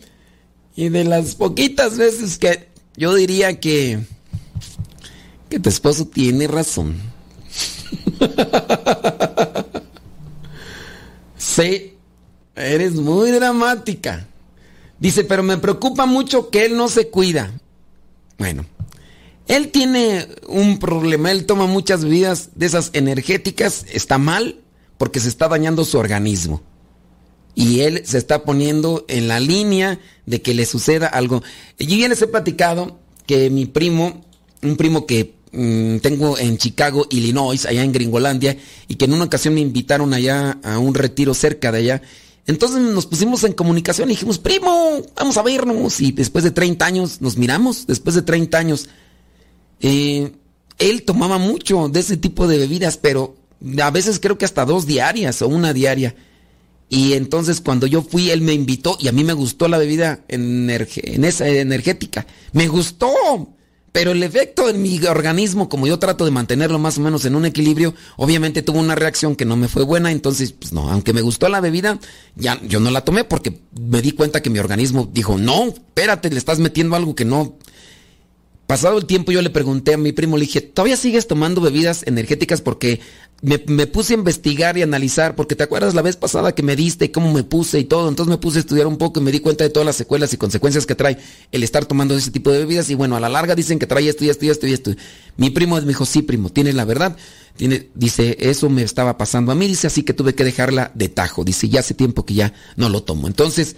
y 0.77 0.91
de 0.91 1.05
las 1.05 1.37
poquitas 1.37 1.97
veces 1.97 2.37
que 2.37 2.69
yo 2.99 3.15
diría 3.15 3.59
que, 3.61 4.05
que 5.49 5.59
tu 5.61 5.69
esposo 5.69 6.07
tiene 6.07 6.47
razón. 6.47 6.97
sí, 11.37 11.95
eres 12.55 12.95
muy 12.95 13.31
dramática. 13.31 14.27
Dice, 14.99 15.25
pero 15.25 15.43
me 15.43 15.59
preocupa 15.59 16.07
mucho 16.07 16.51
que 16.51 16.65
él 16.65 16.77
no 16.77 16.89
se 16.89 17.09
cuida. 17.09 17.53
Bueno, 18.39 18.65
él 19.47 19.71
tiene 19.71 20.27
un 20.49 20.79
problema, 20.79 21.31
él 21.31 21.47
toma 21.47 21.67
muchas 21.67 22.03
bebidas 22.05 22.51
de 22.55 22.67
esas 22.67 22.91
energéticas, 22.95 23.87
está 23.93 24.19
mal 24.19 24.61
porque 24.99 25.21
se 25.21 25.29
está 25.29 25.49
dañando 25.49 25.85
su 25.85 25.99
organismo. 25.99 26.63
Y 27.55 27.81
él 27.81 28.03
se 28.05 28.19
está 28.19 28.45
poniendo 28.45 29.05
en 29.09 29.29
la 29.29 29.41
línea 29.41 29.99
de 30.27 30.43
que 30.43 30.55
le 30.55 30.67
suceda 30.67 31.07
algo. 31.07 31.43
Yo 31.79 31.97
ya 31.97 32.09
les 32.09 32.21
he 32.21 32.27
platicado 32.27 32.99
que 33.27 33.49
mi 33.49 33.67
primo, 33.67 34.25
un 34.63 34.77
primo 34.77 35.07
que 35.07 35.36
mm, 35.53 35.99
tengo 35.99 36.39
en 36.39 36.59
Chicago, 36.59 37.07
Illinois, 37.11 37.65
allá 37.67 37.83
en 37.83 37.93
Gringolandia, 37.93 38.57
y 38.89 38.95
que 38.97 39.05
en 39.07 39.15
una 39.15 39.25
ocasión 39.25 39.55
me 39.55 39.61
invitaron 39.61 40.15
allá 40.15 40.59
a 40.63 40.79
un 40.79 40.95
retiro 40.95 41.35
cerca 41.35 41.73
de 41.73 41.79
allá. 41.79 42.03
Entonces 42.47 42.81
nos 42.81 43.07
pusimos 43.07 43.43
en 43.45 43.53
comunicación 43.53 44.09
y 44.09 44.13
dijimos, 44.13 44.39
primo, 44.39 45.03
vamos 45.17 45.37
a 45.37 45.43
vernos. 45.43 46.01
Y 46.01 46.13
después 46.13 46.45
de 46.45 46.53
30 46.53 46.87
años 46.87 47.21
nos 47.21 47.37
miramos, 47.37 47.87
después 47.87 48.15
de 48.15 48.23
30 48.23 48.59
años. 48.59 48.89
Eh, 49.81 50.33
él 50.79 51.03
tomaba 51.03 51.39
mucho 51.39 51.89
de 51.89 52.01
ese 52.01 52.17
tipo 52.17 52.47
de 52.47 52.59
bebidas, 52.59 52.99
pero 52.99 53.37
a 53.83 53.91
veces 53.91 54.21
creo 54.21 54.39
que 54.39 54.45
hasta 54.45 54.65
dos 54.65 54.87
diarias 54.87 55.43
o 55.43 55.49
una 55.49 55.73
diaria. 55.73 56.15
Y 56.89 57.15
entonces 57.15 57.61
cuando 57.61 57.89
yo 57.89 58.03
fui, 58.03 58.31
él 58.31 58.43
me 58.43 58.53
invitó 58.53 58.97
y 59.01 59.09
a 59.09 59.13
mí 59.13 59.25
me 59.25 59.33
gustó 59.33 59.67
la 59.67 59.79
bebida 59.79 60.21
en 60.29 60.71
esa 60.71 61.49
energética. 61.49 62.27
Me 62.53 62.69
gustó. 62.69 63.56
Pero 63.97 64.13
el 64.13 64.23
efecto 64.23 64.69
en 64.69 64.83
mi 64.83 65.03
organismo, 65.07 65.71
como 65.71 65.87
yo 65.87 65.99
trato 65.99 66.27
de 66.27 66.31
mantenerlo 66.31 66.79
más 66.79 66.99
o 66.99 67.01
menos 67.01 67.25
en 67.25 67.35
un 67.35 67.47
equilibrio, 67.47 67.95
obviamente 68.19 68.61
tuvo 68.61 68.79
una 68.79 68.95
reacción 68.95 69.35
que 69.35 69.47
no 69.47 69.57
me 69.57 69.69
fue 69.69 69.85
buena. 69.85 70.13
Entonces, 70.13 70.53
pues 70.53 70.75
no, 70.75 70.91
aunque 70.91 71.15
me 71.15 71.23
gustó 71.23 71.49
la 71.49 71.63
bebida, 71.63 71.99
ya 72.35 72.61
yo 72.61 72.79
no 72.79 72.91
la 72.91 73.07
tomé 73.07 73.25
porque 73.25 73.59
me 73.81 74.03
di 74.03 74.13
cuenta 74.13 74.43
que 74.43 74.51
mi 74.51 74.59
organismo 74.59 75.09
dijo, 75.11 75.39
no, 75.39 75.69
espérate, 75.69 76.29
le 76.29 76.37
estás 76.37 76.59
metiendo 76.59 76.95
algo 76.95 77.15
que 77.15 77.25
no, 77.25 77.57
Pasado 78.67 78.99
el 78.99 79.07
tiempo 79.07 79.31
yo 79.31 79.43
le 79.43 79.51
pregunté 79.51 79.95
a 79.95 79.97
mi 79.97 80.13
primo, 80.13 80.37
le 80.37 80.47
dije, 80.47 80.61
¿todavía 80.61 80.97
sigues 80.97 81.29
tomando 81.29 81.61
bebidas 81.61 82.03
energéticas? 82.05 82.61
Porque 82.61 83.01
me, 83.43 83.87
puse 83.87 84.15
a 84.15 84.17
investigar 84.17 84.77
y 84.77 84.83
analizar, 84.83 85.37
porque 85.37 85.55
te 85.55 85.63
acuerdas 85.63 85.95
la 85.95 86.03
vez 86.03 86.17
pasada 86.17 86.53
que 86.53 86.63
me 86.63 86.75
diste 86.75 87.05
y 87.05 87.09
cómo 87.11 87.33
me 87.33 87.45
puse 87.45 87.79
y 87.79 87.85
todo, 87.85 88.09
entonces 88.09 88.31
me 88.31 88.39
puse 88.39 88.59
a 88.59 88.61
estudiar 88.61 88.87
un 88.87 88.97
poco 88.97 89.21
y 89.21 89.23
me 89.23 89.31
di 89.31 89.41
cuenta 89.41 89.63
de 89.63 89.71
todas 89.71 89.87
las 89.87 89.95
secuelas 89.95 90.33
y 90.33 90.37
consecuencias 90.37 90.87
que 90.87 90.95
trae 90.95 91.19
el 91.53 91.63
estar 91.63 91.85
tomando 91.85 92.17
ese 92.17 92.31
tipo 92.31 92.51
de 92.51 92.59
bebidas 92.59 92.91
y 92.91 92.95
bueno, 92.95 93.15
a 93.15 93.21
la 93.21 93.29
larga 93.29 93.55
dicen 93.55 93.79
que 93.79 93.87
trae 93.87 94.09
esto 94.09 94.25
y 94.25 94.31
esto 94.31 94.47
y 94.47 94.51
esto 94.51 94.67
y 94.67 94.73
esto. 94.73 94.91
Mi 95.37 95.51
primo 95.51 95.77
me 95.77 95.87
dijo, 95.87 96.07
sí 96.07 96.23
primo, 96.23 96.51
tienes 96.51 96.75
la 96.75 96.85
verdad. 96.85 97.17
Tiene, 97.57 97.89
dice, 97.95 98.37
eso 98.41 98.69
me 98.69 98.83
estaba 98.83 99.17
pasando 99.17 99.53
a 99.53 99.55
mí, 99.55 99.69
dice, 99.69 99.87
así 99.87 100.03
que 100.03 100.13
tuve 100.13 100.35
que 100.35 100.45
dejarla 100.45 100.91
de 100.95 101.09
tajo. 101.09 101.45
Dice, 101.45 101.69
ya 101.69 101.81
hace 101.81 101.95
tiempo 101.95 102.25
que 102.25 102.35
ya 102.35 102.53
no 102.77 102.89
lo 102.89 103.03
tomo. 103.03 103.29
Entonces, 103.29 103.77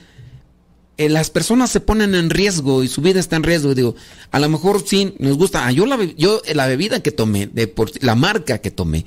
eh, 0.99 1.09
las 1.09 1.31
personas 1.31 1.71
se 1.71 1.79
ponen 1.79 2.17
en 2.17 2.29
riesgo 2.29 2.83
y 2.83 2.89
su 2.89 3.01
vida 3.01 3.21
está 3.21 3.37
en 3.37 3.45
riesgo. 3.45 3.73
Digo, 3.73 3.95
a 4.33 4.41
lo 4.41 4.49
mejor 4.49 4.83
sí 4.85 5.15
nos 5.21 5.39
gusta. 5.39 5.65
Ah, 5.65 5.71
yo 5.71 5.87
la, 5.87 5.97
yo 6.17 6.43
la 6.53 6.67
bebida 6.67 7.01
que 7.01 7.13
tomé, 7.13 7.47
de 7.47 7.73
la 8.01 8.17
marca 8.17 8.59
que 8.59 8.73
tomé, 8.73 9.07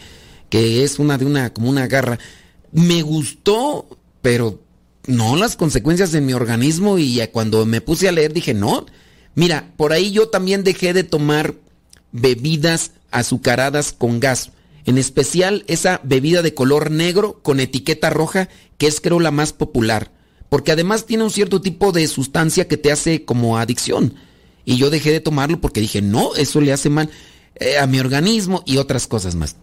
que 0.50 0.86
es 0.86 1.00
una 1.00 1.18
de 1.18 1.26
una 1.26 1.54
como 1.54 1.70
una 1.70 1.88
garra, 1.88 2.18
me 2.72 3.02
gustó, 3.02 3.90
pero 4.22 4.62
no 5.06 5.36
las 5.36 5.58
consecuencias 5.58 6.14
en 6.14 6.26
mi 6.26 6.32
organismo 6.32 6.98
y 6.98 7.22
cuando 7.34 7.66
me 7.66 7.82
puse 7.82 8.08
a 8.08 8.14
leer 8.14 8.32
dije, 8.32 8.54
no, 8.54 8.86
mira, 9.36 9.74
por 9.76 9.92
ahí 9.92 10.12
yo 10.12 10.30
también 10.30 10.64
dejé 10.64 10.94
de 10.94 11.04
tomar 11.04 11.56
bebidas 12.14 12.92
azucaradas 13.12 13.92
con 13.92 14.22
gas. 14.22 14.52
En 14.86 14.98
especial 14.98 15.66
esa 15.68 16.00
bebida 16.06 16.42
de 16.42 16.54
color 16.54 16.90
negro 16.90 17.42
con 17.44 17.60
etiqueta 17.60 18.10
roja, 18.10 18.48
que 18.78 18.88
es 18.88 19.02
creo 19.02 19.20
la 19.20 19.32
más 19.32 19.52
popular 19.52 20.21
porque 20.52 20.74
además 20.74 21.06
tiene 21.06 21.24
un 21.24 21.32
cierto 21.32 21.62
tipo 21.62 21.94
de 21.94 22.06
sustancia 22.10 22.68
que 22.68 22.76
te 22.76 22.92
hace 22.92 23.24
como 23.24 23.58
adicción. 23.58 24.16
Y 24.66 24.76
yo 24.76 24.90
dejé 24.90 25.14
de 25.14 25.22
tomarlo 25.22 25.62
porque 25.62 25.80
dije, 25.80 26.02
no, 26.02 26.36
eso 26.36 26.60
le 26.60 26.74
hace 26.74 26.90
mal 26.90 27.10
eh, 27.56 27.78
a 27.78 27.88
mi 27.88 28.02
organismo 28.02 28.62
y 28.66 28.76
otras 28.76 29.08
cosas 29.08 29.36
más. 29.36 29.56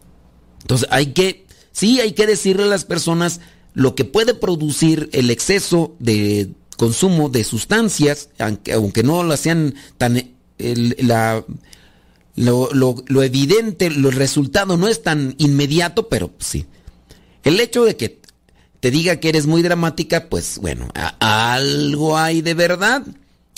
Entonces 0.62 0.88
hay 0.90 1.08
que, 1.08 1.44
sí, 1.72 2.00
hay 2.00 2.12
que 2.12 2.26
decirle 2.26 2.62
a 2.62 2.68
las 2.68 2.86
personas 2.86 3.42
lo 3.74 3.94
que 3.94 4.06
puede 4.06 4.32
producir 4.32 5.10
el 5.12 5.28
exceso 5.28 5.94
de 5.98 6.52
consumo 6.78 7.28
de 7.28 7.44
sustancias, 7.44 8.30
aunque, 8.38 8.72
aunque 8.72 9.02
no 9.02 9.22
lo 9.22 9.36
sean 9.36 9.74
tan... 9.98 10.32
la, 10.56 11.44
lo, 12.34 12.70
lo, 12.72 13.22
evidente, 13.22 13.88
el 13.88 14.10
resultado 14.12 14.78
no 14.78 14.88
es 14.88 15.02
tan 15.02 15.34
inmediato, 15.36 16.08
pero 16.08 16.30
sí. 16.38 16.64
El 17.44 17.60
hecho 17.60 17.84
de 17.84 17.98
que 17.98 18.22
te 18.80 18.90
diga 18.90 19.16
que 19.16 19.28
eres 19.28 19.46
muy 19.46 19.62
dramática, 19.62 20.28
pues 20.28 20.58
bueno, 20.58 20.88
algo 21.18 22.16
hay 22.16 22.42
de 22.42 22.54
verdad. 22.54 23.02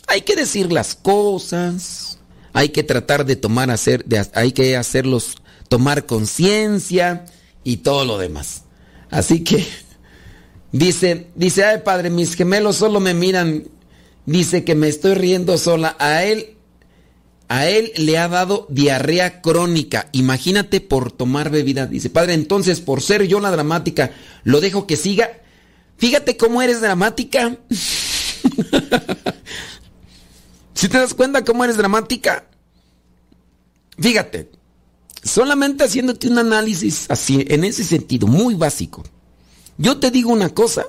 Hay 0.06 0.22
que 0.22 0.34
decir 0.34 0.72
las 0.72 0.94
cosas, 0.94 2.18
hay 2.52 2.70
que 2.70 2.82
tratar 2.82 3.24
de 3.24 3.36
tomar, 3.36 3.70
hacer, 3.70 4.04
hay 4.34 4.52
que 4.52 4.76
hacerlos 4.76 5.36
tomar 5.68 6.06
conciencia 6.06 7.26
y 7.62 7.78
todo 7.78 8.04
lo 8.04 8.18
demás. 8.18 8.62
Así 9.10 9.44
que 9.44 9.66
dice, 10.72 11.28
dice, 11.34 11.64
ay 11.64 11.80
padre, 11.84 12.10
mis 12.10 12.34
gemelos 12.34 12.76
solo 12.76 12.98
me 12.98 13.14
miran, 13.14 13.64
dice 14.26 14.64
que 14.64 14.74
me 14.74 14.88
estoy 14.88 15.14
riendo 15.14 15.58
sola. 15.58 15.96
A 15.98 16.24
él, 16.24 16.56
a 17.50 17.68
él 17.68 17.92
le 17.96 18.16
ha 18.16 18.28
dado 18.28 18.64
diarrea 18.70 19.42
crónica. 19.42 20.08
Imagínate 20.12 20.80
por 20.80 21.10
tomar 21.10 21.50
bebida. 21.50 21.86
Dice, 21.86 22.08
padre, 22.08 22.34
entonces 22.34 22.80
por 22.80 23.02
ser 23.02 23.26
yo 23.26 23.40
la 23.40 23.50
dramática, 23.50 24.12
lo 24.44 24.60
dejo 24.60 24.86
que 24.86 24.96
siga. 24.96 25.28
Fíjate 25.98 26.36
cómo 26.36 26.62
eres 26.62 26.80
dramática. 26.80 27.58
Si 30.72 30.88
te 30.88 30.96
das 30.96 31.12
cuenta 31.12 31.44
cómo 31.44 31.62
eres 31.62 31.76
dramática, 31.76 32.46
fíjate, 33.98 34.50
solamente 35.22 35.84
haciéndote 35.84 36.26
un 36.26 36.38
análisis 36.38 37.04
así, 37.10 37.44
en 37.48 37.64
ese 37.64 37.84
sentido, 37.84 38.26
muy 38.26 38.54
básico. 38.54 39.04
Yo 39.76 39.98
te 39.98 40.10
digo 40.10 40.30
una 40.32 40.48
cosa 40.48 40.86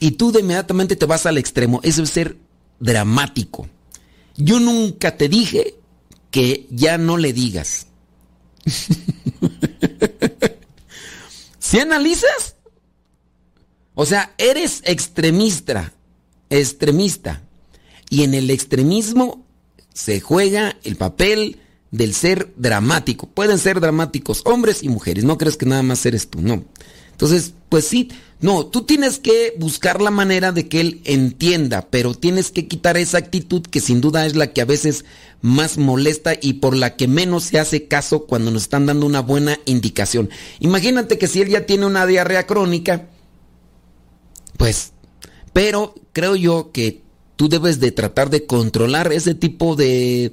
y 0.00 0.12
tú 0.12 0.32
de 0.32 0.40
inmediatamente 0.40 0.96
te 0.96 1.06
vas 1.06 1.26
al 1.26 1.38
extremo. 1.38 1.78
Eso 1.84 2.02
es 2.02 2.10
ser 2.10 2.38
dramático. 2.80 3.68
Yo 4.36 4.58
nunca 4.58 5.16
te 5.16 5.28
dije 5.28 5.76
que 6.30 6.66
ya 6.70 6.98
no 6.98 7.16
le 7.16 7.32
digas. 7.32 7.86
si 11.58 11.78
analizas, 11.78 12.56
o 13.94 14.06
sea, 14.06 14.34
eres 14.38 14.82
extremista, 14.84 15.92
extremista. 16.48 17.42
Y 18.08 18.24
en 18.24 18.34
el 18.34 18.50
extremismo 18.50 19.46
se 19.94 20.20
juega 20.20 20.76
el 20.82 20.96
papel 20.96 21.60
del 21.90 22.14
ser 22.14 22.52
dramático. 22.56 23.28
Pueden 23.28 23.58
ser 23.58 23.80
dramáticos 23.80 24.42
hombres 24.44 24.82
y 24.82 24.88
mujeres. 24.88 25.24
No 25.24 25.38
crees 25.38 25.56
que 25.56 25.66
nada 25.66 25.82
más 25.82 26.04
eres 26.06 26.28
tú, 26.28 26.40
no. 26.40 26.64
Entonces, 27.20 27.52
pues 27.68 27.84
sí, 27.84 28.08
no, 28.40 28.64
tú 28.64 28.84
tienes 28.84 29.18
que 29.18 29.52
buscar 29.58 30.00
la 30.00 30.10
manera 30.10 30.52
de 30.52 30.68
que 30.68 30.80
él 30.80 31.02
entienda, 31.04 31.86
pero 31.90 32.14
tienes 32.14 32.50
que 32.50 32.66
quitar 32.66 32.96
esa 32.96 33.18
actitud 33.18 33.60
que 33.60 33.80
sin 33.80 34.00
duda 34.00 34.24
es 34.24 34.36
la 34.36 34.54
que 34.54 34.62
a 34.62 34.64
veces 34.64 35.04
más 35.42 35.76
molesta 35.76 36.32
y 36.40 36.54
por 36.54 36.74
la 36.74 36.96
que 36.96 37.08
menos 37.08 37.44
se 37.44 37.58
hace 37.58 37.86
caso 37.88 38.24
cuando 38.24 38.50
nos 38.50 38.62
están 38.62 38.86
dando 38.86 39.04
una 39.04 39.20
buena 39.20 39.58
indicación. 39.66 40.30
Imagínate 40.60 41.18
que 41.18 41.26
si 41.26 41.42
él 41.42 41.50
ya 41.50 41.66
tiene 41.66 41.84
una 41.84 42.06
diarrea 42.06 42.46
crónica, 42.46 43.10
pues, 44.56 44.94
pero 45.52 45.94
creo 46.14 46.36
yo 46.36 46.70
que 46.72 47.02
tú 47.36 47.50
debes 47.50 47.80
de 47.80 47.92
tratar 47.92 48.30
de 48.30 48.46
controlar 48.46 49.12
ese 49.12 49.34
tipo 49.34 49.76
de, 49.76 50.32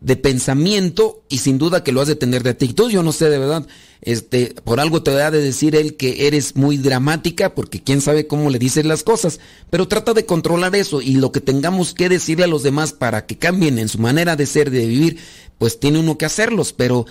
de 0.00 0.16
pensamiento 0.16 1.22
y 1.28 1.38
sin 1.38 1.58
duda 1.58 1.82
que 1.82 1.92
lo 1.92 2.00
has 2.00 2.08
de 2.08 2.16
tener 2.16 2.42
de 2.42 2.50
actitud. 2.50 2.90
Yo 2.90 3.02
no 3.02 3.12
sé 3.12 3.30
de 3.30 3.38
verdad, 3.38 3.66
este, 4.02 4.54
por 4.64 4.80
algo 4.80 5.02
te 5.02 5.10
da 5.12 5.30
de 5.30 5.40
decir 5.40 5.74
él 5.74 5.96
que 5.96 6.26
eres 6.26 6.56
muy 6.56 6.76
dramática 6.76 7.54
porque 7.54 7.82
quién 7.82 8.00
sabe 8.00 8.26
cómo 8.26 8.50
le 8.50 8.58
dices 8.58 8.84
las 8.84 9.02
cosas, 9.02 9.40
pero 9.70 9.88
trata 9.88 10.12
de 10.14 10.26
controlar 10.26 10.76
eso 10.76 11.00
y 11.00 11.14
lo 11.14 11.32
que 11.32 11.40
tengamos 11.40 11.94
que 11.94 12.08
decirle 12.08 12.44
a 12.44 12.48
los 12.48 12.62
demás 12.62 12.92
para 12.92 13.26
que 13.26 13.38
cambien 13.38 13.78
en 13.78 13.88
su 13.88 13.98
manera 13.98 14.36
de 14.36 14.46
ser, 14.46 14.70
de 14.70 14.86
vivir, 14.86 15.18
pues 15.58 15.80
tiene 15.80 15.98
uno 15.98 16.18
que 16.18 16.26
hacerlos, 16.26 16.72
pero 16.72 17.06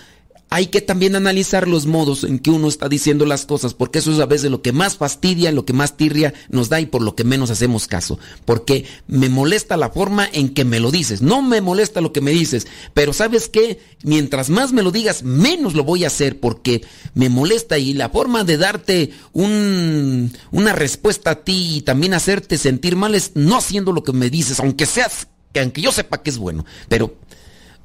hay 0.49 0.67
que 0.67 0.81
también 0.81 1.15
analizar 1.15 1.67
los 1.67 1.85
modos 1.85 2.23
en 2.23 2.39
que 2.39 2.51
uno 2.51 2.67
está 2.67 2.87
diciendo 2.87 3.25
las 3.25 3.45
cosas, 3.45 3.73
porque 3.73 3.99
eso 3.99 4.11
es 4.11 4.19
a 4.19 4.25
veces 4.25 4.51
lo 4.51 4.61
que 4.61 4.71
más 4.71 4.95
fastidia, 4.95 5.51
lo 5.51 5.65
que 5.65 5.73
más 5.73 5.97
tirria 5.97 6.33
nos 6.49 6.69
da 6.69 6.79
y 6.79 6.85
por 6.85 7.01
lo 7.01 7.15
que 7.15 7.23
menos 7.23 7.49
hacemos 7.49 7.87
caso. 7.87 8.19
Porque 8.45 8.85
me 9.07 9.27
molesta 9.27 9.75
la 9.75 9.89
forma 9.89 10.27
en 10.31 10.49
que 10.49 10.63
me 10.63 10.79
lo 10.79 10.91
dices, 10.91 11.21
no 11.21 11.41
me 11.41 11.61
molesta 11.61 11.99
lo 11.99 12.13
que 12.13 12.21
me 12.21 12.31
dices, 12.31 12.67
pero 12.93 13.11
sabes 13.11 13.49
qué, 13.49 13.79
mientras 14.03 14.49
más 14.49 14.71
me 14.71 14.83
lo 14.83 14.91
digas, 14.91 15.23
menos 15.23 15.73
lo 15.73 15.83
voy 15.83 16.03
a 16.03 16.07
hacer 16.07 16.39
porque 16.39 16.85
me 17.15 17.29
molesta 17.29 17.77
y 17.77 17.93
la 17.93 18.09
forma 18.09 18.43
de 18.43 18.57
darte 18.57 19.11
un, 19.33 20.31
una 20.51 20.73
respuesta 20.73 21.31
a 21.31 21.43
ti 21.43 21.77
y 21.77 21.81
también 21.81 22.13
hacerte 22.13 22.57
sentir 22.57 22.95
mal 22.95 23.15
es 23.15 23.31
no 23.33 23.57
haciendo 23.57 23.91
lo 23.91 24.03
que 24.03 24.13
me 24.13 24.29
dices, 24.29 24.59
aunque 24.59 24.85
seas, 24.85 25.27
que 25.51 25.59
aunque 25.59 25.81
yo 25.81 25.91
sepa 25.91 26.21
que 26.21 26.29
es 26.29 26.37
bueno, 26.37 26.65
pero 26.87 27.15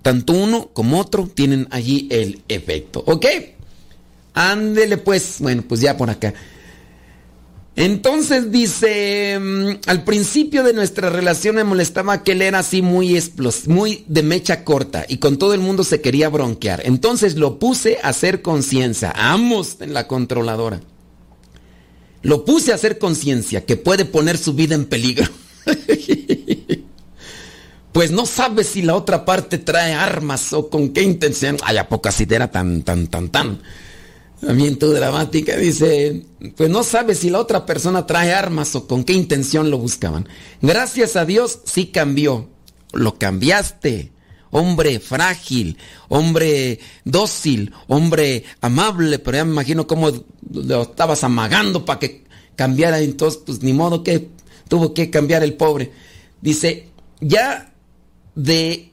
tanto 0.03 0.33
uno 0.33 0.71
como 0.73 0.99
otro 0.99 1.29
tienen 1.33 1.69
allí 1.71 2.09
el 2.11 2.43
efecto. 2.49 3.03
¿Ok? 3.07 3.27
Ándele 4.35 4.97
pues. 4.99 5.37
Bueno, 5.41 5.63
pues 5.67 5.81
ya 5.81 5.97
por 5.97 6.11
acá. 6.11 6.35
Entonces 7.77 8.51
dice, 8.51 9.39
mm, 9.41 9.69
al 9.87 10.05
principio 10.05 10.63
de 10.63 10.75
nuestra 10.75 11.09
relación 11.09 11.57
me 11.57 11.65
molestaba 11.65 12.23
que 12.23 12.33
él 12.33 12.43
era 12.43 12.59
así 12.59 12.83
muy 12.83 13.17
explos, 13.17 13.69
muy 13.69 14.05
de 14.07 14.23
mecha 14.23 14.65
corta 14.65 15.07
y 15.09 15.19
con 15.19 15.39
todo 15.39 15.55
el 15.55 15.61
mundo 15.61 15.85
se 15.85 16.01
quería 16.01 16.29
bronquear. 16.29 16.83
Entonces 16.85 17.37
lo 17.37 17.59
puse 17.59 17.99
a 18.03 18.09
hacer 18.09 18.43
conciencia. 18.43 19.13
Amos 19.17 19.77
en 19.81 19.95
la 19.95 20.09
controladora. 20.09 20.81
Lo 22.23 22.45
puse 22.45 22.73
a 22.73 22.75
hacer 22.75 22.99
conciencia 22.99 23.65
que 23.65 23.77
puede 23.77 24.05
poner 24.05 24.37
su 24.37 24.53
vida 24.53 24.75
en 24.75 24.85
peligro. 24.85 25.27
pues 28.01 28.13
no 28.13 28.25
sabe 28.25 28.65
si 28.65 28.81
la 28.81 28.95
otra 28.95 29.27
parte 29.27 29.59
trae 29.59 29.93
armas 29.93 30.55
o 30.55 30.71
con 30.71 30.89
qué 30.95 31.03
intención. 31.03 31.59
Ay, 31.63 31.77
a 31.77 31.87
poca 31.87 32.09
era 32.31 32.51
tan, 32.51 32.81
tan, 32.81 33.09
tan, 33.09 33.29
tan. 33.29 33.61
También 34.41 34.79
tu 34.79 34.91
dramática 34.91 35.55
dice, 35.59 36.25
pues 36.57 36.71
no 36.71 36.83
sabe 36.83 37.15
si 37.15 37.29
la 37.29 37.39
otra 37.39 37.67
persona 37.67 38.07
trae 38.07 38.33
armas 38.33 38.75
o 38.75 38.87
con 38.87 39.05
qué 39.05 39.13
intención 39.13 39.71
lo 39.71 39.77
buscaban. 39.77 40.27
Gracias 40.63 41.15
a 41.15 41.27
Dios 41.27 41.59
sí 41.67 41.89
cambió. 41.89 42.49
Lo 42.95 43.19
cambiaste. 43.19 44.13
Hombre 44.51 44.99
frágil, 44.99 45.77
hombre 46.09 46.81
dócil, 47.05 47.75
hombre 47.87 48.45
amable, 48.63 49.19
pero 49.19 49.37
ya 49.37 49.45
me 49.45 49.53
imagino 49.53 49.87
cómo 49.87 50.11
lo 50.51 50.83
estabas 50.85 51.23
amagando 51.23 51.85
para 51.85 51.99
que 51.99 52.25
cambiara. 52.57 52.99
Entonces, 53.01 53.43
pues 53.45 53.63
ni 53.63 53.75
modo 53.75 54.03
que 54.03 54.31
tuvo 54.69 54.95
que 54.95 55.11
cambiar 55.11 55.43
el 55.43 55.53
pobre. 55.53 55.93
Dice, 56.41 56.89
ya 57.21 57.70
de 58.35 58.91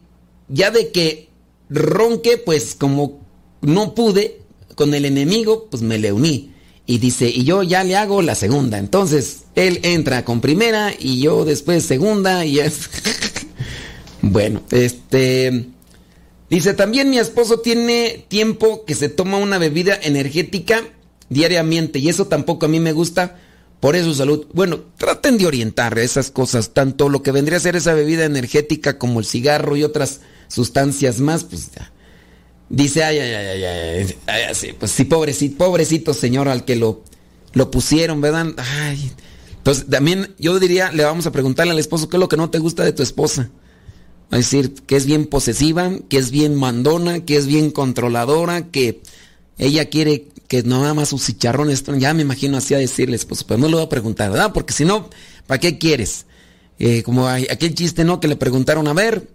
ya 0.50 0.72
de 0.72 0.92
que 0.92 1.30
ronque, 1.70 2.38
pues 2.38 2.76
como 2.76 3.20
no 3.62 3.94
pude 3.94 4.42
con 4.76 4.94
el 4.94 5.06
enemigo, 5.06 5.68
pues 5.70 5.84
me 5.84 5.98
le 5.98 6.12
uní. 6.12 6.54
Y 6.86 7.00
dice, 7.00 7.28
y 7.28 7.44
yo 7.44 7.64
ya 7.64 7.84
le 7.84 7.98
hago 7.98 8.22
la 8.22 8.36
segunda. 8.36 8.78
Entonces, 8.78 9.44
él 9.56 9.80
entra 9.84 10.24
con 10.24 10.40
primera 10.40 10.94
y 10.98 11.20
yo 11.20 11.44
después 11.44 11.84
segunda 11.84 12.46
y 12.46 12.60
es... 12.60 12.90
bueno, 14.22 14.62
este... 14.72 15.68
Dice, 16.50 16.74
también 16.74 17.10
mi 17.10 17.18
esposo 17.18 17.60
tiene 17.60 18.24
tiempo 18.30 18.86
que 18.86 18.96
se 18.96 19.10
toma 19.10 19.38
una 19.38 19.58
bebida 19.58 20.00
energética 20.02 20.82
diariamente 21.28 22.00
y 22.00 22.08
eso 22.08 22.28
tampoco 22.28 22.68
a 22.68 22.70
mí 22.70 22.80
me 22.80 22.94
gusta 22.94 23.38
por 23.80 23.96
eso 23.96 24.14
salud. 24.14 24.48
Bueno, 24.54 24.80
traten 24.98 25.38
de 25.38 25.46
orientar 25.46 25.98
esas 26.00 26.32
cosas, 26.32 26.72
tanto 26.74 27.10
lo 27.10 27.22
que 27.22 27.32
vendría 27.32 27.58
a 27.58 27.62
ser 27.62 27.76
esa 27.76 27.94
bebida 27.94 28.26
energética 28.26 28.98
como 28.98 29.20
el 29.20 29.26
cigarro 29.26 29.76
y 29.78 29.84
otras 29.84 30.22
sustancias 30.48 31.20
más, 31.20 31.44
pues 31.44 31.72
ya. 31.72 31.92
Dice, 32.70 33.04
ay, 33.04 33.20
ay, 33.20 33.34
ay, 33.34 33.64
ay, 33.64 34.16
ay, 34.28 34.56
sí, 34.56 34.74
pues 34.78 34.92
sí, 34.92 35.06
pobrecito, 35.06 35.58
pobrecito 35.58 36.14
señor 36.14 36.50
al 36.50 36.66
que 36.66 36.76
lo, 36.76 37.04
lo 37.54 37.72
pusieron, 37.72 38.20
¿verdad? 38.20 38.48
Ay. 38.58 39.12
Entonces, 39.58 39.86
también 39.90 40.34
yo 40.38 40.60
diría, 40.60 40.92
le 40.92 41.04
vamos 41.04 41.28
a 41.28 41.32
preguntarle 41.32 41.72
al 41.72 41.80
esposo 41.80 42.10
qué 42.10 42.18
es 42.18 42.20
lo 42.20 42.30
que 42.30 42.38
no 42.38 42.50
te 42.50 42.60
gusta 42.60 42.84
de 42.84 42.94
tu 42.94 43.04
esposa. 43.04 43.50
Va 44.34 44.38
decir 44.38 44.74
que 44.86 44.98
es 44.98 45.06
bien 45.06 45.26
posesiva, 45.26 45.92
que 46.10 46.18
es 46.18 46.32
bien 46.32 46.56
mandona, 46.56 47.24
que 47.24 47.38
es 47.38 47.48
bien 47.48 47.72
controladora, 47.72 48.68
que 48.68 49.02
ella 49.58 49.86
quiere 49.86 50.28
que 50.48 50.64
no 50.64 50.82
nada 50.82 50.94
más 50.94 51.10
sus 51.10 51.26
chicharrones, 51.26 51.84
ya 51.98 52.14
me 52.14 52.22
imagino 52.22 52.58
así 52.58 52.74
a 52.74 52.78
decirles, 52.78 53.26
pues, 53.26 53.44
pues 53.44 53.60
no 53.60 53.68
le 53.68 53.76
voy 53.76 53.84
a 53.84 53.90
preguntar, 53.90 54.32
¿verdad? 54.32 54.54
Porque 54.54 54.74
si 54.74 54.86
no, 54.86 55.10
¿para 55.46 55.60
qué 55.60 55.78
quieres? 55.78 56.26
Eh, 56.80 57.04
como 57.04 57.28
aquel 57.28 57.74
chiste, 57.74 58.04
¿no? 58.04 58.20
Que 58.20 58.28
le 58.28 58.36
preguntaron, 58.36 58.88
a 58.88 58.94
ver, 58.94 59.30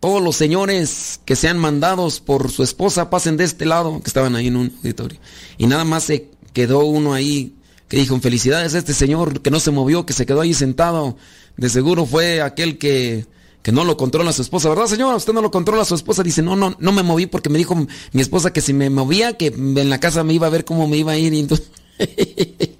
todos 0.00 0.22
los 0.22 0.36
señores 0.36 1.20
que 1.24 1.36
sean 1.36 1.58
mandados 1.58 2.20
por 2.20 2.50
su 2.50 2.62
esposa 2.62 3.08
pasen 3.08 3.36
de 3.36 3.44
este 3.44 3.64
lado, 3.64 4.00
que 4.02 4.08
estaban 4.08 4.36
ahí 4.36 4.48
en 4.48 4.56
un 4.56 4.74
auditorio. 4.78 5.18
Y 5.58 5.66
nada 5.66 5.84
más 5.84 6.04
se 6.04 6.30
quedó 6.52 6.84
uno 6.84 7.14
ahí 7.14 7.54
que 7.88 7.96
dijo, 7.96 8.18
felicidades 8.20 8.74
a 8.74 8.78
este 8.78 8.94
señor 8.94 9.40
que 9.42 9.50
no 9.50 9.60
se 9.60 9.70
movió, 9.70 10.06
que 10.06 10.12
se 10.12 10.26
quedó 10.26 10.40
ahí 10.40 10.54
sentado. 10.54 11.16
De 11.56 11.68
seguro 11.68 12.04
fue 12.04 12.42
aquel 12.42 12.78
que, 12.78 13.26
que 13.62 13.72
no 13.72 13.84
lo 13.84 13.96
controla 13.96 14.32
su 14.32 14.42
esposa, 14.42 14.68
¿verdad, 14.68 14.86
señora? 14.86 15.16
Usted 15.16 15.32
no 15.32 15.42
lo 15.42 15.50
controla 15.50 15.84
su 15.84 15.94
esposa. 15.94 16.22
Dice, 16.22 16.42
no, 16.42 16.54
no, 16.56 16.76
no 16.78 16.92
me 16.92 17.02
moví 17.02 17.26
porque 17.26 17.48
me 17.48 17.58
dijo 17.58 17.74
mi 17.74 18.20
esposa 18.20 18.52
que 18.52 18.60
si 18.60 18.72
me 18.72 18.90
movía, 18.90 19.32
que 19.36 19.46
en 19.46 19.90
la 19.90 19.98
casa 19.98 20.22
me 20.22 20.34
iba 20.34 20.46
a 20.46 20.50
ver 20.50 20.64
cómo 20.64 20.86
me 20.86 20.96
iba 20.96 21.12
a 21.12 21.18
ir. 21.18 21.34
Y 21.34 21.40
entonces... 21.40 21.68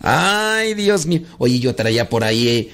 Ay, 0.00 0.74
Dios 0.74 1.06
mío. 1.06 1.22
Oye, 1.38 1.58
yo 1.58 1.74
traía 1.74 2.08
por 2.08 2.24
ahí 2.24 2.70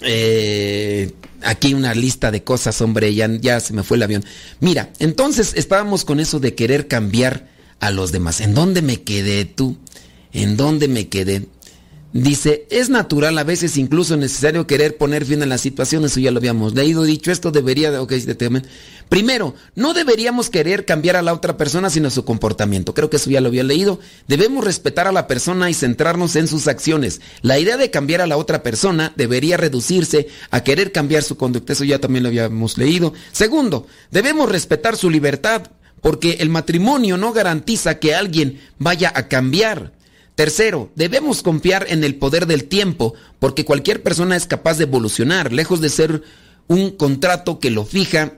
eh, 0.00 1.12
aquí 1.42 1.74
una 1.74 1.94
lista 1.94 2.30
de 2.30 2.42
cosas, 2.42 2.80
hombre, 2.80 3.14
ya, 3.14 3.28
ya 3.40 3.60
se 3.60 3.72
me 3.72 3.82
fue 3.82 3.96
el 3.96 4.02
avión. 4.02 4.24
Mira, 4.60 4.90
entonces 4.98 5.52
estábamos 5.54 6.04
con 6.04 6.20
eso 6.20 6.40
de 6.40 6.54
querer 6.54 6.88
cambiar 6.88 7.48
a 7.80 7.90
los 7.90 8.12
demás. 8.12 8.40
¿En 8.40 8.54
dónde 8.54 8.82
me 8.82 9.02
quedé 9.02 9.44
tú? 9.44 9.76
¿En 10.32 10.56
dónde 10.56 10.88
me 10.88 11.08
quedé? 11.08 11.46
Dice, 12.16 12.66
es 12.70 12.88
natural, 12.88 13.36
a 13.36 13.44
veces 13.44 13.76
incluso 13.76 14.16
necesario 14.16 14.66
querer 14.66 14.96
poner 14.96 15.26
fin 15.26 15.42
a 15.42 15.46
la 15.46 15.58
situación, 15.58 16.02
eso 16.06 16.18
ya 16.18 16.30
lo 16.30 16.38
habíamos 16.38 16.72
leído, 16.72 17.02
dicho 17.02 17.30
esto 17.30 17.50
debería, 17.50 17.90
de, 17.90 17.98
ok, 17.98 18.10
primero, 19.10 19.54
no 19.74 19.92
deberíamos 19.92 20.48
querer 20.48 20.86
cambiar 20.86 21.16
a 21.16 21.22
la 21.22 21.34
otra 21.34 21.58
persona 21.58 21.90
sino 21.90 22.08
su 22.08 22.24
comportamiento, 22.24 22.94
creo 22.94 23.10
que 23.10 23.18
eso 23.18 23.28
ya 23.28 23.42
lo 23.42 23.48
había 23.48 23.64
leído, 23.64 24.00
debemos 24.28 24.64
respetar 24.64 25.06
a 25.06 25.12
la 25.12 25.26
persona 25.26 25.68
y 25.68 25.74
centrarnos 25.74 26.36
en 26.36 26.48
sus 26.48 26.68
acciones, 26.68 27.20
la 27.42 27.58
idea 27.58 27.76
de 27.76 27.90
cambiar 27.90 28.22
a 28.22 28.26
la 28.26 28.38
otra 28.38 28.62
persona 28.62 29.12
debería 29.14 29.58
reducirse 29.58 30.28
a 30.50 30.64
querer 30.64 30.92
cambiar 30.92 31.22
su 31.22 31.36
conducta, 31.36 31.74
eso 31.74 31.84
ya 31.84 31.98
también 31.98 32.22
lo 32.22 32.30
habíamos 32.30 32.78
leído, 32.78 33.12
segundo, 33.30 33.86
debemos 34.10 34.50
respetar 34.50 34.96
su 34.96 35.10
libertad, 35.10 35.70
porque 36.00 36.38
el 36.40 36.48
matrimonio 36.48 37.18
no 37.18 37.34
garantiza 37.34 37.98
que 37.98 38.14
alguien 38.14 38.58
vaya 38.78 39.12
a 39.14 39.28
cambiar, 39.28 39.95
Tercero, 40.36 40.92
debemos 40.94 41.42
confiar 41.42 41.86
en 41.88 42.04
el 42.04 42.16
poder 42.16 42.46
del 42.46 42.64
tiempo, 42.64 43.14
porque 43.38 43.64
cualquier 43.64 44.02
persona 44.02 44.36
es 44.36 44.46
capaz 44.46 44.76
de 44.76 44.84
evolucionar, 44.84 45.50
lejos 45.50 45.80
de 45.80 45.88
ser 45.88 46.22
un 46.68 46.90
contrato 46.90 47.58
que 47.58 47.70
lo 47.70 47.86
fija 47.86 48.36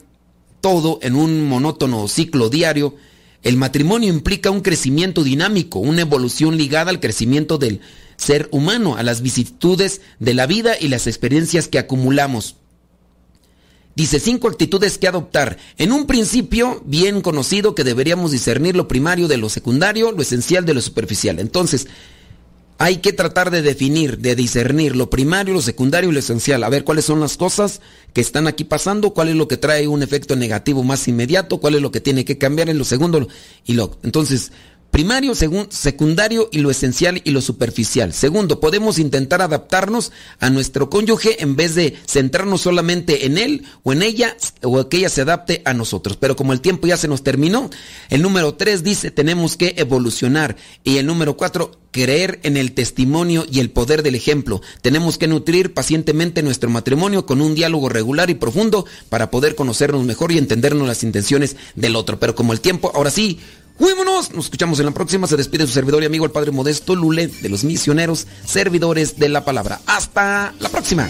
todo 0.60 1.00
en 1.02 1.16
un 1.16 1.48
monótono 1.48 2.06
ciclo 2.06 2.50
diario. 2.50 2.94
El 3.42 3.56
matrimonio 3.56 4.08
implica 4.10 4.52
un 4.52 4.60
crecimiento 4.60 5.24
dinámico, 5.24 5.80
una 5.80 6.02
evolución 6.02 6.56
ligada 6.56 6.90
al 6.90 7.00
crecimiento 7.00 7.58
del 7.58 7.80
ser 8.16 8.48
humano, 8.52 8.96
a 8.96 9.02
las 9.02 9.20
vicisitudes 9.20 10.00
de 10.20 10.34
la 10.34 10.46
vida 10.46 10.76
y 10.80 10.86
las 10.86 11.08
experiencias 11.08 11.66
que 11.66 11.80
acumulamos. 11.80 12.54
Dice 13.98 14.20
cinco 14.20 14.46
actitudes 14.46 14.96
que 14.96 15.08
adoptar. 15.08 15.58
En 15.76 15.90
un 15.90 16.06
principio 16.06 16.80
bien 16.86 17.20
conocido 17.20 17.74
que 17.74 17.82
deberíamos 17.82 18.30
discernir 18.30 18.76
lo 18.76 18.86
primario 18.86 19.26
de 19.26 19.38
lo 19.38 19.48
secundario, 19.48 20.12
lo 20.12 20.22
esencial 20.22 20.64
de 20.64 20.72
lo 20.72 20.80
superficial. 20.80 21.40
Entonces, 21.40 21.88
hay 22.78 22.98
que 22.98 23.12
tratar 23.12 23.50
de 23.50 23.60
definir, 23.60 24.18
de 24.18 24.36
discernir 24.36 24.94
lo 24.94 25.10
primario, 25.10 25.52
lo 25.52 25.62
secundario 25.62 26.10
y 26.10 26.12
lo 26.12 26.20
esencial. 26.20 26.62
A 26.62 26.68
ver 26.68 26.84
cuáles 26.84 27.06
son 27.06 27.18
las 27.18 27.36
cosas 27.36 27.80
que 28.12 28.20
están 28.20 28.46
aquí 28.46 28.62
pasando, 28.62 29.14
cuál 29.14 29.30
es 29.30 29.34
lo 29.34 29.48
que 29.48 29.56
trae 29.56 29.88
un 29.88 30.04
efecto 30.04 30.36
negativo 30.36 30.84
más 30.84 31.08
inmediato, 31.08 31.58
cuál 31.58 31.74
es 31.74 31.82
lo 31.82 31.90
que 31.90 32.00
tiene 32.00 32.24
que 32.24 32.38
cambiar 32.38 32.70
en 32.70 32.78
lo 32.78 32.84
segundo 32.84 33.26
y 33.66 33.72
lo. 33.72 33.98
Entonces, 34.04 34.52
Primario, 34.90 35.34
secundario 35.34 36.48
y 36.50 36.58
lo 36.58 36.70
esencial 36.70 37.20
y 37.22 37.30
lo 37.30 37.40
superficial. 37.40 38.14
Segundo, 38.14 38.58
podemos 38.58 38.98
intentar 38.98 39.42
adaptarnos 39.42 40.12
a 40.40 40.48
nuestro 40.50 40.88
cónyuge 40.88 41.42
en 41.42 41.56
vez 41.56 41.74
de 41.74 41.96
centrarnos 42.06 42.62
solamente 42.62 43.26
en 43.26 43.36
él 43.36 43.64
o 43.82 43.92
en 43.92 44.02
ella 44.02 44.34
o 44.62 44.88
que 44.88 44.96
ella 44.96 45.10
se 45.10 45.20
adapte 45.20 45.62
a 45.66 45.74
nosotros. 45.74 46.16
Pero 46.16 46.36
como 46.36 46.52
el 46.52 46.62
tiempo 46.62 46.86
ya 46.86 46.96
se 46.96 47.06
nos 47.06 47.22
terminó, 47.22 47.68
el 48.08 48.22
número 48.22 48.54
tres 48.54 48.82
dice 48.82 49.10
tenemos 49.10 49.56
que 49.56 49.74
evolucionar 49.76 50.56
y 50.84 50.96
el 50.96 51.06
número 51.06 51.36
cuatro 51.36 51.78
creer 51.90 52.40
en 52.42 52.56
el 52.56 52.72
testimonio 52.72 53.44
y 53.50 53.60
el 53.60 53.70
poder 53.70 54.02
del 54.02 54.14
ejemplo. 54.14 54.60
Tenemos 54.82 55.18
que 55.18 55.28
nutrir 55.28 55.74
pacientemente 55.74 56.42
nuestro 56.42 56.70
matrimonio 56.70 57.26
con 57.26 57.40
un 57.40 57.54
diálogo 57.54 57.88
regular 57.88 58.30
y 58.30 58.34
profundo 58.34 58.86
para 59.08 59.30
poder 59.30 59.54
conocernos 59.54 60.04
mejor 60.04 60.32
y 60.32 60.38
entendernos 60.38 60.86
las 60.86 61.02
intenciones 61.02 61.56
del 61.74 61.96
otro. 61.96 62.18
Pero 62.18 62.34
como 62.34 62.52
el 62.52 62.60
tiempo, 62.60 62.92
ahora 62.94 63.10
sí, 63.10 63.40
Juémonos, 63.78 64.32
nos 64.32 64.46
escuchamos 64.46 64.80
en 64.80 64.86
la 64.86 64.92
próxima. 64.92 65.26
Se 65.26 65.36
despide 65.36 65.66
su 65.66 65.72
servidor 65.72 66.02
y 66.02 66.06
amigo 66.06 66.24
el 66.24 66.32
Padre 66.32 66.50
Modesto 66.50 66.94
Lule 66.94 67.28
de 67.28 67.48
los 67.48 67.64
misioneros 67.64 68.26
servidores 68.44 69.18
de 69.18 69.28
la 69.28 69.44
palabra. 69.44 69.80
Hasta 69.86 70.52
la 70.58 70.68
próxima. 70.68 71.08